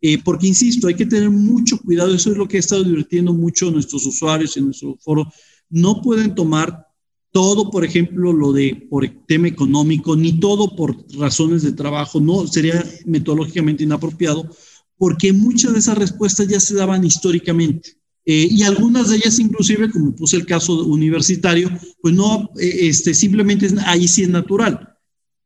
eh, 0.00 0.18
porque, 0.24 0.48
insisto, 0.48 0.88
hay 0.88 0.94
que 0.94 1.06
tener 1.06 1.30
mucho 1.30 1.78
cuidado, 1.78 2.12
eso 2.12 2.32
es 2.32 2.36
lo 2.36 2.48
que 2.48 2.56
ha 2.56 2.60
estado 2.60 2.82
divirtiendo 2.82 3.32
mucho 3.32 3.68
a 3.68 3.70
nuestros 3.70 4.04
usuarios 4.04 4.56
en 4.56 4.64
nuestro 4.64 4.96
foro, 4.96 5.32
no 5.70 6.02
pueden 6.02 6.34
tomar 6.34 6.88
todo, 7.30 7.70
por 7.70 7.84
ejemplo, 7.84 8.32
lo 8.32 8.52
de 8.52 8.88
por 8.90 9.08
tema 9.28 9.46
económico, 9.46 10.16
ni 10.16 10.40
todo 10.40 10.74
por 10.74 10.96
razones 11.16 11.62
de 11.62 11.70
trabajo, 11.70 12.20
no 12.20 12.48
sería 12.48 12.84
metodológicamente 13.06 13.84
inapropiado, 13.84 14.50
porque 14.96 15.32
muchas 15.32 15.72
de 15.72 15.78
esas 15.78 15.98
respuestas 15.98 16.48
ya 16.48 16.58
se 16.58 16.74
daban 16.74 17.04
históricamente. 17.04 17.98
Eh, 18.30 18.46
y 18.50 18.62
algunas 18.62 19.08
de 19.08 19.16
ellas 19.16 19.38
inclusive, 19.38 19.90
como 19.90 20.14
puse 20.14 20.36
el 20.36 20.44
caso 20.44 20.84
universitario, 20.84 21.70
pues 22.02 22.12
no, 22.12 22.50
eh, 22.60 22.88
este, 22.88 23.14
simplemente 23.14 23.70
ahí 23.86 24.06
sí 24.06 24.24
es 24.24 24.28
natural. 24.28 24.86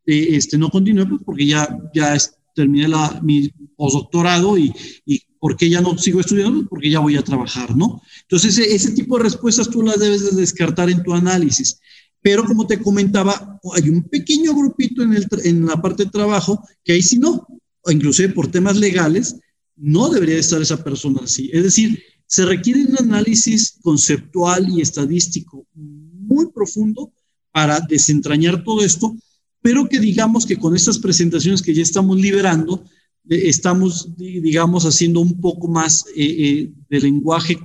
Eh, 0.05 0.30
este, 0.30 0.59
no 0.59 0.68
continúe 0.68 1.09
pues 1.09 1.22
porque 1.24 1.47
ya, 1.47 1.78
ya 1.95 2.18
terminé 2.57 2.89
la, 2.89 3.20
mi 3.22 3.49
postdoctorado 3.76 4.59
y, 4.59 4.74
y 5.07 5.22
¿por 5.39 5.57
qué 5.57 5.70
ya 5.70 5.80
no 5.80 5.97
sigo 5.97 6.18
estudiando? 6.18 6.66
Porque 6.68 6.91
ya 6.91 6.99
voy 6.99 7.16
a 7.16 7.22
trabajar, 7.22 7.76
¿no? 7.76 8.03
Entonces, 8.22 8.59
ese, 8.59 8.74
ese 8.74 8.91
tipo 8.91 9.16
de 9.16 9.22
respuestas 9.22 9.70
tú 9.70 9.83
las 9.83 10.01
debes 10.01 10.24
de 10.24 10.41
descartar 10.41 10.91
en 10.91 11.05
tu 11.05 11.14
análisis. 11.14 11.78
Pero 12.20 12.45
como 12.45 12.66
te 12.66 12.80
comentaba, 12.80 13.61
hay 13.76 13.91
un 13.91 14.03
pequeño 14.03 14.57
grupito 14.57 15.05
en, 15.05 15.12
el, 15.12 15.28
en 15.45 15.66
la 15.66 15.80
parte 15.80 16.07
de 16.07 16.11
trabajo 16.11 16.61
que 16.83 16.95
ahí 16.95 17.03
sí 17.03 17.16
no, 17.16 17.47
o 17.83 17.93
inclusive 17.93 18.30
por 18.30 18.51
temas 18.51 18.76
legales, 18.76 19.37
no 19.76 20.09
debería 20.09 20.39
estar 20.39 20.61
esa 20.61 20.83
persona 20.83 21.20
así. 21.22 21.49
Es 21.53 21.62
decir, 21.62 22.03
se 22.33 22.47
requiere 22.47 22.87
un 22.87 22.97
análisis 22.97 23.76
conceptual 23.83 24.66
y 24.70 24.80
estadístico 24.80 25.66
muy 25.74 26.47
profundo 26.51 27.12
para 27.53 27.78
desentrañar 27.80 28.64
todo 28.64 28.83
esto, 28.83 29.14
pero 29.61 29.87
que 29.87 30.01
digamos 30.01 30.47
que 30.47 30.57
con 30.57 30.74
estas 30.74 30.99
presentaciones 30.99 31.61
que 31.61 31.74
ya 31.74 31.83
estamos 31.83 32.18
liberando, 32.18 32.85
eh, 33.28 33.43
estamos, 33.45 34.16
digamos, 34.16 34.87
haciendo 34.87 35.20
un 35.20 35.43
poco 35.43 35.68
más 35.68 36.07
eh, 36.16 36.24
eh, 36.24 36.72
de 36.89 37.01
lenguaje 37.01 37.59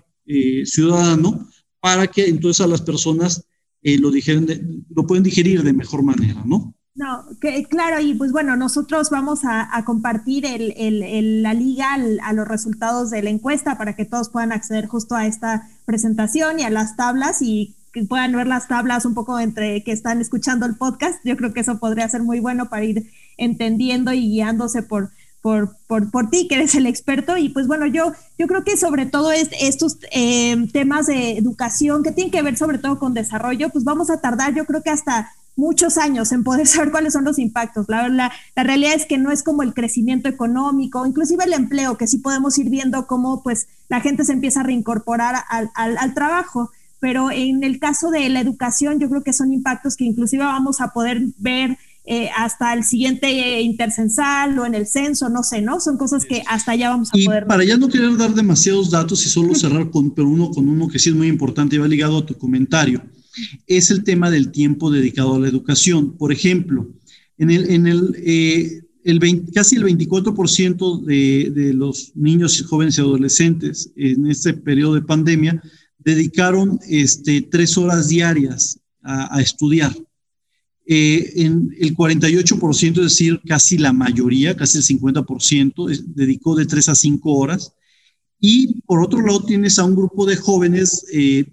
ciudadano 0.66 1.48
para 1.80 2.08
que 2.08 2.26
entonces 2.26 2.60
a 2.60 2.68
las 2.68 2.82
personas 2.82 3.46
lo, 3.82 4.12
dijeron 4.12 4.46
lo 4.90 5.08
pueden 5.08 5.24
digerir 5.24 5.64
de 5.64 5.72
mejor 5.72 6.04
manera, 6.04 6.44
¿no? 6.46 6.76
No, 6.98 7.26
que, 7.40 7.64
claro, 7.66 8.00
y 8.00 8.16
pues 8.16 8.32
bueno, 8.32 8.56
nosotros 8.56 9.12
vamos 9.12 9.42
a, 9.44 9.70
compartir 9.86 10.48
el, 10.48 11.44
la 11.44 11.54
liga 11.54 11.94
a 11.94 12.34
los 12.34 12.48
resultados 12.48 13.12
de 13.12 13.22
la 13.22 13.30
encuesta 13.30 13.78
para 13.78 13.96
que 13.96 14.04
todos 14.04 14.30
puedan 14.30 14.52
acceder 14.52 14.88
justo 14.88 15.14
a 15.14 15.28
esta 15.28 15.70
presentación 15.86 16.60
y 16.60 16.64
a 16.64 16.72
las 16.72 16.96
tablas 16.96 17.44
y 17.44 17.76
que 17.94 18.04
puedan 18.06 18.32
ver 18.32 18.48
las 18.48 18.68
tablas 18.68 19.06
un 19.06 19.14
poco 19.14 19.40
entre 19.40 19.84
que 19.84 19.92
están 19.92 20.22
escuchando 20.22 20.66
el 20.66 20.76
podcast. 20.76 21.20
Yo 21.24 21.38
creo 21.38 21.54
que 21.54 21.60
eso 21.60 21.78
podría 21.78 22.10
ser 22.10 22.24
muy 22.24 22.40
bueno 22.40 22.68
para 22.68 22.86
ir 22.86 23.12
entendiendo 23.38 24.12
y 24.12 24.32
guiándose 24.32 24.82
por, 24.82 25.12
por, 25.44 25.78
por, 25.86 26.10
por, 26.10 26.32
ti, 26.32 26.48
que 26.48 26.56
eres 26.56 26.74
el 26.74 26.88
experto. 26.88 27.38
Y 27.38 27.50
pues 27.50 27.68
bueno, 27.68 27.86
yo, 27.86 28.14
yo 28.40 28.48
creo 28.48 28.64
que 28.64 28.76
sobre 28.76 29.06
todo 29.06 29.32
es, 29.32 29.50
estos 29.62 30.00
eh, 30.12 30.68
temas 30.74 31.06
de 31.06 31.38
educación 31.38 32.02
que 32.02 32.12
tienen 32.12 32.32
que 32.32 32.42
ver 32.42 32.58
sobre 32.58 32.80
todo 32.80 32.98
con 32.98 33.14
desarrollo, 33.14 33.70
pues 33.70 33.84
vamos 33.84 34.10
a 34.10 34.20
tardar 34.20 34.56
yo 34.56 34.66
creo 34.66 34.82
que 34.82 34.90
hasta 34.90 35.32
muchos 35.58 35.98
años 35.98 36.32
en 36.32 36.46
poder 36.46 36.68
saber 36.68 36.92
cuáles 36.92 37.12
son 37.12 37.26
los 37.26 37.38
impactos. 37.38 37.88
La, 37.90 38.08
la, 38.08 38.32
la, 38.56 38.64
realidad 38.64 38.94
es 38.96 39.06
que 39.06 39.18
no 39.18 39.32
es 39.32 39.44
como 39.44 39.64
el 39.64 39.74
crecimiento 39.74 40.30
económico, 40.30 41.06
inclusive 41.06 41.44
el 41.44 41.54
empleo, 41.54 41.98
que 41.98 42.08
sí 42.08 42.20
podemos 42.20 42.58
ir 42.58 42.70
viendo 42.70 43.06
cómo 43.08 43.44
pues 43.44 43.68
la 43.90 44.00
gente 44.00 44.24
se 44.24 44.34
empieza 44.34 44.62
a 44.62 44.64
reincorporar 44.64 45.36
al, 45.50 45.70
al, 45.76 45.98
al 45.98 46.14
trabajo. 46.14 46.72
Pero 47.00 47.30
en 47.30 47.64
el 47.64 47.80
caso 47.80 48.10
de 48.10 48.28
la 48.30 48.40
educación, 48.40 49.00
yo 49.00 49.08
creo 49.08 49.24
que 49.24 49.34
son 49.34 49.54
impactos 49.54 49.98
que 49.98 50.06
inclusive 50.06 50.44
vamos 50.44 50.82
a 50.82 50.94
poder 50.94 51.22
ver 51.38 51.78
eh, 52.06 52.30
hasta 52.36 52.74
el 52.74 52.84
siguiente 52.84 53.28
eh, 53.28 53.62
intercensal 53.62 54.58
o 54.58 54.66
en 54.66 54.74
el 54.74 54.88
censo, 54.88 55.30
no 55.30 55.44
sé, 55.44 55.62
¿no? 55.62 55.80
Son 55.80 55.98
cosas 55.98 56.26
que 56.26 56.42
hasta 56.48 56.72
allá 56.72 56.90
vamos 56.90 57.14
a 57.14 57.18
y 57.20 57.26
poder. 57.26 57.46
Para 57.46 57.66
ya 57.66 57.78
no 57.78 57.90
querer 57.90 58.18
dar 58.18 58.34
demasiados 58.34 58.90
datos 58.90 59.26
y 59.26 59.30
solo 59.30 59.54
cerrar 59.56 59.92
con 59.92 60.12
pero 60.12 60.28
uno 60.28 60.50
con 60.50 60.70
uno 60.70 60.88
que 60.88 60.98
sí 61.00 61.10
es 61.10 61.16
muy 61.16 61.28
importante 61.28 61.76
y 61.76 61.80
va 61.80 61.88
ligado 61.88 62.18
a 62.18 62.26
tu 62.26 62.36
comentario 62.36 63.04
es 63.68 63.92
el 63.92 64.04
tema 64.04 64.30
del 64.30 64.52
tiempo 64.52 64.92
dedicado 64.92 65.36
a 65.36 65.40
la 65.40 65.48
educación. 65.48 66.18
Por 66.18 66.32
ejemplo, 66.32 66.90
en 67.38 67.52
el, 67.52 67.70
en 67.70 67.88
el, 67.88 68.16
eh, 68.18 68.82
el 69.04 69.20
casi 69.54 69.76
el 69.76 69.84
24% 69.84 71.04
de, 71.04 71.52
de, 71.54 71.74
los 71.74 72.12
niños, 72.16 72.62
jóvenes 72.64 72.98
y 72.98 73.02
adolescentes 73.02 73.92
en 73.96 74.28
este 74.28 74.54
periodo 74.54 74.96
de 74.96 75.02
pandemia 75.02 75.62
dedicaron 76.08 76.80
este, 76.88 77.42
tres 77.42 77.78
horas 77.78 78.08
diarias 78.08 78.80
a, 79.04 79.42
estudiar. 79.42 79.94
Eh, 80.86 81.34
en 81.36 81.76
el 81.80 81.96
48%, 81.96 82.90
es 82.90 82.96
decir, 82.96 83.42
casi 83.46 83.78
la 83.78 83.92
mayoría, 83.92 84.56
casi 84.56 84.78
el 84.78 84.84
50%, 84.86 86.06
dedicó 86.16 86.56
de 86.56 86.66
tres 86.66 86.88
a 86.90 86.96
cinco 86.96 87.34
horas. 87.34 87.74
Y 88.40 88.82
por 88.82 89.02
otro 89.02 89.22
lado, 89.22 89.44
tienes 89.44 89.80
a 89.80 89.86
un 89.86 89.96
grupo 89.96 90.26
de 90.26 90.38
jóvenes 90.38 91.06
eh, 91.12 91.46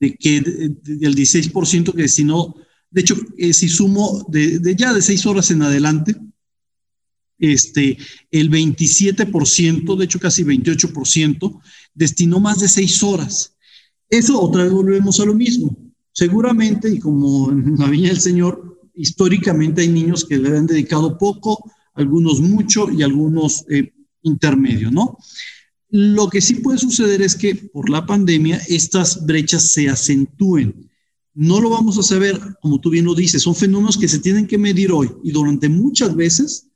de 0.00 0.14
que 0.14 0.40
del 0.40 1.14
16% 1.14 1.94
que 1.94 2.02
destinó, 2.02 2.54
de 2.90 3.00
hecho, 3.00 3.16
eh, 3.36 3.52
si 3.52 3.68
sumo 3.68 4.24
de, 4.28 4.74
ya 4.76 4.92
de 4.92 5.02
6 5.02 5.26
horas 5.26 5.50
en 5.50 5.62
adelante, 5.62 6.16
este, 7.38 7.98
el 8.30 8.50
27%, 8.50 9.96
de 9.96 10.04
hecho 10.04 10.18
casi 10.18 10.44
28%, 10.44 11.60
destinó 11.94 12.40
más 12.40 12.60
de 12.60 12.68
6 12.68 13.02
horas. 13.02 13.54
Eso 14.08 14.40
otra 14.40 14.64
vez 14.64 14.72
volvemos 14.72 15.20
a 15.20 15.24
lo 15.24 15.34
mismo. 15.34 15.76
Seguramente, 16.12 16.88
y 16.88 16.98
como 16.98 17.50
en 17.50 17.74
la 17.78 17.88
Viña 17.88 18.08
del 18.08 18.20
Señor, 18.20 18.80
históricamente 18.94 19.82
hay 19.82 19.88
niños 19.88 20.24
que 20.24 20.38
le 20.38 20.56
han 20.56 20.66
dedicado 20.66 21.18
poco, 21.18 21.70
algunos 21.94 22.40
mucho 22.40 22.90
y 22.90 23.02
algunos 23.02 23.64
eh, 23.68 23.92
intermedio, 24.22 24.90
¿no? 24.90 25.18
Lo 25.98 26.28
que 26.28 26.42
sí 26.42 26.56
puede 26.56 26.76
suceder 26.76 27.22
es 27.22 27.34
que 27.34 27.54
por 27.54 27.88
la 27.88 28.04
pandemia 28.04 28.60
estas 28.68 29.24
brechas 29.24 29.72
se 29.72 29.88
acentúen. 29.88 30.90
No 31.32 31.58
lo 31.58 31.70
vamos 31.70 31.96
a 31.96 32.02
saber, 32.02 32.38
como 32.60 32.78
tú 32.82 32.90
bien 32.90 33.06
lo 33.06 33.14
dices, 33.14 33.40
son 33.40 33.54
fenómenos 33.54 33.96
que 33.96 34.06
se 34.06 34.18
tienen 34.18 34.46
que 34.46 34.58
medir 34.58 34.92
hoy 34.92 35.10
y 35.24 35.30
durante 35.30 35.70
muchas 35.70 36.14
veces 36.14 36.68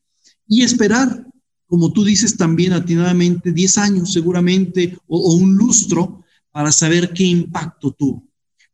y 0.49 0.63
esperar, 0.63 1.27
como 1.67 1.93
tú 1.93 2.03
dices 2.03 2.39
también 2.39 2.73
atinadamente, 2.73 3.53
10 3.53 3.77
años 3.77 4.11
seguramente 4.11 4.97
o, 5.07 5.19
o 5.19 5.35
un 5.35 5.55
lustro 5.55 6.25
para 6.51 6.73
saber 6.73 7.13
qué 7.13 7.25
impacto 7.25 7.91
tuvo. 7.93 8.27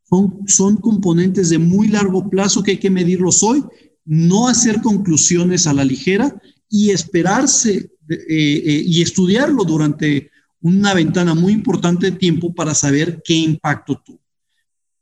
Son, 0.05 0.43
son 0.47 0.77
componentes 0.77 1.49
de 1.49 1.59
muy 1.59 1.89
largo 1.89 2.31
plazo 2.31 2.63
que 2.63 2.71
hay 2.71 2.79
que 2.79 2.89
medirlos 2.89 3.43
hoy, 3.43 3.65
no 4.05 4.47
hacer 4.47 4.81
conclusiones 4.81 5.67
a 5.67 5.75
la 5.75 5.85
ligera 5.85 6.41
y 6.71 6.91
esperarse 6.91 7.91
eh, 8.09 8.23
eh, 8.29 8.83
y 8.87 9.03
estudiarlo 9.03 9.65
durante 9.65 10.31
una 10.75 10.95
ventana 10.95 11.35
muy 11.35 11.53
importante 11.53 12.11
de 12.11 12.19
tiempo 12.19 12.53
para 12.53 12.75
saber 12.75 13.23
qué 13.25 13.35
impacto 13.35 14.03
tuvo. 14.05 14.19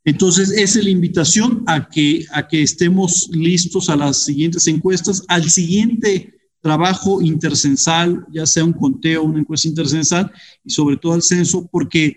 Entonces, 0.03 0.51
esa 0.51 0.77
es 0.77 0.85
la 0.85 0.91
invitación 0.91 1.63
a 1.65 1.89
que, 1.89 2.25
a 2.31 2.47
que 2.47 2.61
estemos 2.61 3.27
listos 3.31 3.89
a 3.89 3.95
las 3.95 4.23
siguientes 4.23 4.67
encuestas, 4.67 5.23
al 5.27 5.49
siguiente 5.49 6.35
trabajo 6.61 7.19
intercensal, 7.21 8.25
ya 8.31 8.45
sea 8.45 8.63
un 8.63 8.73
conteo, 8.73 9.23
una 9.23 9.39
encuesta 9.39 9.67
intercensal 9.67 10.31
y 10.63 10.69
sobre 10.69 10.97
todo 10.97 11.13
al 11.13 11.23
censo, 11.23 11.67
porque 11.71 12.15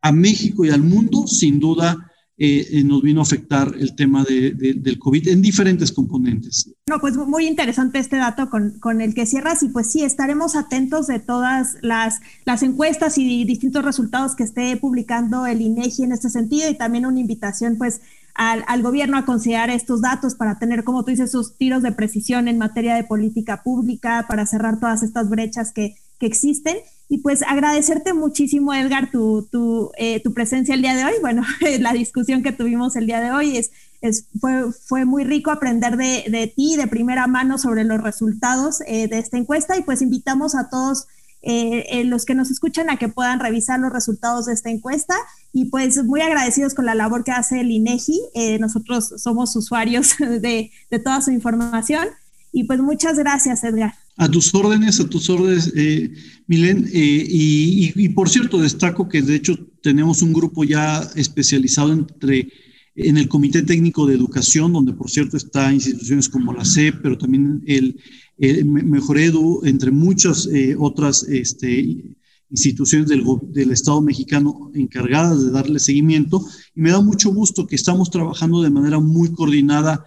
a 0.00 0.10
México 0.10 0.64
y 0.64 0.70
al 0.70 0.82
mundo, 0.82 1.26
sin 1.26 1.60
duda, 1.60 2.10
eh, 2.38 2.66
eh, 2.70 2.84
nos 2.84 3.00
vino 3.00 3.20
a 3.20 3.22
afectar 3.22 3.72
el 3.78 3.96
tema 3.96 4.22
de, 4.22 4.50
de, 4.50 4.74
del 4.74 4.98
COVID 4.98 5.28
en 5.28 5.40
diferentes 5.40 5.90
componentes. 5.90 6.70
No, 6.86 7.00
pues 7.00 7.16
muy 7.16 7.46
interesante 7.46 7.98
este 7.98 8.16
dato 8.16 8.50
con, 8.50 9.00
el 9.00 9.14
que 9.14 9.24
cierras 9.24 9.62
y 9.62 9.70
pues 9.70 9.90
sí, 9.90 10.02
estaremos 10.02 10.54
atentos 10.54 11.06
de 11.06 11.18
todas 11.18 11.78
las, 11.80 12.20
encuestas 12.62 13.16
y 13.16 13.44
distintos 13.44 13.82
resultados 13.82 14.36
que 14.36 14.42
esté 14.42 14.76
publicando 14.76 15.46
el 15.46 15.62
INEGI 15.62 16.02
en 16.02 16.12
este 16.12 16.28
sentido 16.28 16.68
y 16.68 16.74
también 16.76 17.06
una 17.06 17.20
invitación 17.20 17.78
pues 17.78 18.02
al, 18.34 18.82
gobierno 18.82 19.16
a 19.16 19.24
considerar 19.24 19.70
estos 19.70 20.02
datos 20.02 20.34
para 20.34 20.58
tener, 20.58 20.84
como 20.84 21.04
tú 21.04 21.12
dices, 21.12 21.30
sus 21.30 21.56
tiros 21.56 21.82
de 21.82 21.92
precisión 21.92 22.48
en 22.48 22.58
materia 22.58 22.96
de 22.96 23.04
política 23.04 23.62
pública, 23.62 24.26
para 24.28 24.44
cerrar 24.44 24.78
todas 24.78 25.02
estas 25.02 25.30
brechas 25.30 25.72
que 25.72 25.94
existen. 26.20 26.76
Y 27.08 27.18
pues 27.18 27.42
agradecerte 27.42 28.12
muchísimo, 28.12 28.74
Edgar, 28.74 29.10
tu, 29.10 29.48
tu, 29.50 29.92
eh, 29.96 30.20
tu 30.22 30.34
presencia 30.34 30.74
el 30.74 30.82
día 30.82 30.96
de 30.96 31.04
hoy. 31.04 31.14
Bueno, 31.20 31.42
la 31.80 31.92
discusión 31.92 32.42
que 32.42 32.52
tuvimos 32.52 32.96
el 32.96 33.06
día 33.06 33.20
de 33.20 33.30
hoy 33.30 33.56
es, 33.56 33.70
es, 34.00 34.28
fue, 34.40 34.72
fue 34.72 35.04
muy 35.04 35.24
rico 35.24 35.50
aprender 35.50 35.96
de, 35.96 36.24
de 36.28 36.46
ti 36.48 36.76
de 36.76 36.86
primera 36.86 37.26
mano 37.26 37.58
sobre 37.58 37.84
los 37.84 38.02
resultados 38.02 38.80
eh, 38.86 39.08
de 39.08 39.18
esta 39.18 39.38
encuesta 39.38 39.76
y 39.76 39.82
pues 39.82 40.02
invitamos 40.02 40.54
a 40.54 40.68
todos 40.68 41.06
eh, 41.48 42.00
eh, 42.00 42.04
los 42.04 42.24
que 42.24 42.34
nos 42.34 42.50
escuchan 42.50 42.90
a 42.90 42.96
que 42.96 43.08
puedan 43.08 43.38
revisar 43.38 43.78
los 43.78 43.92
resultados 43.92 44.46
de 44.46 44.52
esta 44.52 44.68
encuesta 44.68 45.14
y 45.52 45.66
pues 45.66 46.02
muy 46.02 46.20
agradecidos 46.20 46.74
con 46.74 46.86
la 46.86 46.96
labor 46.96 47.22
que 47.22 47.30
hace 47.30 47.60
el 47.60 47.70
INEGI. 47.70 48.20
Eh, 48.34 48.58
nosotros 48.58 49.14
somos 49.18 49.54
usuarios 49.54 50.16
de, 50.18 50.72
de 50.90 50.98
toda 50.98 51.20
su 51.20 51.30
información 51.30 52.08
y 52.50 52.64
pues 52.64 52.80
muchas 52.80 53.16
gracias, 53.16 53.62
Edgar. 53.62 53.94
A 54.18 54.30
tus 54.30 54.54
órdenes, 54.54 54.98
a 54.98 55.08
tus 55.08 55.28
órdenes, 55.28 55.72
eh, 55.76 56.10
Milen. 56.46 56.88
Eh, 56.92 57.26
y, 57.28 58.08
por 58.10 58.30
cierto, 58.30 58.58
destaco 58.58 59.08
que 59.08 59.20
de 59.20 59.34
hecho 59.34 59.58
tenemos 59.82 60.22
un 60.22 60.32
grupo 60.32 60.64
ya 60.64 61.02
especializado 61.16 61.92
entre, 61.92 62.48
en 62.94 63.18
el 63.18 63.28
Comité 63.28 63.62
Técnico 63.62 64.06
de 64.06 64.14
Educación, 64.14 64.72
donde 64.72 64.94
por 64.94 65.10
cierto 65.10 65.36
está 65.36 65.72
instituciones 65.72 66.30
como 66.30 66.54
la 66.54 66.64
CEP, 66.64 67.00
pero 67.02 67.18
también 67.18 67.62
el, 67.66 68.00
el 68.38 68.64
Mejor 68.64 69.18
Edu, 69.18 69.60
entre 69.64 69.90
muchas 69.90 70.46
eh, 70.46 70.74
otras 70.78 71.22
este, 71.24 72.16
instituciones 72.48 73.08
del, 73.08 73.22
del, 73.52 73.70
Estado 73.70 74.00
mexicano 74.00 74.70
encargadas 74.74 75.44
de 75.44 75.50
darle 75.50 75.78
seguimiento. 75.78 76.42
Y 76.74 76.80
me 76.80 76.90
da 76.90 77.02
mucho 77.02 77.30
gusto 77.30 77.66
que 77.66 77.76
estamos 77.76 78.10
trabajando 78.10 78.62
de 78.62 78.70
manera 78.70 78.98
muy 78.98 79.30
coordinada 79.32 80.06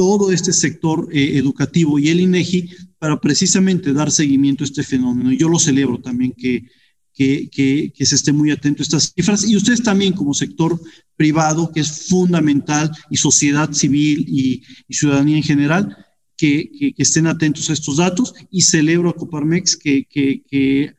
todo 0.00 0.32
este 0.32 0.54
sector 0.54 1.10
eh, 1.12 1.36
educativo 1.36 1.98
y 1.98 2.08
el 2.08 2.20
INEGI 2.20 2.70
para 2.98 3.20
precisamente 3.20 3.92
dar 3.92 4.10
seguimiento 4.10 4.64
a 4.64 4.66
este 4.66 4.82
fenómeno. 4.82 5.30
Yo 5.30 5.46
lo 5.46 5.58
celebro 5.58 5.98
también 6.00 6.32
que, 6.32 6.64
que, 7.12 7.50
que, 7.50 7.92
que, 7.94 8.06
se 8.06 8.14
esté 8.14 8.32
muy 8.32 8.50
atento 8.50 8.80
a 8.80 8.84
estas 8.84 9.12
cifras 9.14 9.46
y 9.46 9.54
ustedes 9.56 9.82
también 9.82 10.14
como 10.14 10.32
sector 10.32 10.80
privado, 11.16 11.70
que 11.70 11.80
es 11.80 12.08
fundamental, 12.08 12.90
y 13.10 13.18
sociedad 13.18 13.70
civil 13.74 14.24
y, 14.26 14.62
ciudadanía 14.88 15.36
en 15.36 15.42
general, 15.42 15.94
que, 16.34 16.94
estén 16.96 17.26
atentos 17.26 17.68
a 17.68 17.74
estos 17.74 17.98
datos 17.98 18.32
y 18.50 18.62
celebro 18.62 19.10
a 19.10 19.14
Coparmex 19.14 19.76
que, 19.76 20.06
que 20.08 20.94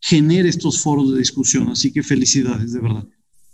genere 0.00 0.48
estos 0.48 0.82
foros 0.82 1.12
de 1.12 1.20
discusión. 1.20 1.68
Así 1.68 1.92
que 1.92 2.02
felicidades, 2.02 2.72
de 2.72 2.80
verdad. 2.80 3.06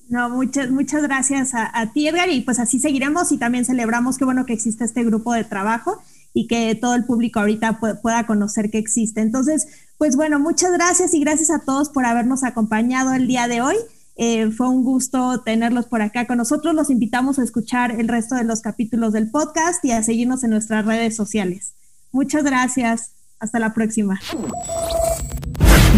No, 0.09 0.31
muchas, 0.31 0.71
muchas 0.71 1.03
gracias 1.03 1.51
a, 1.55 1.93
ti, 1.93 2.09
Edgar, 2.09 2.31
y 2.31 2.41
pues 2.41 2.59
así 2.59 2.81
seguiremos 2.81 3.31
y 3.31 3.39
también 3.39 3.67
celebramos 3.67 4.17
qué 4.17 4.25
bueno 4.25 4.47
que 4.47 4.55
existe 4.55 4.85
este 4.85 5.05
grupo 5.05 5.35
de 5.35 5.45
trabajo 5.45 6.03
y 6.33 6.47
que 6.47 6.75
todo 6.75 6.95
el 6.95 7.05
público 7.05 7.41
ahorita 7.41 7.79
pueda 7.79 8.27
conocer 8.27 8.71
que 8.71 8.79
existe. 8.79 9.21
Entonces, 9.21 9.67
pues 9.99 10.17
bueno, 10.17 10.39
muchas 10.39 10.73
gracias 10.73 11.13
y 11.13 11.21
gracias 11.21 11.51
a 11.51 11.61
todos 11.61 11.91
por 11.91 12.07
habernos 12.07 12.43
acompañado 12.43 13.13
el 13.13 13.27
día 13.27 13.49
de 13.49 13.61
hoy. 13.61 13.77
Eh, 14.17 14.51
fue 14.51 14.69
un 14.69 14.83
gusto 14.83 15.43
tenerlos 15.43 15.87
por 15.87 16.01
acá 16.01 16.27
con 16.27 16.39
nosotros. 16.39 16.75
Los 16.75 16.91
invitamos 16.91 17.39
a 17.39 17.45
escuchar 17.45 17.93
el 17.93 18.09
resto 18.09 18.35
de 18.35 18.45
los 18.45 18.63
capítulos 18.63 19.13
del 19.13 19.31
podcast 19.31 19.85
y 19.85 19.93
a 19.93 20.03
seguirnos 20.03 20.43
en 20.43 20.51
nuestras 20.51 20.87
redes 20.87 21.17
sociales. 21.17 21.75
Muchas 22.13 22.45
gracias. 22.45 23.13
Hasta 23.39 23.59
la 23.59 23.75
próxima. 23.75 24.19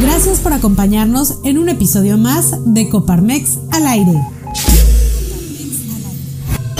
Gracias 0.00 0.40
por 0.40 0.54
acompañarnos 0.54 1.40
en 1.44 1.58
un 1.58 1.68
episodio 1.68 2.16
más 2.16 2.54
de 2.64 2.88
Coparmex 2.88 3.58
al 3.70 3.86
aire. 3.86 4.12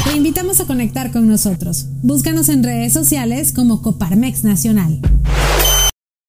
Te 0.05 0.17
invitamos 0.17 0.61
a 0.61 0.67
conectar 0.67 1.13
con 1.13 1.29
nosotros. 1.29 1.87
Búscanos 2.03 2.49
en 2.49 2.65
redes 2.65 2.95
sociales 2.95 3.53
como 3.53 3.83
Coparmex 3.83 4.43
Nacional. 4.43 5.01